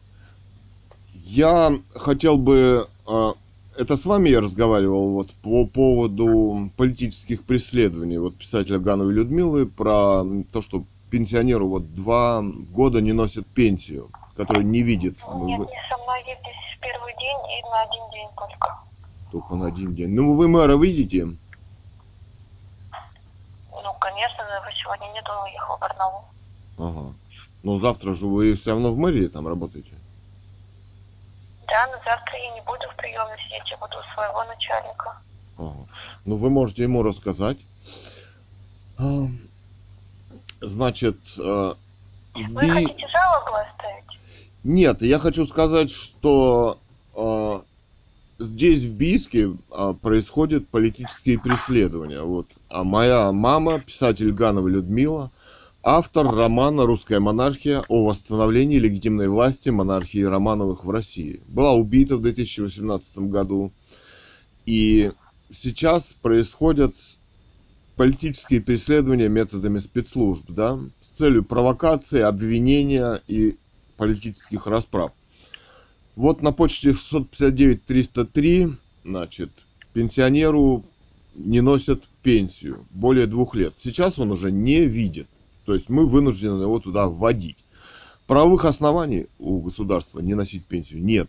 [1.14, 2.88] Я хотел бы...
[3.06, 3.34] а,
[3.80, 10.22] это с вами я разговаривал вот по поводу политических преследований вот писателя Гановой Людмилы про
[10.52, 15.16] то, что пенсионеру вот два года не носят пенсию, который не видит.
[15.16, 18.78] Нет, Вы- со мной в первый день и на один день только.
[19.32, 20.10] Только на один день.
[20.10, 21.24] Ну, вы мэра видите?
[21.24, 21.38] Ну,
[23.98, 26.24] конечно, но его сегодня нету, он уехал в Барнаул.
[26.76, 27.14] Ага.
[27.62, 29.92] Но завтра же вы все равно в мэрии там работаете.
[31.70, 35.16] Да, но завтра я не буду в приемной сидеть, я буду у своего начальника.
[35.58, 35.86] Ага.
[36.24, 37.58] Ну, вы можете ему рассказать.
[38.98, 39.26] А,
[40.62, 41.72] Значит, э,
[42.34, 44.20] Вы Ви- хотите жалобу оставить?
[44.62, 46.78] Нет, я хочу сказать, что
[47.16, 47.60] э,
[48.38, 49.52] здесь в Бийске
[50.02, 52.20] происходят политические преследования.
[52.20, 52.46] Вот.
[52.68, 55.30] А моя мама, писатель Ганова Людмила,
[55.82, 61.40] автор романа «Русская монархия» о восстановлении легитимной власти монархии Романовых в России.
[61.48, 63.72] Была убита в 2018 году.
[64.66, 65.10] И
[65.50, 66.94] сейчас происходят
[67.96, 73.56] политические преследования методами спецслужб, да, с целью провокации, обвинения и
[73.96, 75.12] политических расправ.
[76.16, 78.74] Вот на почте 659-303,
[79.04, 79.50] значит,
[79.92, 80.84] пенсионеру
[81.34, 83.74] не носят пенсию более двух лет.
[83.78, 85.28] Сейчас он уже не видит.
[85.64, 87.58] То есть мы вынуждены его туда вводить.
[88.26, 91.28] Правовых оснований у государства не носить пенсию нет.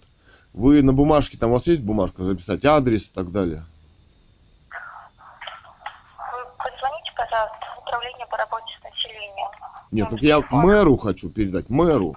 [0.53, 3.63] Вы на бумажке, там у вас есть бумажка, записать адрес и так далее?
[6.57, 9.49] Позвоните, пожалуйста, в управление по работе с населением.
[9.91, 12.15] Нет, ну Номер я мэру хочу передать, мэру.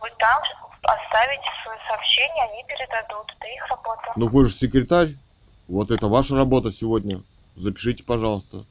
[0.00, 0.42] Вы там
[0.82, 3.26] оставите свое сообщение, они передадут.
[3.38, 4.12] Это их работа.
[4.16, 5.14] Ну вы же секретарь.
[5.68, 7.22] Вот это ваша работа сегодня.
[7.56, 8.64] Запишите, пожалуйста.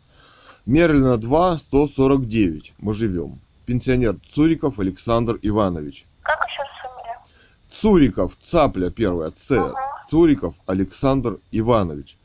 [0.66, 2.74] Мерлина 2, 149.
[2.80, 3.40] Мы живем.
[3.66, 6.06] Пенсионер Цуриков Александр Иванович.
[6.22, 7.20] Как еще фамилия?
[7.70, 9.60] Цуриков, цапля первая, Ц.
[9.60, 9.74] Ага.
[10.10, 12.18] Цуриков Александр Иванович.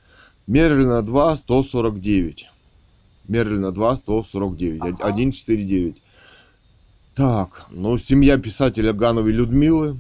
[0.47, 2.49] Мерлина 2, 149.
[3.27, 4.83] Мерлина 2, 149.
[4.83, 4.97] Ага.
[4.97, 5.97] 149.
[7.17, 9.99] Так, ну, семья писателя Гановой Людмилы.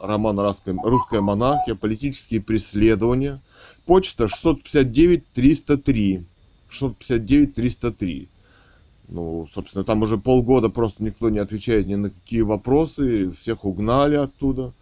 [0.00, 3.42] Роман «Русская, «Русская монархия», политические преследования.
[3.84, 6.24] Почта 659-303.
[6.74, 8.28] 659-303.
[9.08, 14.16] Ну, собственно, там уже полгода просто никто не отвечает ни на какие вопросы, всех угнали
[14.16, 14.72] оттуда.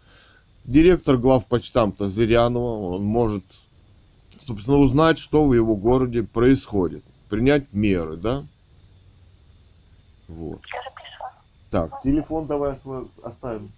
[0.63, 3.43] Директор главпочтамта Зырянова, он может,
[4.39, 8.45] собственно, узнать, что в его городе происходит, принять меры, да?
[10.29, 10.61] Вот.
[11.69, 12.75] Так, телефон давай
[13.23, 13.71] оставим.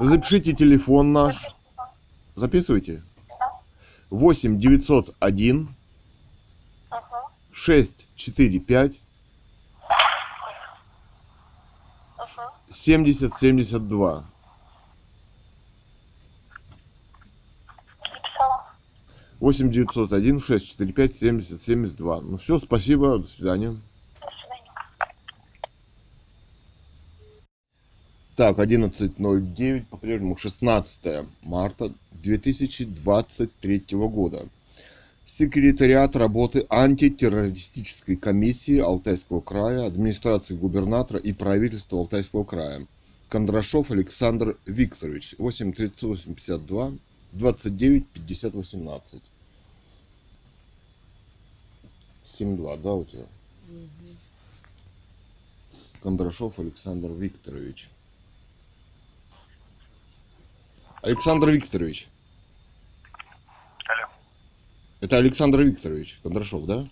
[0.00, 1.54] Запишите телефон наш.
[2.34, 3.02] Записывайте.
[4.08, 5.74] 8 901 Угу.
[7.60, 9.00] 645
[12.16, 12.42] Угу.
[12.70, 14.24] 70 72.
[18.02, 18.64] Записала.
[19.40, 22.20] 8 901 645 70 72.
[22.22, 23.70] Ну все, спасибо, до свидания.
[23.70, 23.90] До свидания.
[28.36, 34.48] Так, 11.09, по-прежнему 16 марта 2023 года.
[35.32, 42.84] Секретариат работы антитеррористической комиссии Алтайского края, администрации губернатора и правительства Алтайского края.
[43.28, 46.92] Кондрашов Александр Викторович, 8 38 52
[47.34, 49.22] 29 50 18.
[52.24, 53.26] 7-2, да, у тебя?
[56.02, 57.88] Кондрашов Александр Викторович.
[61.02, 62.08] Александр Викторович.
[65.00, 66.86] Это Александр Викторович Кондрашов, да?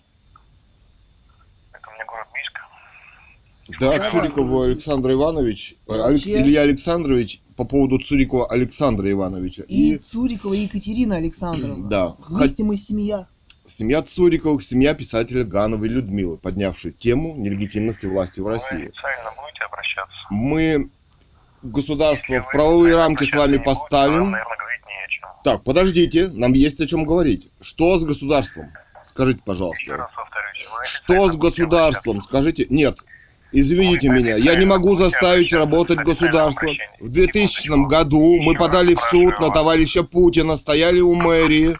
[1.73, 3.79] это мне город Бийск.
[3.79, 4.09] Да, Давай.
[4.09, 6.41] Цурикова Александр Иванович, э, Алек- Вообще.
[6.41, 9.63] Илья Александрович по поводу Цурикова Александра Ивановича.
[9.67, 11.87] И, И, Цурикова Екатерина Александровна.
[11.87, 13.27] да, Вместе мы семья.
[13.65, 18.85] семья Цуриковых, семья писателя Гановой Людмилы, поднявшей тему нелегитимности власти в Вы России.
[18.87, 20.17] официально будете обращаться?
[20.31, 20.89] Мы
[21.61, 24.13] государство Если в вы правовые рамки с вами поставим.
[24.21, 25.27] нам, наверное, говорить не о чем.
[25.43, 27.49] Так, подождите, нам есть о чем говорить.
[27.61, 28.67] Что с государством?
[29.07, 29.97] Скажите, Еще пожалуйста.
[29.97, 30.87] раз повторюсь.
[30.89, 32.21] Что с государством?
[32.21, 32.99] Скажите, нет.
[33.51, 36.69] Извините Вы меня, я не могу заставить работать государство.
[36.99, 41.75] В 2000 году мы Еще подали в суд на товарища Путина, стояли у мэрии,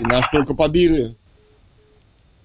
[0.00, 1.16] и нас только побили.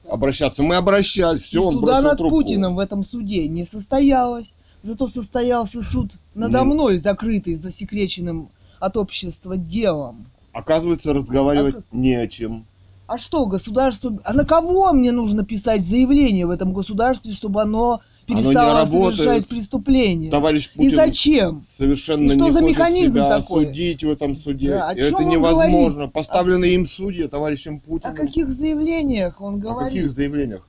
[0.07, 0.61] Обращаться.
[0.61, 2.35] Мы обращались, И все, он суда над трубку.
[2.35, 4.53] Путиным в этом суде не состоялось.
[4.83, 8.49] Зато состоялся суд надо мной, закрытый, засекреченным
[8.79, 10.27] от общества делом.
[10.53, 12.65] Оказывается, разговаривать А не о чем.
[13.07, 14.17] А что, государство...
[14.23, 19.15] А на кого мне нужно писать заявление в этом государстве, чтобы оно перестало работает.
[19.17, 20.29] совершать преступления?
[20.31, 21.63] Товарищ И Путин зачем?
[21.63, 23.65] совершенно И что не за хочет механизм себя такой?
[23.65, 24.69] осудить в этом суде.
[24.69, 25.93] Да, о И это невозможно.
[25.95, 26.13] говорит?
[26.13, 28.13] Поставленные им судьи товарищем Путиным.
[28.13, 29.93] О каких заявлениях он О говорит?
[29.93, 30.65] каких заявлениях?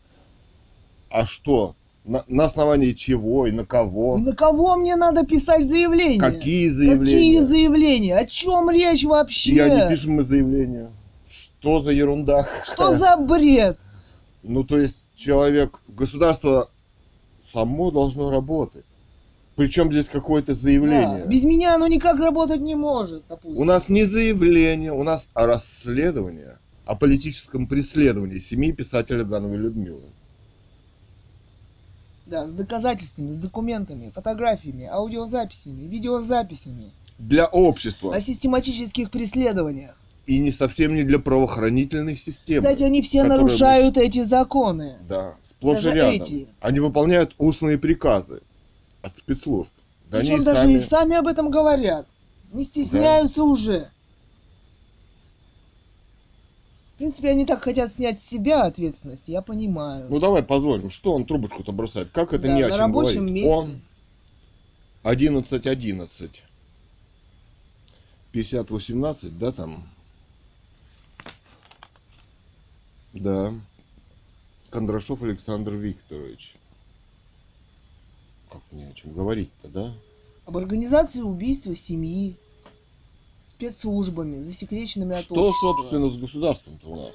[1.10, 1.76] А что?
[2.04, 4.18] На, на основании чего и на кого?
[4.18, 6.20] И на кого мне надо писать заявление?
[6.20, 7.04] Какие заявления?
[7.04, 8.18] Какие заявления?
[8.18, 9.54] О чем речь вообще?
[9.54, 10.90] Я не пишем мы заявления.
[11.26, 12.46] Что за ерунда?
[12.64, 13.78] Что за бред?
[14.42, 16.68] Ну, то есть человек, государство
[17.42, 18.84] само должно работать.
[19.56, 21.24] Причем здесь какое-то заявление?
[21.24, 23.58] Да, Без меня оно никак работать не может, допустим.
[23.58, 30.02] У нас не заявление, у нас расследование о политическом преследовании семьи писателя Гановой Людмилы.
[32.26, 36.90] Да, с доказательствами, с документами, фотографиями, аудиозаписями, видеозаписями.
[37.18, 38.14] Для общества.
[38.14, 39.94] О систематических преследованиях.
[40.26, 42.62] И не совсем не для правоохранительной системы.
[42.62, 44.96] Кстати, они все нарушают эти законы.
[45.06, 46.12] Да, сплошь Даже и рядом.
[46.12, 46.48] эти.
[46.60, 48.40] Они выполняют устные приказы
[49.02, 49.68] от спецслужб.
[50.10, 50.72] Да Причем они даже сами...
[50.72, 52.06] и сами об этом говорят.
[52.52, 53.90] Не стесняются уже.
[56.94, 60.06] В принципе, они так хотят снять с себя ответственность, я понимаю.
[60.08, 62.10] Ну давай позволим, что он трубочку-то бросает?
[62.12, 63.34] Как это Да, не о чем рабочем говорить?
[63.34, 63.50] месте.
[63.50, 63.80] Он
[65.02, 66.42] 11 11
[68.30, 69.88] 50 18, да, там?
[73.12, 73.52] Да.
[74.70, 76.54] Кондрашов Александр Викторович.
[78.50, 79.94] Как не о чем говорить-то, да?
[80.46, 82.36] Об организации убийства семьи,
[83.64, 85.74] спецслужбами, засекреченными от Что, общества.
[85.76, 87.14] собственно, с государством-то у нас?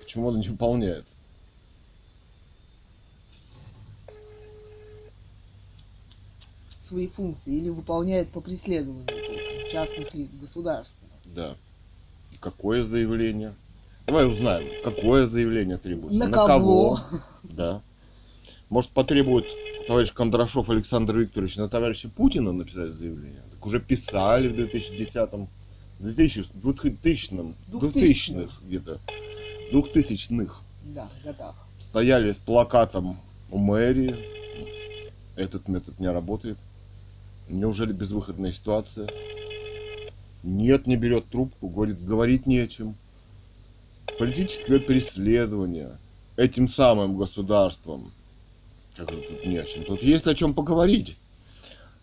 [0.00, 1.04] Почему оно не выполняет?
[6.82, 11.08] свои функции или выполняет по преследованию только частных лиц государства.
[11.24, 11.56] Да.
[12.30, 13.54] И какое заявление?
[14.06, 16.18] Давай узнаем, какое заявление требуется.
[16.20, 17.00] На кого?
[17.42, 17.80] Да.
[18.68, 19.46] Может, потребует
[19.86, 23.42] товарищ Кондрашов Александр Викторович на товарища Путина написать заявление?
[23.50, 25.48] Так уже писали в 2010-м,
[25.98, 29.00] 2000, 2000-м, 2000-х где-то,
[29.72, 30.62] 2000-х.
[30.84, 31.54] Да, годах.
[31.78, 33.18] Стояли с плакатом
[33.50, 34.16] у мэрии.
[35.36, 36.58] Этот метод не работает.
[37.48, 39.08] Неужели безвыходная ситуация?
[40.42, 42.96] Нет, не берет трубку, говорит, говорить не о чем.
[44.18, 45.98] Политическое преследование
[46.36, 48.12] этим самым государством.
[48.96, 49.84] Как это тут не о чем?
[49.84, 51.16] Тут есть о чем поговорить.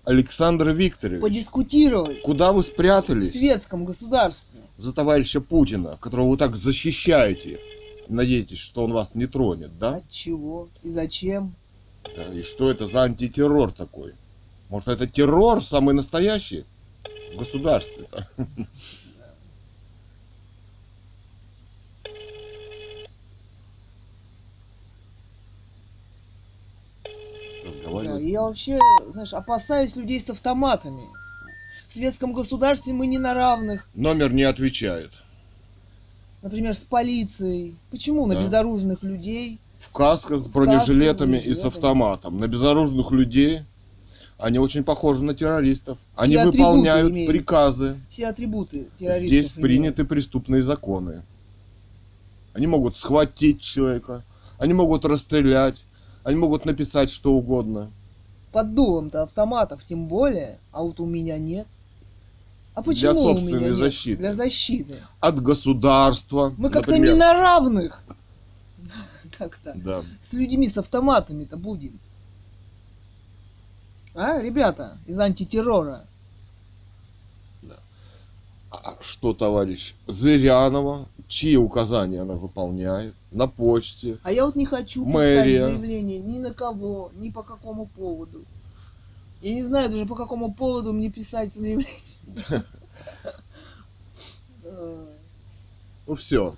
[0.04, 4.62] Александр Викторович, Подискутировать куда вы в спрятались светском государстве.
[4.78, 7.60] за товарища Путина, которого вы так защищаете?
[8.08, 9.98] Надеетесь, что он вас не тронет, да?
[9.98, 11.56] От чего и зачем?
[12.16, 14.14] Да, И что это за антитеррор такой?
[14.70, 16.66] Может, это террор самый настоящий
[17.34, 18.28] в государстве-то?
[28.00, 28.80] Да, я вообще,
[29.12, 31.04] знаешь, опасаюсь людей с автоматами.
[31.88, 33.86] В светском государстве мы не на равных.
[33.94, 35.12] Номер не отвечает.
[36.42, 37.76] Например, с полицией.
[37.92, 38.42] Почему на Да.
[38.42, 39.60] безоружных людей?
[39.80, 42.40] В касках с бронежилетами и с автоматом.
[42.40, 43.62] На безоружных людей
[44.38, 46.00] они очень похожи на террористов.
[46.16, 47.30] Они атрибуты выполняют имеют.
[47.32, 47.98] приказы.
[48.10, 49.28] Все атрибуты террористов.
[49.28, 49.62] Здесь имеют.
[49.62, 51.24] приняты преступные законы.
[52.54, 54.24] Они могут схватить человека,
[54.58, 55.84] они могут расстрелять,
[56.24, 57.92] они могут написать что угодно.
[58.52, 61.68] Под дулом-то автоматов тем более, а вот у меня нет.
[62.74, 63.76] А Для почему у собственной меня нет?
[63.76, 64.20] защиты.
[64.20, 64.96] Для защиты.
[65.20, 66.54] От государства.
[66.58, 68.02] Мы как-то не на равных.
[69.38, 69.74] Как-то.
[69.76, 70.02] Да.
[70.22, 72.00] С людьми с автоматами-то будем.
[74.14, 76.06] А, ребята, из антитеррора.
[78.70, 85.06] А что товарищ Зырянова, чьи указания она выполняет, на почте, А я вот не хочу
[85.06, 85.68] писать Мэрия.
[85.68, 88.44] заявление ни на кого, ни по какому поводу.
[89.42, 91.88] Я не знаю даже по какому поводу мне писать заявление.
[96.08, 96.56] Ну все,